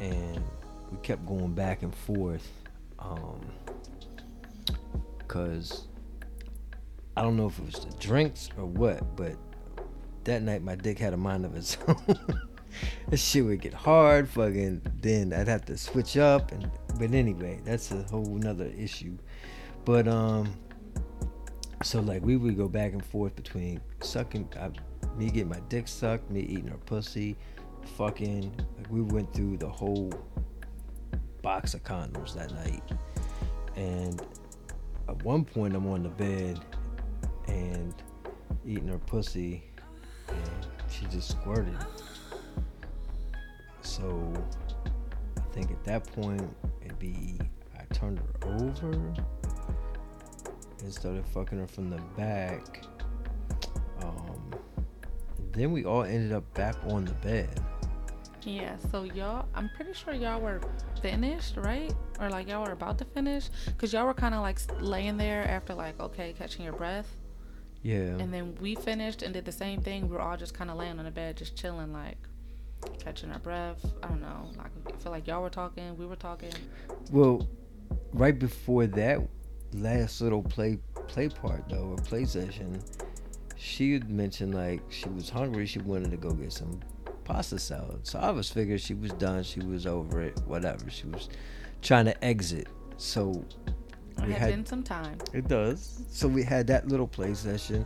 and 0.00 0.42
we 0.90 0.98
kept 0.98 1.26
going 1.26 1.54
back 1.54 1.82
and 1.82 1.94
forth. 1.94 2.48
Um, 2.98 3.40
cause 5.28 5.86
I 7.16 7.22
don't 7.22 7.36
know 7.36 7.46
if 7.46 7.58
it 7.58 7.66
was 7.66 7.84
the 7.84 7.94
drinks 7.98 8.50
or 8.56 8.66
what, 8.66 9.16
but 9.16 9.36
that 10.24 10.42
night 10.42 10.62
my 10.62 10.74
dick 10.74 10.98
had 10.98 11.12
a 11.12 11.16
mind 11.16 11.44
of 11.44 11.54
its 11.54 11.76
own. 11.88 12.18
this 13.08 13.22
shit 13.22 13.44
would 13.44 13.60
get 13.60 13.74
hard, 13.74 14.28
fucking. 14.28 14.82
Then 15.00 15.32
I'd 15.32 15.48
have 15.48 15.64
to 15.66 15.76
switch 15.76 16.16
up, 16.16 16.50
and 16.52 16.70
but 16.98 17.12
anyway, 17.12 17.60
that's 17.64 17.90
a 17.90 18.02
whole 18.04 18.24
nother 18.24 18.70
issue. 18.76 19.16
But 19.84 20.08
um, 20.08 20.54
so 21.82 22.00
like 22.00 22.24
we 22.24 22.36
would 22.36 22.56
go 22.56 22.68
back 22.68 22.92
and 22.92 23.04
forth 23.04 23.36
between 23.36 23.80
sucking, 24.00 24.48
I, 24.58 24.70
me 25.16 25.26
getting 25.26 25.48
my 25.48 25.60
dick 25.68 25.86
sucked, 25.86 26.30
me 26.30 26.40
eating 26.40 26.68
her 26.68 26.78
pussy, 26.78 27.36
fucking. 27.88 28.52
Like 28.76 28.90
we 28.90 29.00
went 29.02 29.32
through 29.32 29.58
the 29.58 29.68
whole 29.68 30.12
box 31.42 31.74
of 31.74 31.84
condoms 31.84 32.34
that 32.34 32.52
night, 32.52 32.82
and 33.76 34.22
at 35.08 35.22
one 35.22 35.44
point 35.44 35.74
I'm 35.74 35.86
on 35.86 36.02
the 36.02 36.08
bed 36.08 36.60
and 37.48 37.94
eating 38.66 38.88
her 38.88 38.98
pussy, 38.98 39.62
and 40.28 40.66
she 40.88 41.06
just 41.06 41.30
squirted. 41.30 41.76
So 43.82 44.32
I 45.36 45.54
think 45.54 45.70
at 45.70 45.84
that 45.84 46.04
point 46.12 46.56
it'd 46.82 46.98
be 46.98 47.38
I 47.78 47.84
turned 47.94 48.18
her 48.18 48.48
over 48.58 48.92
and 50.80 50.92
started 50.92 51.24
fucking 51.26 51.58
her 51.58 51.66
from 51.66 51.90
the 51.90 52.00
back. 52.16 52.84
Um, 54.02 54.54
then 55.52 55.72
we 55.72 55.84
all 55.84 56.02
ended 56.02 56.32
up 56.32 56.52
back 56.54 56.76
on 56.88 57.04
the 57.04 57.12
bed. 57.14 57.60
Yeah, 58.44 58.76
so 58.90 59.04
y'all, 59.04 59.46
I'm 59.54 59.70
pretty 59.74 59.94
sure 59.94 60.12
y'all 60.12 60.40
were 60.40 60.60
finished, 61.00 61.56
right? 61.56 61.92
Or 62.20 62.28
like 62.28 62.46
y'all 62.48 62.64
were 62.64 62.72
about 62.72 62.98
to 62.98 63.04
finish? 63.04 63.48
Because 63.66 63.92
y'all 63.92 64.04
were 64.06 64.14
kind 64.14 64.34
of 64.34 64.42
like 64.42 64.58
laying 64.80 65.16
there 65.16 65.48
after, 65.48 65.74
like, 65.74 65.98
okay, 65.98 66.34
catching 66.36 66.64
your 66.64 66.74
breath. 66.74 67.08
Yeah. 67.82 68.16
And 68.18 68.32
then 68.32 68.56
we 68.60 68.74
finished 68.74 69.22
and 69.22 69.32
did 69.32 69.44
the 69.44 69.52
same 69.52 69.80
thing. 69.80 70.08
We 70.08 70.16
were 70.16 70.20
all 70.20 70.36
just 70.36 70.54
kind 70.54 70.70
of 70.70 70.76
laying 70.76 70.98
on 70.98 71.04
the 71.06 71.10
bed, 71.10 71.36
just 71.36 71.56
chilling, 71.56 71.92
like, 71.92 72.18
catching 72.98 73.30
our 73.30 73.38
breath. 73.38 73.84
I 74.02 74.08
don't 74.08 74.20
know. 74.20 74.50
Like, 74.56 74.70
I 74.86 74.96
feel 74.98 75.12
like 75.12 75.26
y'all 75.26 75.42
were 75.42 75.50
talking, 75.50 75.96
we 75.96 76.06
were 76.06 76.16
talking. 76.16 76.52
Well, 77.10 77.48
right 78.12 78.38
before 78.38 78.86
that 78.86 79.20
last 79.72 80.20
little 80.20 80.42
play 80.42 80.78
play 81.08 81.28
part 81.28 81.68
though, 81.68 81.88
or 81.90 81.96
play 81.96 82.24
session, 82.24 82.82
she 83.56 83.92
had 83.92 84.10
mentioned 84.10 84.54
like 84.54 84.82
she 84.90 85.08
was 85.08 85.28
hungry. 85.28 85.66
She 85.66 85.78
wanted 85.80 86.10
to 86.10 86.16
go 86.16 86.30
get 86.32 86.52
some 86.52 86.80
pasta 87.24 87.58
salad. 87.58 88.06
So 88.06 88.18
I 88.18 88.30
was 88.30 88.50
figured 88.50 88.80
she 88.80 88.94
was 88.94 89.12
done. 89.12 89.42
She 89.42 89.60
was 89.60 89.86
over 89.86 90.20
it. 90.22 90.38
Whatever. 90.46 90.90
She 90.90 91.06
was 91.06 91.28
trying 91.82 92.04
to 92.06 92.24
exit. 92.24 92.68
So 92.96 93.44
It 94.18 94.26
we 94.26 94.32
had, 94.32 94.40
had 94.40 94.50
been 94.50 94.66
some 94.66 94.82
time. 94.82 95.18
it 95.32 95.48
does. 95.48 96.02
So 96.10 96.28
we 96.28 96.42
had 96.42 96.66
that 96.68 96.86
little 96.88 97.08
play 97.08 97.34
session. 97.34 97.84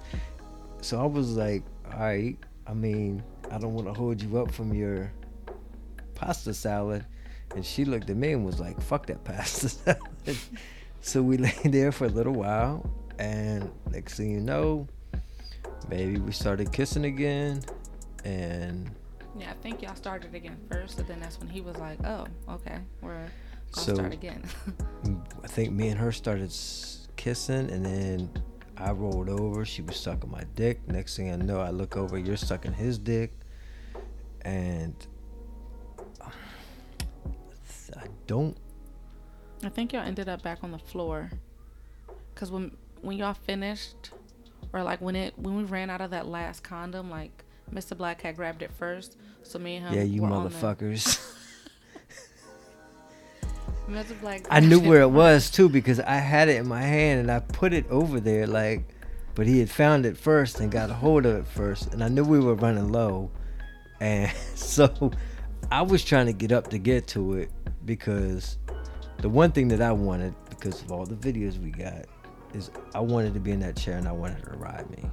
So 0.81 1.01
I 1.01 1.07
was 1.07 1.37
like, 1.37 1.63
all 1.93 2.01
right. 2.01 2.37
I 2.67 2.75
mean, 2.75 3.23
I 3.51 3.59
don't 3.59 3.73
want 3.75 3.87
to 3.87 3.95
hold 3.95 4.21
you 4.23 4.39
up 4.39 4.53
from 4.53 4.75
your 4.75 5.11
pasta 6.15 6.53
salad. 6.53 7.05
And 7.55 7.65
she 7.65 7.85
looked 7.87 8.11
at 8.11 8.17
me 8.17 8.33
and 8.33 8.45
was 8.45 8.61
like, 8.61 8.79
fuck 8.81 9.07
that 9.07 9.25
pasta 9.25 9.69
salad. 9.71 10.01
so 11.01 11.23
we 11.23 11.37
lay 11.39 11.55
there 11.65 11.93
for 11.93 12.05
a 12.05 12.11
little 12.11 12.35
while. 12.35 12.89
And 13.19 13.71
next 13.91 14.17
thing 14.17 14.31
you 14.31 14.41
know, 14.41 14.87
maybe 15.89 16.19
we 16.19 16.31
started 16.33 16.71
kissing 16.73 17.05
again. 17.07 17.63
And 18.25 18.91
Yeah, 19.39 19.51
I 19.51 19.55
think 19.55 19.83
y'all 19.83 19.95
started 19.95 20.35
again 20.35 20.57
first, 20.71 20.99
and 20.99 21.07
then 21.09 21.21
that's 21.21 21.39
when 21.39 21.49
he 21.49 21.61
was 21.61 21.77
like, 21.77 22.05
"Oh, 22.05 22.27
okay, 22.49 22.79
we're 23.01 23.15
gonna 23.73 23.87
So- 23.87 23.95
start 23.95 24.13
again." 24.13 24.43
I 25.45 25.47
think 25.47 25.73
me 25.73 25.89
and 25.89 25.99
her 25.99 26.13
started 26.13 26.53
kissing, 27.17 27.71
and 27.71 27.85
then 27.85 28.31
I 28.77 28.93
rolled 28.93 29.29
over. 29.29 29.65
She 29.65 29.83
was 29.83 29.97
sucking 29.97 30.31
my 30.31 30.45
dick. 30.55 30.87
Next 30.89 31.17
thing 31.17 31.33
I 31.33 31.37
know, 31.37 31.61
I 31.61 31.71
look 31.71 31.97
over. 31.97 32.19
You're 32.19 32.37
sucking 32.37 32.73
his 32.73 32.99
dick, 32.99 33.33
and 34.43 34.95
uh, 36.21 36.31
I 37.97 38.07
don't. 38.27 38.57
I 39.65 39.69
think 39.69 39.93
y'all 39.93 40.03
ended 40.07 40.29
up 40.29 40.43
back 40.43 40.63
on 40.63 40.71
the 40.73 40.79
floor, 40.79 41.31
cause 42.35 42.51
when 42.51 42.77
when 43.03 43.17
y'all 43.17 43.35
finished, 43.35 44.11
or 44.73 44.83
like 44.83 45.01
when 45.01 45.17
it 45.17 45.39
when 45.39 45.57
we 45.57 45.65
ran 45.65 45.91
out 45.91 46.01
of 46.01 46.11
that 46.11 46.27
last 46.27 46.63
condom, 46.63 47.11
like 47.11 47.45
Mr. 47.73 47.97
Black 47.97 48.21
had 48.23 48.37
grabbed 48.37 48.63
it 48.63 48.71
first, 48.73 49.17
so 49.43 49.59
me 49.59 49.77
and 49.77 49.87
him. 49.87 49.95
yeah, 49.95 50.03
you 50.03 50.23
motherfuckers. 50.23 51.25
Mr. 53.89 54.21
Black. 54.21 54.47
I 54.51 54.61
knew 54.61 54.81
where 54.81 55.01
it 55.01 55.11
was 55.11 55.51
too 55.51 55.69
because 55.69 55.99
I 56.01 56.17
had 56.17 56.49
it 56.49 56.57
in 56.57 56.69
my 56.69 56.83
hand 56.83 57.21
and 57.21 57.31
I 57.31 57.41
put 57.41 57.73
it 57.73 57.89
over 57.89 58.21
there 58.21 58.47
like, 58.47 58.83
but 59.35 59.47
he 59.47 59.61
had 59.61 59.71
found 59.71 60.05
it 60.05 60.17
first 60.17 60.61
and 60.61 60.71
got 60.71 60.91
a 60.91 60.95
hold 60.95 61.25
of 61.25 61.37
it 61.37 61.47
first, 61.47 61.93
and 61.95 62.05
I 62.05 62.09
knew 62.09 62.25
we 62.25 62.41
were 62.41 62.55
running 62.55 62.93
low, 62.93 63.31
and 64.01 64.31
so 64.55 65.11
I 65.71 65.83
was 65.83 66.05
trying 66.05 66.27
to 66.27 66.33
get 66.33 66.53
up 66.53 66.69
to 66.69 66.79
get 66.79 67.07
to 67.09 67.35
it 67.35 67.51
because 67.85 68.59
the 69.19 69.29
one 69.29 69.53
thing 69.53 69.69
that 69.69 69.81
I 69.81 69.93
wanted 69.93 70.35
because 70.51 70.83
of 70.83 70.93
all 70.93 71.07
the 71.07 71.15
videos 71.15 71.63
we 71.63 71.71
got 71.71 72.07
is 72.55 72.71
I 72.95 73.01
wanted 73.01 73.35
to 73.35 73.41
be 73.41 73.53
in 73.53 73.61
that 73.61 73.77
chair 73.77 73.97
and 73.97 74.09
I 74.09 74.13
wanted 74.13 74.41
her 74.45 74.53
to 74.53 74.59
ride 74.59 74.91
me. 74.91 75.05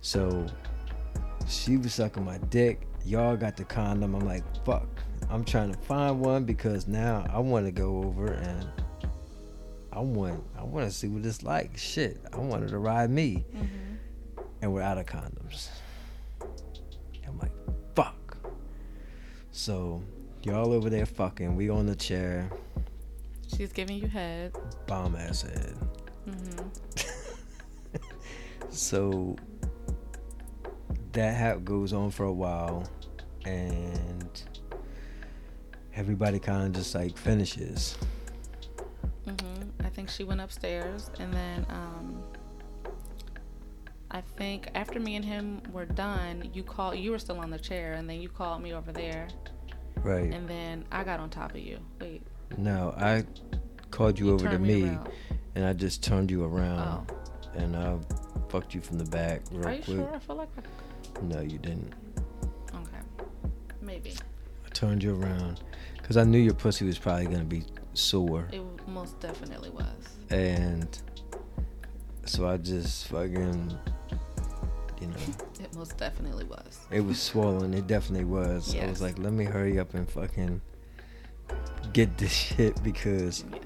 So 0.00 0.46
she 1.50 1.76
was 1.76 1.94
sucking 1.94 2.24
my 2.24 2.38
dick. 2.50 2.86
Y'all 3.04 3.36
got 3.36 3.56
the 3.56 3.64
condom. 3.64 4.14
I'm 4.14 4.24
like, 4.26 4.44
fuck. 4.64 4.88
I'm 5.28 5.44
trying 5.44 5.72
to 5.72 5.78
find 5.80 6.20
one 6.20 6.44
because 6.44 6.86
now 6.86 7.24
I 7.32 7.38
want 7.38 7.66
to 7.66 7.72
go 7.72 8.02
over 8.02 8.26
and 8.32 8.66
I 9.92 10.00
want 10.00 10.42
I 10.58 10.62
want 10.62 10.86
to 10.88 10.94
see 10.94 11.08
what 11.08 11.24
it's 11.24 11.42
like. 11.42 11.76
Shit, 11.76 12.20
I 12.32 12.36
want 12.38 12.62
her 12.62 12.68
to 12.68 12.78
ride 12.78 13.10
me, 13.10 13.44
Mhm. 13.54 13.68
and 14.62 14.72
we're 14.72 14.82
out 14.82 14.98
of 14.98 15.06
condoms. 15.06 15.68
I'm 17.26 17.38
like, 17.38 17.52
fuck. 17.94 18.36
So 19.52 20.02
y'all 20.42 20.72
over 20.72 20.88
there 20.90 21.06
fucking. 21.06 21.54
We 21.56 21.70
on 21.70 21.86
the 21.86 21.96
chair, 21.96 22.50
She's 23.56 23.72
giving 23.72 23.98
you 23.98 24.08
head. 24.08 24.52
bomb 24.86 25.16
ass 25.16 25.42
head. 25.42 25.74
hmm 26.24 26.68
So 28.70 29.36
that 31.12 31.34
hap 31.34 31.64
goes 31.64 31.92
on 31.92 32.10
for 32.10 32.24
a 32.24 32.32
while, 32.32 32.88
and 33.44 34.42
everybody 35.94 36.38
kind 36.38 36.66
of 36.66 36.72
just 36.72 36.94
like 36.94 37.16
finishes. 37.16 37.96
hmm 39.24 39.34
I 39.84 39.88
think 39.88 40.08
she 40.08 40.24
went 40.24 40.40
upstairs, 40.40 41.10
and 41.18 41.32
then 41.32 41.66
um, 41.68 42.22
I 44.10 44.20
think 44.36 44.70
after 44.74 45.00
me 45.00 45.16
and 45.16 45.24
him 45.24 45.60
were 45.72 45.86
done, 45.86 46.48
you 46.52 46.62
called. 46.62 46.96
You 46.96 47.10
were 47.12 47.18
still 47.18 47.38
on 47.38 47.50
the 47.50 47.58
chair, 47.58 47.94
and 47.94 48.08
then 48.08 48.20
you 48.20 48.28
called 48.28 48.62
me 48.62 48.72
over 48.74 48.92
there, 48.92 49.28
Right. 50.02 50.32
and 50.32 50.48
then 50.48 50.84
I 50.92 51.04
got 51.04 51.20
on 51.20 51.30
top 51.30 51.50
of 51.52 51.58
you. 51.58 51.78
Wait, 52.00 52.22
No, 52.56 52.94
I 52.96 53.24
called 53.90 54.18
you, 54.18 54.30
over 54.32 54.44
to 54.44 54.50
turned 54.50 54.66
me, 54.66 54.98
and 55.54 55.64
I 55.64 55.72
just 55.72 56.02
turned 56.02 56.30
you 56.30 56.44
Oh, 56.44 56.48
around, 56.48 57.10
and 57.54 57.76
I 57.76 57.96
fucked 58.48 58.74
you 58.74 58.80
from 58.80 58.98
the 58.98 59.04
back 59.04 59.42
real 59.52 59.68
are 59.68 59.74
you 59.74 59.82
quick. 59.82 59.96
sure? 59.98 60.14
I 60.14 60.18
feel 60.18 60.36
like 60.36 60.48
I, 60.58 60.62
No, 61.22 61.40
you 61.40 61.58
didn't. 61.58 61.92
okay, 62.74 63.26
maybe 63.80 64.14
I 64.66 64.68
turned 64.70 65.02
you 65.02 65.14
around 65.20 65.60
because 65.98 66.16
I 66.16 66.24
knew 66.24 66.38
your 66.38 66.54
pussy 66.54 66.84
was 66.86 66.98
probably 66.98 67.26
gonna 67.26 67.44
be 67.44 67.64
sore, 67.94 68.48
it 68.52 68.62
most 68.88 69.18
definitely 69.20 69.70
was. 69.70 70.08
and 70.30 70.88
so 72.24 72.48
I 72.48 72.56
just 72.56 73.06
fucking, 73.08 73.78
you 75.00 75.06
know, 75.06 75.16
It 75.60 75.74
most 75.76 75.96
definitely 75.98 76.44
was. 76.44 76.78
it 76.90 77.00
was 77.00 77.20
swollen. 77.20 77.74
It 77.74 77.86
definitely 77.86 78.24
was. 78.24 78.74
I 78.76 78.86
was 78.86 79.02
like, 79.02 79.18
let 79.18 79.32
me 79.32 79.44
hurry 79.44 79.78
up 79.78 79.92
and 79.94 80.08
fucking 80.08 80.60
get 81.92 82.16
this 82.16 82.32
shit 82.56 82.82
because 82.82 83.44
Yeah. 83.52 83.58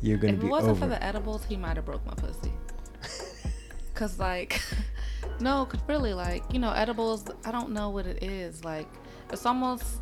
you're 0.00 0.18
gonna 0.18 0.34
if 0.34 0.40
be 0.40 0.46
it 0.46 0.50
wasn't 0.50 0.70
over. 0.72 0.80
for 0.80 0.86
the 0.86 1.02
edibles, 1.02 1.44
he 1.44 1.56
might 1.56 1.76
have 1.76 1.84
broke 1.84 2.04
my 2.06 2.14
pussy. 2.14 2.52
Cause 3.94 4.18
like, 4.18 4.62
no, 5.40 5.64
cause 5.66 5.80
really 5.88 6.14
like 6.14 6.42
you 6.52 6.58
know 6.58 6.72
edibles. 6.72 7.24
I 7.44 7.50
don't 7.52 7.70
know 7.70 7.90
what 7.90 8.06
it 8.06 8.22
is. 8.22 8.64
Like 8.64 8.88
it's 9.32 9.46
almost 9.46 10.00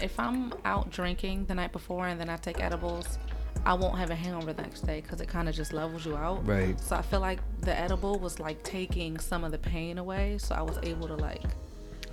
if 0.00 0.18
I'm 0.18 0.52
out 0.64 0.90
drinking 0.90 1.46
the 1.46 1.54
night 1.54 1.72
before 1.72 2.06
and 2.06 2.20
then 2.20 2.28
I 2.28 2.36
take 2.36 2.60
edibles, 2.60 3.18
I 3.66 3.74
won't 3.74 3.98
have 3.98 4.10
a 4.10 4.14
hangover 4.14 4.52
the 4.52 4.62
next 4.62 4.82
day 4.82 5.00
because 5.00 5.20
it 5.20 5.26
kind 5.28 5.48
of 5.48 5.54
just 5.54 5.72
levels 5.72 6.06
you 6.06 6.16
out. 6.16 6.46
right. 6.46 6.78
So 6.80 6.94
I 6.96 7.02
feel 7.02 7.20
like 7.20 7.40
the 7.60 7.76
edible 7.76 8.18
was 8.18 8.38
like 8.38 8.62
taking 8.62 9.18
some 9.18 9.42
of 9.44 9.50
the 9.52 9.58
pain 9.58 9.98
away. 9.98 10.38
So 10.38 10.54
I 10.54 10.62
was 10.62 10.78
able 10.82 11.08
to 11.08 11.16
like 11.16 11.42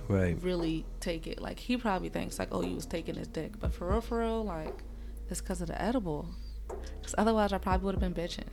Right. 0.08 0.36
really 0.40 0.84
take 1.00 1.26
it. 1.26 1.40
Like 1.40 1.58
he 1.58 1.76
probably 1.76 2.08
thinks 2.10 2.38
like, 2.38 2.48
oh, 2.52 2.62
you 2.62 2.74
was 2.76 2.86
taking 2.86 3.14
his 3.16 3.26
dick, 3.28 3.58
but 3.58 3.72
for 3.74 3.88
real, 3.88 4.00
for 4.00 4.18
real, 4.20 4.44
like 4.44 4.82
it's 5.28 5.40
because 5.40 5.60
of 5.60 5.68
the 5.68 5.80
edible. 5.80 6.28
Because 6.68 7.14
otherwise, 7.18 7.52
I 7.52 7.58
probably 7.58 7.84
would 7.86 7.94
have 8.00 8.00
been 8.00 8.14
bitching. 8.24 8.46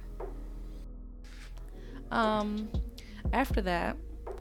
Um, 2.11 2.69
after 3.31 3.61
that, 3.61 3.97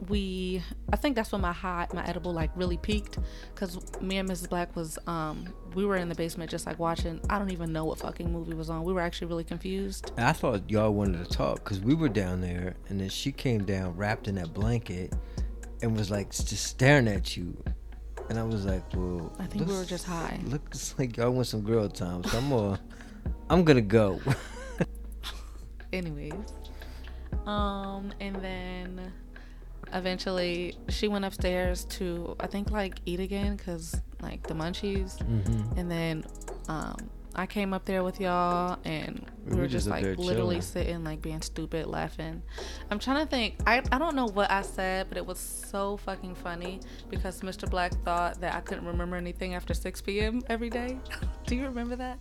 we 0.09 0.61
I 0.91 0.95
think 0.95 1.15
that's 1.15 1.31
when 1.31 1.41
my 1.41 1.51
high 1.51 1.87
my 1.93 2.05
edible 2.05 2.33
like 2.33 2.49
really 2.55 2.77
peaked 2.77 3.19
because 3.53 3.79
me 4.01 4.17
and 4.17 4.29
Mrs. 4.29 4.49
Black 4.49 4.75
was 4.75 4.97
um 5.07 5.53
we 5.75 5.85
were 5.85 5.95
in 5.95 6.09
the 6.09 6.15
basement 6.15 6.51
just 6.51 6.65
like 6.65 6.79
watching 6.79 7.21
I 7.29 7.39
don't 7.39 7.51
even 7.51 7.71
know 7.71 7.85
what 7.85 7.99
fucking 7.99 8.31
movie 8.31 8.53
was 8.53 8.69
on. 8.69 8.83
We 8.83 8.93
were 8.93 9.01
actually 9.01 9.27
really 9.27 9.43
confused. 9.43 10.11
And 10.17 10.25
I 10.25 10.33
thought 10.33 10.69
y'all 10.69 10.93
wanted 10.93 11.23
to 11.23 11.31
talk 11.31 11.63
because 11.63 11.79
we 11.79 11.93
were 11.93 12.09
down 12.09 12.41
there, 12.41 12.75
and 12.89 12.99
then 12.99 13.09
she 13.09 13.31
came 13.31 13.63
down 13.65 13.95
wrapped 13.95 14.27
in 14.27 14.35
that 14.35 14.53
blanket 14.53 15.13
and 15.81 15.95
was 15.95 16.09
like 16.09 16.31
just 16.31 16.65
staring 16.65 17.07
at 17.07 17.37
you. 17.37 17.55
And 18.29 18.39
I 18.39 18.43
was 18.43 18.65
like, 18.65 18.83
well, 18.95 19.35
I 19.37 19.45
think 19.45 19.67
we 19.67 19.75
were 19.75 19.83
just 19.83 20.05
high. 20.05 20.39
Looks 20.45 20.95
like 20.97 21.17
y'all 21.17 21.31
want 21.31 21.47
some 21.47 21.61
girl 21.61 21.89
time, 21.89 22.23
so 22.23 22.37
I'm 22.37 22.49
gonna, 22.49 22.79
I'm 23.49 23.63
gonna 23.63 23.81
go. 23.81 24.19
Anyways, 25.93 26.33
um 27.45 28.13
and 28.19 28.35
then 28.37 29.13
eventually 29.93 30.75
she 30.89 31.07
went 31.07 31.25
upstairs 31.25 31.85
to 31.85 32.35
I 32.39 32.47
think 32.47 32.71
like 32.71 32.95
eat 33.05 33.19
again 33.19 33.55
because 33.55 34.01
like 34.23 34.47
the 34.47 34.55
munchies. 34.55 35.17
mm-hmm. 35.17 35.77
And 35.77 35.91
then 35.91 36.25
um, 36.67 36.97
I 37.35 37.45
came 37.45 37.73
up 37.73 37.85
there 37.85 38.03
with 38.03 38.19
y'all, 38.19 38.79
and 38.85 39.25
we, 39.45 39.57
were 39.57 39.67
just 39.67 39.87
up 39.87 39.93
like 39.93 40.03
literally 40.17 40.55
chilling. 40.55 40.61
sitting, 40.61 41.03
like 41.03 41.21
being 41.21 41.41
stupid, 41.41 41.85
laughing. 41.85 42.41
I'm 42.89 42.99
trying 42.99 43.23
to 43.23 43.29
think. 43.29 43.55
I, 43.67 43.83
I 43.91 43.99
don't 43.99 44.15
know 44.15 44.27
what 44.27 44.49
I 44.49 44.61
said, 44.61 45.07
but 45.09 45.17
it 45.17 45.25
was 45.25 45.39
so 45.39 45.97
fucking 45.97 46.35
funny 46.35 46.79
because 47.09 47.41
Mr. 47.41 47.69
Black 47.69 47.93
thought 48.03 48.39
that 48.41 48.55
I 48.55 48.61
couldn't 48.61 48.85
remember 48.85 49.17
anything 49.17 49.53
after 49.53 49.73
6 49.73 50.01
p.m. 50.01 50.41
every 50.47 50.69
day. 50.69 50.97
Do 51.45 51.55
you 51.55 51.65
remember 51.65 51.95
that? 51.97 52.17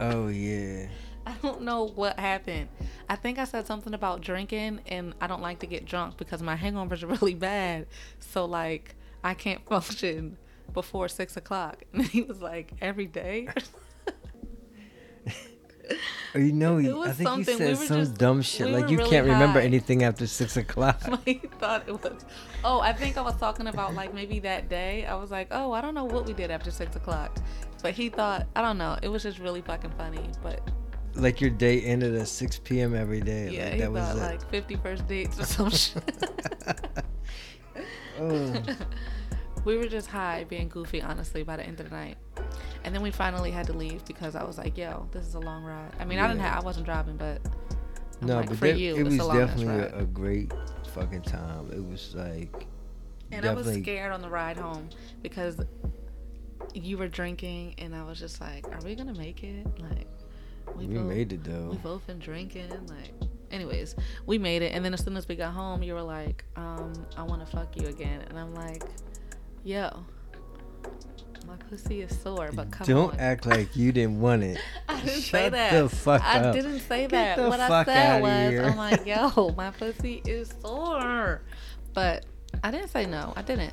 Oh 0.00 0.28
yeah. 0.28 0.88
I 1.28 1.34
don't 1.42 1.62
know 1.62 1.84
what 1.88 2.18
happened. 2.18 2.68
I 3.08 3.16
think 3.16 3.38
I 3.38 3.44
said 3.44 3.66
something 3.66 3.92
about 3.94 4.20
drinking, 4.22 4.80
and 4.86 5.14
I 5.20 5.26
don't 5.26 5.42
like 5.42 5.58
to 5.60 5.66
get 5.66 5.84
drunk 5.84 6.16
because 6.16 6.42
my 6.42 6.56
hangovers 6.56 7.02
are 7.02 7.06
really 7.18 7.34
bad. 7.34 7.86
So 8.20 8.44
like 8.46 8.94
I 9.22 9.34
can't 9.34 9.64
function 9.66 10.38
before 10.72 11.08
six 11.08 11.36
o'clock. 11.36 11.82
And 11.92 12.06
he 12.06 12.22
was 12.22 12.40
like, 12.40 12.72
every 12.80 13.06
day. 13.06 13.48
Oh, 16.34 16.38
you 16.38 16.52
know, 16.52 16.76
he- 16.76 16.92
I 16.92 17.12
think 17.12 17.34
we 17.38 17.44
said 17.44 17.70
were 17.70 17.74
some 17.86 18.00
just- 18.00 18.18
dumb 18.18 18.42
shit 18.42 18.66
we 18.66 18.72
like 18.74 18.90
you 18.90 18.98
really 18.98 19.08
can't 19.08 19.26
remember 19.26 19.58
anything 19.58 20.02
after 20.04 20.26
six 20.26 20.58
o'clock. 20.58 21.00
he 21.24 21.40
thought 21.58 21.88
it 21.88 21.92
was. 22.02 22.26
Oh, 22.62 22.80
I 22.80 22.92
think 22.92 23.16
I 23.16 23.22
was 23.22 23.34
talking 23.38 23.66
about 23.68 23.94
like 23.94 24.12
maybe 24.12 24.38
that 24.40 24.68
day. 24.68 25.06
I 25.06 25.14
was 25.14 25.30
like, 25.30 25.48
oh, 25.50 25.72
I 25.72 25.80
don't 25.80 25.94
know 25.94 26.04
what 26.04 26.26
we 26.26 26.34
did 26.34 26.50
after 26.50 26.70
six 26.70 26.94
o'clock, 26.94 27.38
but 27.82 27.94
he 27.94 28.10
thought 28.10 28.46
I 28.54 28.60
don't 28.60 28.76
know. 28.76 28.98
It 29.02 29.08
was 29.08 29.22
just 29.22 29.38
really 29.38 29.62
fucking 29.62 29.92
funny. 29.96 30.28
But 30.42 30.60
like 31.18 31.40
your 31.40 31.50
day 31.50 31.80
ended 31.82 32.14
at 32.14 32.28
six 32.28 32.58
p.m. 32.58 32.94
every 32.94 33.20
day. 33.20 33.50
yeah, 33.50 33.64
like, 33.64 33.72
he 33.74 33.80
that 33.80 33.92
was 33.92 34.02
thought 34.02 34.16
it. 34.16 34.20
like 34.20 34.50
50 34.50 34.76
first 34.76 35.06
dates 35.08 35.38
or 35.40 35.44
some 35.56 35.70
shit. 35.70 36.02
Oh. 38.20 38.62
we 39.64 39.76
were 39.76 39.86
just 39.86 40.08
high, 40.08 40.44
being 40.48 40.68
goofy, 40.68 41.00
honestly, 41.00 41.44
by 41.44 41.56
the 41.56 41.64
end 41.64 41.78
of 41.78 41.88
the 41.88 41.94
night. 41.94 42.16
And 42.82 42.92
then 42.92 43.00
we 43.00 43.12
finally 43.12 43.52
had 43.52 43.66
to 43.68 43.72
leave 43.72 44.04
because 44.06 44.34
I 44.34 44.42
was 44.42 44.58
like, 44.58 44.76
yo, 44.76 45.08
this 45.12 45.24
is 45.24 45.34
a 45.34 45.38
long 45.38 45.62
ride. 45.62 45.92
I 46.00 46.04
mean, 46.04 46.18
I 46.18 46.26
didn't 46.26 46.40
have, 46.40 46.62
I 46.62 46.64
wasn't 46.64 46.86
driving, 46.86 47.16
but 47.16 47.40
I'm 48.20 48.26
no, 48.26 48.36
like, 48.38 48.48
but 48.48 48.58
for 48.58 48.66
that- 48.66 48.78
you, 48.78 48.96
it 48.96 49.04
was 49.04 49.16
definitely 49.18 49.66
a, 49.66 49.98
a 50.00 50.04
great 50.04 50.52
fucking 50.94 51.22
time. 51.22 51.70
It 51.72 51.84
was 51.84 52.12
like 52.16 52.66
And 53.30 53.46
I 53.46 53.54
was 53.54 53.72
scared 53.72 54.10
on 54.10 54.20
the 54.20 54.28
ride 54.28 54.56
home 54.56 54.88
because 55.22 55.60
you 56.74 56.98
were 56.98 57.08
drinking, 57.08 57.74
and 57.78 57.94
I 57.94 58.02
was 58.02 58.18
just 58.18 58.40
like, 58.40 58.66
"Are 58.74 58.80
we 58.84 58.94
gonna 58.96 59.14
make 59.14 59.44
it?" 59.44 59.66
Like, 59.78 60.08
we, 60.76 60.86
both, 60.86 61.04
made 61.06 61.32
it 61.32 61.44
though. 61.44 61.68
We 61.70 61.76
both 61.78 62.06
been 62.06 62.18
drinking. 62.18 62.70
Like, 62.86 63.12
anyways, 63.50 63.94
we 64.26 64.38
made 64.38 64.62
it. 64.62 64.72
And 64.74 64.84
then 64.84 64.94
as 64.94 65.04
soon 65.04 65.16
as 65.16 65.26
we 65.28 65.36
got 65.36 65.52
home, 65.52 65.82
you 65.82 65.94
were 65.94 66.02
like, 66.02 66.44
um, 66.56 66.92
"I 67.16 67.22
want 67.22 67.44
to 67.44 67.50
fuck 67.50 67.76
you 67.76 67.88
again," 67.88 68.22
and 68.28 68.38
I'm 68.38 68.54
like, 68.54 68.82
"Yo." 69.64 70.04
My 71.46 71.56
pussy 71.70 72.02
is 72.02 72.14
sore, 72.20 72.50
but 72.52 72.70
come 72.70 72.86
Don't 72.86 73.14
on. 73.14 73.20
act 73.20 73.46
like 73.46 73.74
you 73.74 73.90
didn't 73.90 74.20
want 74.20 74.42
it. 74.42 74.60
I 74.88 74.96
didn't 75.00 75.22
say 75.22 75.44
Shut 75.44 75.52
that. 75.52 75.72
the 75.82 75.88
fuck 75.88 76.22
I 76.22 76.40
up. 76.40 76.54
didn't 76.54 76.80
say 76.80 77.02
Get 77.02 77.10
that. 77.12 77.36
the 77.38 77.48
What 77.48 77.58
I 77.58 77.84
said 77.84 78.20
was, 78.20 78.50
here. 78.50 78.64
I'm 78.64 78.76
like, 78.76 79.06
yo, 79.06 79.50
my 79.56 79.70
pussy 79.70 80.20
is 80.26 80.52
sore. 80.60 81.40
But 81.94 82.26
I 82.62 82.70
didn't 82.70 82.88
say 82.88 83.06
no. 83.06 83.32
I 83.34 83.40
didn't. 83.40 83.72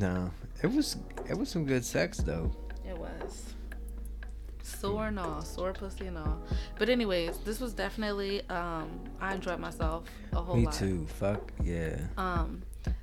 No, 0.00 0.30
it 0.62 0.72
was 0.72 0.96
it 1.28 1.38
was 1.38 1.48
some 1.50 1.64
good 1.66 1.84
sex 1.84 2.18
though. 2.18 2.50
It 2.88 2.98
was. 2.98 3.53
Sore 4.64 5.08
and 5.08 5.18
all, 5.18 5.42
sore 5.42 5.72
pussy 5.74 6.06
and 6.06 6.16
all. 6.16 6.38
But 6.78 6.88
anyways, 6.88 7.36
this 7.38 7.60
was 7.60 7.72
definitely 7.74 8.48
um 8.48 8.88
I 9.20 9.34
enjoyed 9.34 9.60
myself 9.60 10.04
a 10.32 10.36
whole 10.40 10.56
Me 10.56 10.64
lot. 10.64 10.80
Me 10.80 10.88
too. 10.88 11.06
Fuck 11.06 11.52
yeah. 11.62 11.98
Um 12.16 12.62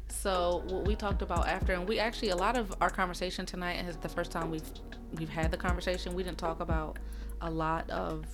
so 0.09 0.64
what 0.68 0.86
we 0.86 0.95
talked 0.95 1.22
about 1.22 1.47
after 1.47 1.74
and 1.74 1.88
we 1.88 1.97
actually 1.99 2.30
a 2.30 2.36
lot 2.36 2.57
of 2.57 2.74
our 2.82 2.89
conversation 2.89 3.45
tonight 3.45 3.84
is 3.88 3.95
the 3.97 4.09
first 4.09 4.32
time 4.32 4.49
we've 4.51 4.70
we've 5.18 5.30
had 5.30 5.51
the 5.51 5.57
conversation. 5.57 6.14
We 6.14 6.24
didn't 6.24 6.38
talk 6.39 6.59
about 6.62 6.97
a 7.41 7.49
lot 7.49 7.89
of 7.89 8.26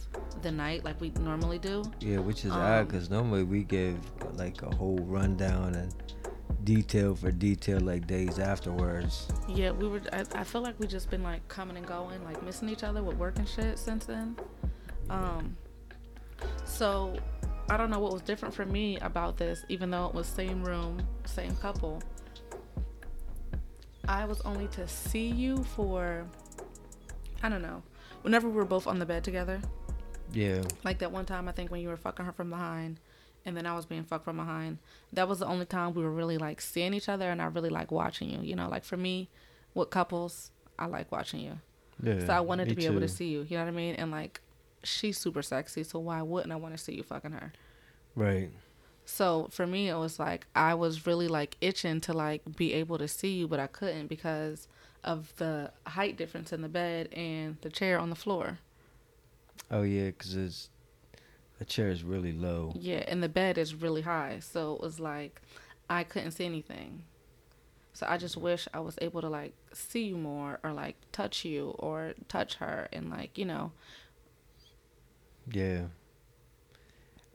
the 0.41 0.51
night 0.51 0.84
like 0.84 0.99
we 0.99 1.11
normally 1.21 1.59
do. 1.59 1.84
Yeah, 2.01 2.17
which 2.19 2.43
is 2.45 2.51
odd 2.51 2.82
Um, 2.82 2.86
because 2.88 3.09
normally 3.09 3.43
we 3.43 3.63
give 3.63 3.97
like 4.36 4.61
a 4.63 4.75
whole 4.75 4.99
rundown 5.03 5.75
and 5.75 5.93
detail 6.63 7.15
for 7.15 7.31
detail 7.31 7.79
like 7.79 8.07
days 8.07 8.39
afterwards. 8.39 9.27
Yeah, 9.47 9.71
we 9.71 9.87
were. 9.87 10.01
I, 10.11 10.25
I 10.33 10.43
feel 10.43 10.61
like 10.61 10.79
we 10.79 10.87
just 10.87 11.09
been 11.09 11.23
like 11.23 11.47
coming 11.47 11.77
and 11.77 11.85
going, 11.85 12.23
like 12.23 12.41
missing 12.43 12.69
each 12.69 12.83
other 12.83 13.03
with 13.03 13.17
work 13.17 13.37
and 13.37 13.47
shit 13.47 13.79
since 13.79 14.05
then. 14.05 14.35
Um, 15.09 15.55
so 16.65 17.15
I 17.69 17.77
don't 17.77 17.89
know 17.89 17.99
what 17.99 18.13
was 18.13 18.21
different 18.21 18.53
for 18.53 18.65
me 18.65 18.97
about 18.99 19.37
this, 19.37 19.65
even 19.69 19.89
though 19.91 20.05
it 20.05 20.13
was 20.13 20.27
same 20.27 20.63
room, 20.63 21.01
same 21.25 21.55
couple. 21.57 22.01
I 24.07 24.25
was 24.25 24.39
only 24.41 24.67
to 24.69 24.87
see 24.87 25.27
you 25.27 25.63
for, 25.75 26.25
I 27.43 27.49
don't 27.49 27.61
know, 27.61 27.83
whenever 28.21 28.47
we 28.47 28.55
were 28.55 28.65
both 28.65 28.87
on 28.87 28.99
the 28.99 29.05
bed 29.05 29.23
together. 29.23 29.59
Yeah, 30.31 30.61
Like 30.83 30.99
that 30.99 31.11
one 31.11 31.25
time, 31.25 31.47
I 31.47 31.51
think 31.53 31.71
when 31.71 31.81
you 31.81 31.87
were 31.87 31.97
fucking 31.97 32.25
her 32.25 32.31
from 32.31 32.49
behind, 32.49 32.99
and 33.47 33.55
then 33.55 33.65
I 33.65 33.73
was 33.73 33.85
being 33.85 34.03
fucked 34.03 34.25
from 34.25 34.35
behind. 34.35 34.77
That 35.13 35.27
was 35.27 35.39
the 35.39 35.47
only 35.47 35.65
time 35.65 35.93
we 35.93 36.03
were 36.03 36.11
really 36.11 36.37
like 36.37 36.59
seeing 36.59 36.93
each 36.93 37.07
other, 37.07 37.31
and 37.31 37.41
I 37.41 37.45
really 37.45 37.69
like 37.69 37.91
watching 37.91 38.29
you. 38.29 38.41
You 38.41 38.55
know, 38.55 38.67
like 38.67 38.83
for 38.83 38.97
me, 38.97 39.29
with 39.73 39.89
couples, 39.89 40.51
I 40.77 40.85
like 40.87 41.11
watching 41.11 41.39
you. 41.39 41.59
yeah. 42.03 42.25
So 42.25 42.33
I 42.33 42.41
wanted 42.41 42.67
to 42.69 42.75
be 42.75 42.85
able 42.85 42.99
to 42.99 43.07
see 43.07 43.29
you. 43.29 43.47
You 43.49 43.57
know 43.57 43.63
what 43.63 43.69
I 43.69 43.75
mean? 43.75 43.95
And 43.95 44.11
like, 44.11 44.41
she's 44.83 45.17
super 45.17 45.41
sexy, 45.41 45.83
so 45.83 45.97
why 45.97 46.21
wouldn't 46.21 46.51
I 46.51 46.57
want 46.57 46.75
to 46.75 46.83
see 46.83 46.93
you 46.93 47.03
fucking 47.03 47.31
her? 47.31 47.53
Right. 48.15 48.51
So 49.05 49.47
for 49.49 49.65
me, 49.65 49.87
it 49.87 49.95
was 49.95 50.19
like 50.19 50.45
I 50.53 50.73
was 50.73 51.07
really 51.07 51.29
like 51.29 51.55
itching 51.61 52.01
to 52.01 52.13
like 52.13 52.41
be 52.57 52.73
able 52.73 52.97
to 52.97 53.07
see 53.07 53.31
you, 53.33 53.47
but 53.47 53.61
I 53.61 53.67
couldn't 53.67 54.07
because 54.07 54.67
of 55.05 55.33
the 55.37 55.71
height 55.85 56.17
difference 56.17 56.51
in 56.51 56.61
the 56.61 56.67
bed 56.67 57.07
and 57.13 57.55
the 57.61 57.69
chair 57.69 57.97
on 57.97 58.09
the 58.09 58.15
floor. 58.17 58.59
Oh 59.71 59.83
yeah, 59.83 60.07
because 60.07 60.35
it's 60.35 60.69
the 61.60 61.66
chair 61.66 61.89
is 61.89 62.03
really 62.03 62.34
low. 62.34 62.76
Yeah, 62.76 63.03
and 63.08 63.22
the 63.24 63.30
bed 63.30 63.58
is 63.58 63.76
really 63.76 64.01
high, 64.01 64.39
so 64.39 64.74
it 64.76 64.82
was 64.82 64.99
like 64.99 65.41
I 65.89 66.03
couldn't 66.03 66.32
see 66.32 66.45
anything. 66.45 67.03
So 67.93 68.05
I 68.08 68.18
just 68.18 68.38
wish 68.38 68.68
I 68.74 68.80
was 68.80 68.97
able 69.01 69.22
to 69.22 69.30
like 69.30 69.53
see 69.74 70.03
you 70.05 70.18
more, 70.18 70.60
or 70.64 70.74
like 70.74 70.95
touch 71.12 71.45
you, 71.45 71.70
or 71.80 72.14
touch 72.30 72.55
her, 72.55 72.88
and 72.93 73.10
like 73.10 73.38
you 73.38 73.45
know, 73.45 73.72
Yeah. 75.51 75.88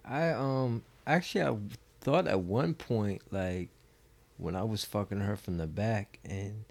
I 0.05 0.31
um 0.31 0.83
actually 1.07 1.45
I 1.45 1.57
thought 2.01 2.27
at 2.27 2.41
one 2.41 2.75
point 2.75 3.23
like 3.31 3.71
when 4.37 4.57
I 4.57 4.63
was 4.65 4.85
fucking 4.85 5.21
her 5.21 5.37
from 5.37 5.59
the 5.59 5.67
back 5.67 6.19
and 6.25 6.65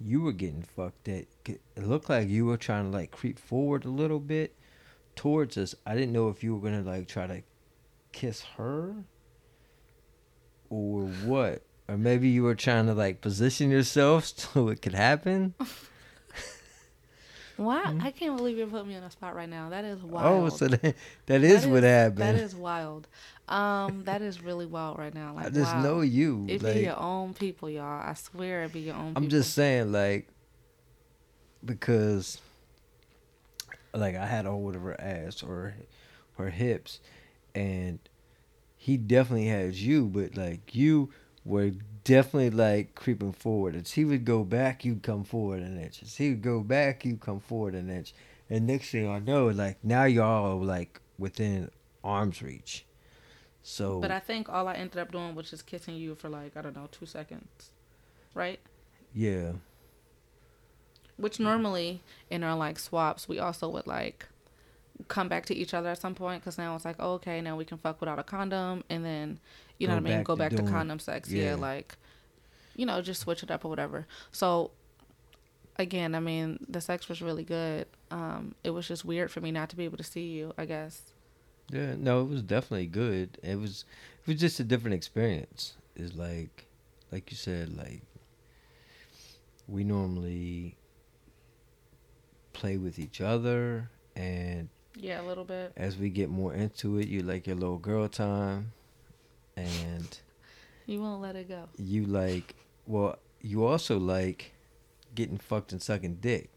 you 0.00 0.20
were 0.22 0.32
getting 0.32 0.62
fucked 0.62 1.04
that 1.04 1.26
it 1.46 1.60
looked 1.76 2.08
like 2.10 2.28
you 2.28 2.46
were 2.46 2.56
trying 2.56 2.90
to 2.90 2.96
like 2.96 3.10
creep 3.12 3.38
forward 3.38 3.84
a 3.84 3.90
little 3.90 4.18
bit 4.20 4.54
towards 5.16 5.56
us. 5.56 5.74
I 5.86 5.94
didn't 5.94 6.12
know 6.12 6.28
if 6.28 6.42
you 6.42 6.54
were 6.54 6.60
gonna 6.60 6.82
like 6.82 7.08
try 7.08 7.26
to 7.26 7.42
kiss 8.12 8.42
her 8.56 8.94
or 10.70 11.02
what. 11.24 11.62
Or 11.88 11.98
maybe 11.98 12.28
you 12.28 12.42
were 12.44 12.54
trying 12.54 12.86
to 12.86 12.94
like 12.94 13.20
position 13.20 13.70
yourself 13.70 14.24
so 14.36 14.68
it 14.68 14.82
could 14.82 14.94
happen. 14.94 15.54
why 17.56 17.96
I 18.00 18.10
can't 18.10 18.36
believe 18.36 18.58
you're 18.58 18.66
putting 18.66 18.88
me 18.88 18.96
on 18.96 19.02
a 19.02 19.10
spot 19.10 19.34
right 19.34 19.48
now. 19.48 19.70
That 19.70 19.84
is 19.84 20.02
wild. 20.02 20.26
Mm-hmm. 20.26 20.44
Oh, 20.44 20.48
so 20.48 20.68
that, 20.68 20.96
that 21.26 21.42
is 21.42 21.62
That 21.62 21.70
what 21.70 21.82
happened. 21.82 22.18
That 22.18 22.34
is 22.34 22.54
wild. 22.54 23.08
Um, 23.48 24.04
that 24.04 24.22
is 24.22 24.42
really 24.42 24.66
wild 24.66 24.98
right 24.98 25.14
now. 25.14 25.34
Like 25.34 25.46
I 25.46 25.50
just 25.50 25.74
wow. 25.74 25.82
know 25.82 26.00
you. 26.00 26.46
It 26.48 26.62
like, 26.62 26.74
be 26.74 26.80
your 26.80 26.98
own 26.98 27.34
people, 27.34 27.68
y'all. 27.68 27.84
I 27.84 28.14
swear 28.14 28.64
it 28.64 28.72
be 28.72 28.80
your 28.80 28.94
own. 28.94 29.08
I'm 29.08 29.24
people. 29.24 29.28
just 29.28 29.54
saying, 29.54 29.92
like, 29.92 30.28
because, 31.64 32.40
like, 33.94 34.16
I 34.16 34.26
had 34.26 34.46
a 34.46 34.50
hold 34.50 34.76
of 34.76 34.82
her 34.82 35.00
ass 35.00 35.42
or 35.42 35.74
her 36.38 36.50
hips, 36.50 37.00
and 37.54 37.98
he 38.76 38.96
definitely 38.96 39.46
has 39.46 39.84
you, 39.84 40.06
but 40.06 40.36
like 40.36 40.74
you 40.74 41.10
were 41.44 41.70
definitely 42.04 42.50
like 42.50 42.94
creeping 42.94 43.32
forward. 43.32 43.76
As 43.76 43.92
he 43.92 44.04
would 44.04 44.24
go 44.24 44.44
back, 44.44 44.84
you'd 44.84 45.02
come 45.02 45.24
forward 45.24 45.62
an 45.62 45.78
inch. 45.78 46.02
As 46.02 46.16
he 46.16 46.30
would 46.30 46.42
go 46.42 46.60
back, 46.60 47.04
you 47.04 47.16
come 47.16 47.40
forward 47.40 47.74
an 47.74 47.90
inch. 47.90 48.12
And 48.50 48.66
next 48.66 48.90
thing 48.90 49.08
I 49.08 49.18
know, 49.18 49.46
like 49.48 49.78
now 49.84 50.04
y'all 50.04 50.60
are 50.60 50.64
like 50.64 51.00
within 51.18 51.70
arm's 52.02 52.42
reach. 52.42 52.84
So 53.62 54.00
But 54.00 54.10
I 54.10 54.18
think 54.18 54.48
all 54.48 54.66
I 54.66 54.74
ended 54.74 54.98
up 54.98 55.12
doing 55.12 55.34
was 55.34 55.48
just 55.50 55.66
kissing 55.66 55.94
you 55.96 56.14
for 56.16 56.28
like 56.28 56.56
I 56.56 56.62
don't 56.62 56.74
know 56.74 56.88
two 56.90 57.06
seconds, 57.06 57.70
right? 58.34 58.58
yeah, 59.14 59.52
Which 61.16 61.38
normally 61.38 62.02
in 62.30 62.42
our 62.42 62.56
like 62.56 62.78
swaps 62.78 63.28
we 63.28 63.38
also 63.38 63.68
would 63.68 63.86
like 63.86 64.26
come 65.08 65.28
back 65.28 65.46
to 65.46 65.54
each 65.54 65.74
other 65.74 65.88
at 65.88 65.98
some 65.98 66.14
point 66.14 66.42
because 66.42 66.58
now 66.58 66.74
it's 66.74 66.84
like 66.84 66.96
oh, 66.98 67.14
okay 67.14 67.40
now 67.40 67.56
we 67.56 67.64
can 67.64 67.78
fuck 67.78 68.00
without 68.00 68.18
a 68.18 68.22
condom 68.22 68.84
and 68.88 69.04
then 69.04 69.38
you 69.78 69.86
know 69.86 69.94
Go 69.94 70.02
what 70.02 70.10
I 70.10 70.14
mean 70.16 70.22
go 70.22 70.34
to 70.34 70.38
back 70.38 70.50
to, 70.52 70.62
condom 70.62 70.98
sex 70.98 71.30
yeah. 71.30 71.50
yeah. 71.50 71.54
like 71.56 71.96
you 72.76 72.86
know 72.86 73.00
just 73.02 73.20
switch 73.20 73.42
it 73.42 73.50
up 73.50 73.64
or 73.64 73.68
whatever 73.68 74.06
so 74.30 74.70
again 75.76 76.14
I 76.14 76.20
mean 76.20 76.64
the 76.68 76.80
sex 76.80 77.08
was 77.08 77.20
really 77.20 77.44
good 77.44 77.86
um 78.10 78.54
it 78.62 78.70
was 78.70 78.86
just 78.86 79.04
weird 79.04 79.30
for 79.30 79.40
me 79.40 79.50
not 79.50 79.70
to 79.70 79.76
be 79.76 79.84
able 79.84 79.98
to 79.98 80.04
see 80.04 80.26
you 80.26 80.52
I 80.56 80.66
guess 80.66 81.12
yeah. 81.72 81.94
No, 81.96 82.20
it 82.20 82.28
was 82.28 82.42
definitely 82.42 82.86
good. 82.86 83.38
It 83.42 83.58
was 83.58 83.84
it 84.20 84.26
was 84.30 84.40
just 84.40 84.60
a 84.60 84.64
different 84.64 84.94
experience. 84.94 85.74
It's 85.96 86.14
like 86.14 86.66
like 87.10 87.30
you 87.30 87.36
said, 87.36 87.76
like 87.76 88.02
we 89.66 89.82
normally 89.82 90.76
play 92.52 92.76
with 92.76 92.98
each 92.98 93.20
other 93.20 93.90
and 94.16 94.68
yeah 94.94 95.20
a 95.20 95.24
little 95.24 95.44
bit 95.44 95.72
as 95.76 95.96
we 95.96 96.10
get 96.10 96.28
more 96.28 96.52
into 96.54 96.98
it, 96.98 97.08
you 97.08 97.20
like 97.22 97.46
your 97.46 97.56
little 97.56 97.78
girl 97.78 98.08
time 98.08 98.72
and 99.56 100.18
you 100.86 101.00
won't 101.00 101.20
let 101.22 101.36
it 101.36 101.48
go 101.48 101.68
you 101.78 102.04
like 102.04 102.54
well 102.86 103.16
you 103.40 103.64
also 103.64 103.98
like 103.98 104.52
getting 105.14 105.38
fucked 105.38 105.72
and 105.72 105.82
sucking 105.82 106.16
dick 106.16 106.50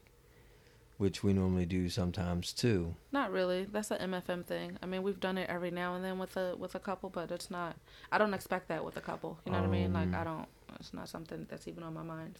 which 0.98 1.22
we 1.22 1.32
normally 1.32 1.66
do 1.66 1.88
sometimes 1.90 2.52
too 2.54 2.94
Not 3.12 3.30
really. 3.30 3.64
That's 3.64 3.90
an 3.90 4.10
MFM 4.10 4.46
thing. 4.46 4.78
I 4.82 4.86
mean, 4.86 5.02
we've 5.02 5.20
done 5.20 5.36
it 5.36 5.48
every 5.50 5.70
now 5.70 5.94
and 5.94 6.02
then 6.02 6.18
with 6.18 6.36
a 6.38 6.56
with 6.56 6.74
a 6.74 6.78
couple, 6.78 7.10
but 7.10 7.30
it's 7.30 7.50
not. 7.50 7.76
I 8.10 8.16
don't 8.16 8.32
expect 8.32 8.68
that 8.68 8.82
with 8.82 8.96
a 8.96 9.02
couple. 9.02 9.38
You 9.44 9.52
know 9.52 9.58
what 9.58 9.66
I 9.66 9.70
mean? 9.70 9.92
Like 9.92 10.08
Um, 10.08 10.14
I 10.14 10.24
don't. 10.24 10.46
It's 10.80 10.94
not 10.94 11.08
something 11.10 11.46
that's 11.50 11.68
even 11.68 11.82
on 11.82 11.92
my 11.92 12.02
mind. 12.02 12.38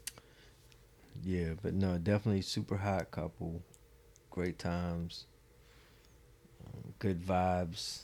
Yeah 1.23 1.51
but 1.63 1.75
no 1.75 1.99
definitely 1.99 2.43
super 2.43 2.77
hot 2.77 3.11
couple 3.11 3.63
great 4.31 4.59
times 4.59 5.27
um, 6.67 6.93
good 6.99 7.21
vibes 7.21 8.03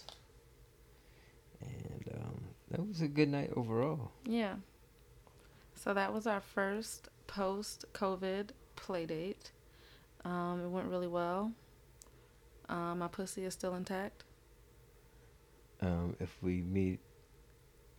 and 1.60 2.08
um, 2.14 2.40
that 2.70 2.86
was 2.86 3.00
a 3.00 3.08
good 3.08 3.28
night 3.28 3.50
overall 3.56 4.10
Yeah. 4.24 4.54
So 5.74 5.92
that 5.94 6.12
was 6.12 6.26
our 6.26 6.40
first 6.40 7.08
post 7.26 7.84
COVID 7.92 8.50
play 8.76 9.04
date. 9.06 9.50
Um, 10.24 10.60
it 10.64 10.68
went 10.68 10.86
really 10.88 11.08
well. 11.08 11.52
Um, 12.68 12.98
my 13.00 13.08
pussy 13.08 13.44
is 13.44 13.52
still 13.54 13.74
intact. 13.74 14.24
um, 15.80 16.16
if 16.20 16.36
we 16.42 16.62
meet 16.62 17.00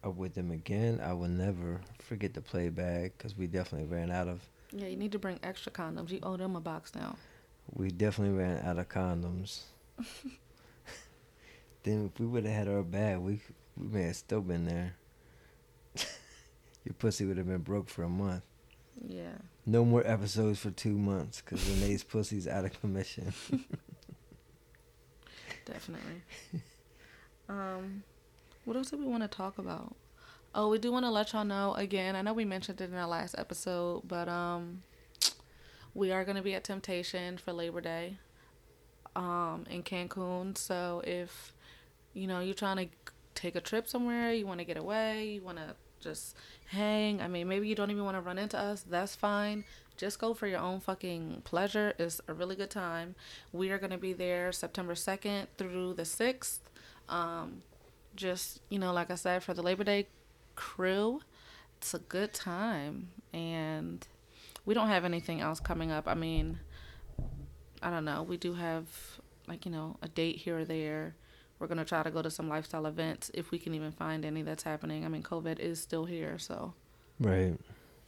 up 0.03 0.15
with 0.15 0.33
them 0.33 0.51
again 0.51 0.99
i 1.03 1.13
will 1.13 1.27
never 1.29 1.79
forget 1.99 2.33
the 2.33 2.41
play 2.41 2.69
back 2.69 3.13
because 3.17 3.37
we 3.37 3.47
definitely 3.47 3.87
ran 3.87 4.11
out 4.11 4.27
of 4.27 4.41
Yeah, 4.75 4.87
you 4.87 4.97
need 4.97 5.11
to 5.11 5.19
bring 5.19 5.39
extra 5.43 5.71
condoms. 5.71 6.09
You 6.09 6.19
owe 6.23 6.35
them 6.35 6.55
a 6.55 6.61
box 6.61 6.95
now. 6.95 7.15
We 7.71 7.91
definitely 7.91 8.37
ran 8.37 8.65
out 8.65 8.79
of 8.79 8.89
condoms. 8.89 9.61
then 11.83 12.09
if 12.11 12.19
we 12.19 12.25
would 12.25 12.45
have 12.45 12.53
had 12.53 12.67
our 12.67 12.81
bag, 12.81 13.19
we 13.19 13.39
we 13.77 13.87
may 13.87 14.03
have 14.03 14.15
still 14.15 14.41
been 14.41 14.65
there. 14.65 14.95
Your 16.85 16.93
pussy 16.97 17.25
would 17.25 17.37
have 17.37 17.47
been 17.47 17.59
broke 17.59 17.87
for 17.87 18.03
a 18.03 18.09
month. 18.09 18.43
Yeah. 19.07 19.37
No 19.65 19.85
more 19.85 20.05
episodes 20.05 20.59
for 20.59 20.71
two 20.71 20.97
months 20.97 21.41
because 21.41 21.67
Renee's 21.69 22.03
pussy's 22.03 22.47
out 22.47 22.65
of 22.65 22.79
commission. 22.79 23.33
Definitely. 25.65 26.21
um, 27.47 28.03
what 28.65 28.75
else 28.75 28.89
do 28.89 28.97
we 28.97 29.05
want 29.05 29.23
to 29.23 29.29
talk 29.29 29.57
about? 29.57 29.95
Oh, 30.55 30.69
we 30.69 30.77
do 30.77 30.91
want 30.91 31.03
to 31.05 31.09
let 31.09 31.33
y'all 31.33 31.43
know 31.43 31.73
again. 31.73 32.15
I 32.15 32.21
know 32.21 32.33
we 32.33 32.45
mentioned 32.45 32.79
it 32.79 32.91
in 32.91 32.95
our 32.95 33.07
last 33.07 33.33
episode, 33.39 34.03
but 34.07 34.29
um, 34.29 34.83
we 35.95 36.11
are 36.11 36.23
going 36.23 36.35
to 36.35 36.43
be 36.43 36.53
at 36.53 36.63
Temptation 36.63 37.39
for 37.39 37.51
Labor 37.51 37.81
Day, 37.81 38.17
um, 39.15 39.65
in 39.67 39.81
Cancun. 39.81 40.55
So 40.55 41.01
if 41.05 41.53
you 42.13 42.27
know 42.27 42.39
you're 42.39 42.53
trying 42.53 42.77
to 42.77 42.87
take 43.33 43.55
a 43.55 43.61
trip 43.61 43.87
somewhere, 43.87 44.31
you 44.31 44.45
want 44.45 44.59
to 44.59 44.65
get 44.65 44.77
away, 44.77 45.25
you 45.25 45.41
want 45.41 45.57
to 45.57 45.75
just 45.99 46.35
hang. 46.67 47.19
I 47.19 47.27
mean, 47.27 47.47
maybe 47.47 47.67
you 47.67 47.73
don't 47.73 47.89
even 47.89 48.03
want 48.05 48.17
to 48.17 48.21
run 48.21 48.37
into 48.37 48.59
us. 48.59 48.85
That's 48.87 49.15
fine. 49.15 49.63
Just 49.97 50.19
go 50.19 50.35
for 50.35 50.45
your 50.45 50.59
own 50.59 50.79
fucking 50.81 51.41
pleasure. 51.45 51.93
It's 51.97 52.21
a 52.27 52.33
really 52.33 52.55
good 52.55 52.69
time. 52.69 53.15
We 53.51 53.71
are 53.71 53.79
going 53.79 53.91
to 53.91 53.97
be 53.97 54.13
there 54.13 54.51
September 54.51 54.93
2nd 54.93 55.47
through 55.57 55.93
the 55.93 56.03
6th. 56.03 56.59
Um, 57.09 57.63
just, 58.15 58.59
you 58.69 58.77
know, 58.77 58.93
like 58.93 59.09
I 59.09 59.15
said, 59.15 59.43
for 59.43 59.53
the 59.53 59.63
Labor 59.63 59.83
Day 59.83 60.07
crew, 60.55 61.21
it's 61.77 61.93
a 61.93 61.99
good 61.99 62.33
time. 62.33 63.09
And 63.33 64.05
we 64.65 64.73
don't 64.73 64.87
have 64.87 65.05
anything 65.05 65.41
else 65.41 65.59
coming 65.59 65.91
up. 65.91 66.07
I 66.07 66.13
mean, 66.13 66.59
I 67.81 67.89
don't 67.89 68.05
know. 68.05 68.23
We 68.23 68.37
do 68.37 68.53
have, 68.53 68.87
like, 69.47 69.65
you 69.65 69.71
know, 69.71 69.97
a 70.01 70.07
date 70.07 70.37
here 70.37 70.59
or 70.59 70.65
there. 70.65 71.15
We're 71.59 71.67
going 71.67 71.77
to 71.77 71.85
try 71.85 72.03
to 72.03 72.11
go 72.11 72.21
to 72.21 72.29
some 72.31 72.49
lifestyle 72.49 72.85
events 72.85 73.31
if 73.33 73.51
we 73.51 73.59
can 73.59 73.73
even 73.73 73.91
find 73.91 74.25
any 74.25 74.41
that's 74.41 74.63
happening. 74.63 75.05
I 75.05 75.07
mean, 75.07 75.23
COVID 75.23 75.59
is 75.59 75.81
still 75.81 76.05
here, 76.05 76.37
so. 76.37 76.73
right. 77.19 77.55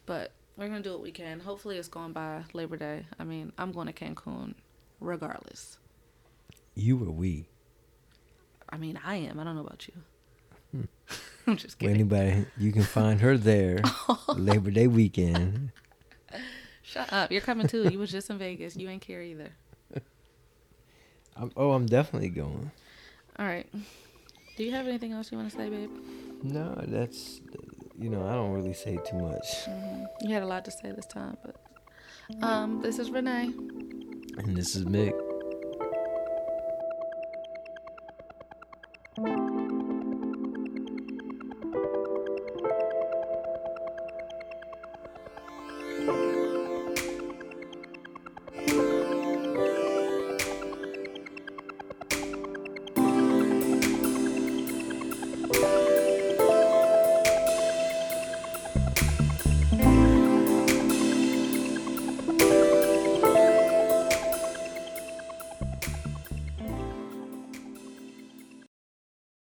But 0.05 0.31
we're 0.57 0.67
gonna 0.67 0.81
do 0.81 0.91
what 0.91 1.01
we 1.01 1.11
can. 1.11 1.39
Hopefully, 1.39 1.77
it's 1.77 1.87
going 1.87 2.13
by 2.13 2.43
Labor 2.53 2.77
Day. 2.77 3.05
I 3.19 3.23
mean, 3.23 3.51
I'm 3.57 3.71
going 3.71 3.87
to 3.87 3.93
Cancun, 3.93 4.53
regardless. 4.99 5.77
You 6.75 7.03
or 7.03 7.11
we? 7.11 7.47
I 8.69 8.77
mean, 8.77 8.99
I 9.03 9.15
am. 9.17 9.39
I 9.39 9.43
don't 9.43 9.55
know 9.55 9.65
about 9.65 9.87
you. 9.87 9.93
Hmm. 10.71 10.83
I'm 11.47 11.57
just 11.57 11.77
kidding. 11.79 11.95
anybody, 11.95 12.45
you 12.57 12.71
can 12.71 12.83
find 12.83 13.21
her 13.21 13.37
there 13.37 13.81
Labor 14.35 14.71
Day 14.71 14.87
weekend. 14.87 15.71
Shut 16.81 17.11
up. 17.11 17.31
You're 17.31 17.41
coming 17.41 17.67
too. 17.67 17.89
You 17.89 17.99
was 17.99 18.11
just 18.11 18.29
in 18.29 18.37
Vegas. 18.37 18.75
You 18.75 18.89
ain't 18.89 19.01
care 19.01 19.21
either. 19.21 19.49
I'm, 21.35 21.51
oh, 21.57 21.71
I'm 21.71 21.85
definitely 21.85 22.29
going. 22.29 22.71
All 23.37 23.45
right. 23.45 23.67
Do 24.57 24.63
you 24.63 24.71
have 24.71 24.87
anything 24.87 25.11
else 25.11 25.31
you 25.31 25.37
want 25.37 25.51
to 25.51 25.57
say, 25.57 25.69
babe? 25.69 25.89
No, 26.43 26.81
that's, 26.87 27.41
you 27.99 28.09
know, 28.09 28.25
I 28.25 28.33
don't 28.33 28.51
really 28.51 28.73
say 28.73 28.97
too 29.05 29.17
much. 29.17 29.65
hmm 29.65 30.03
You 30.21 30.33
had 30.33 30.43
a 30.43 30.47
lot 30.47 30.63
to 30.65 30.71
say 30.71 30.91
this 30.91 31.05
time, 31.07 31.37
but 31.43 31.55
um, 32.41 32.81
this 32.81 32.99
is 32.99 33.09
Renee. 33.11 33.53
And 34.37 34.55
this 34.55 34.75
is 34.75 34.85
Mick. 34.85 35.13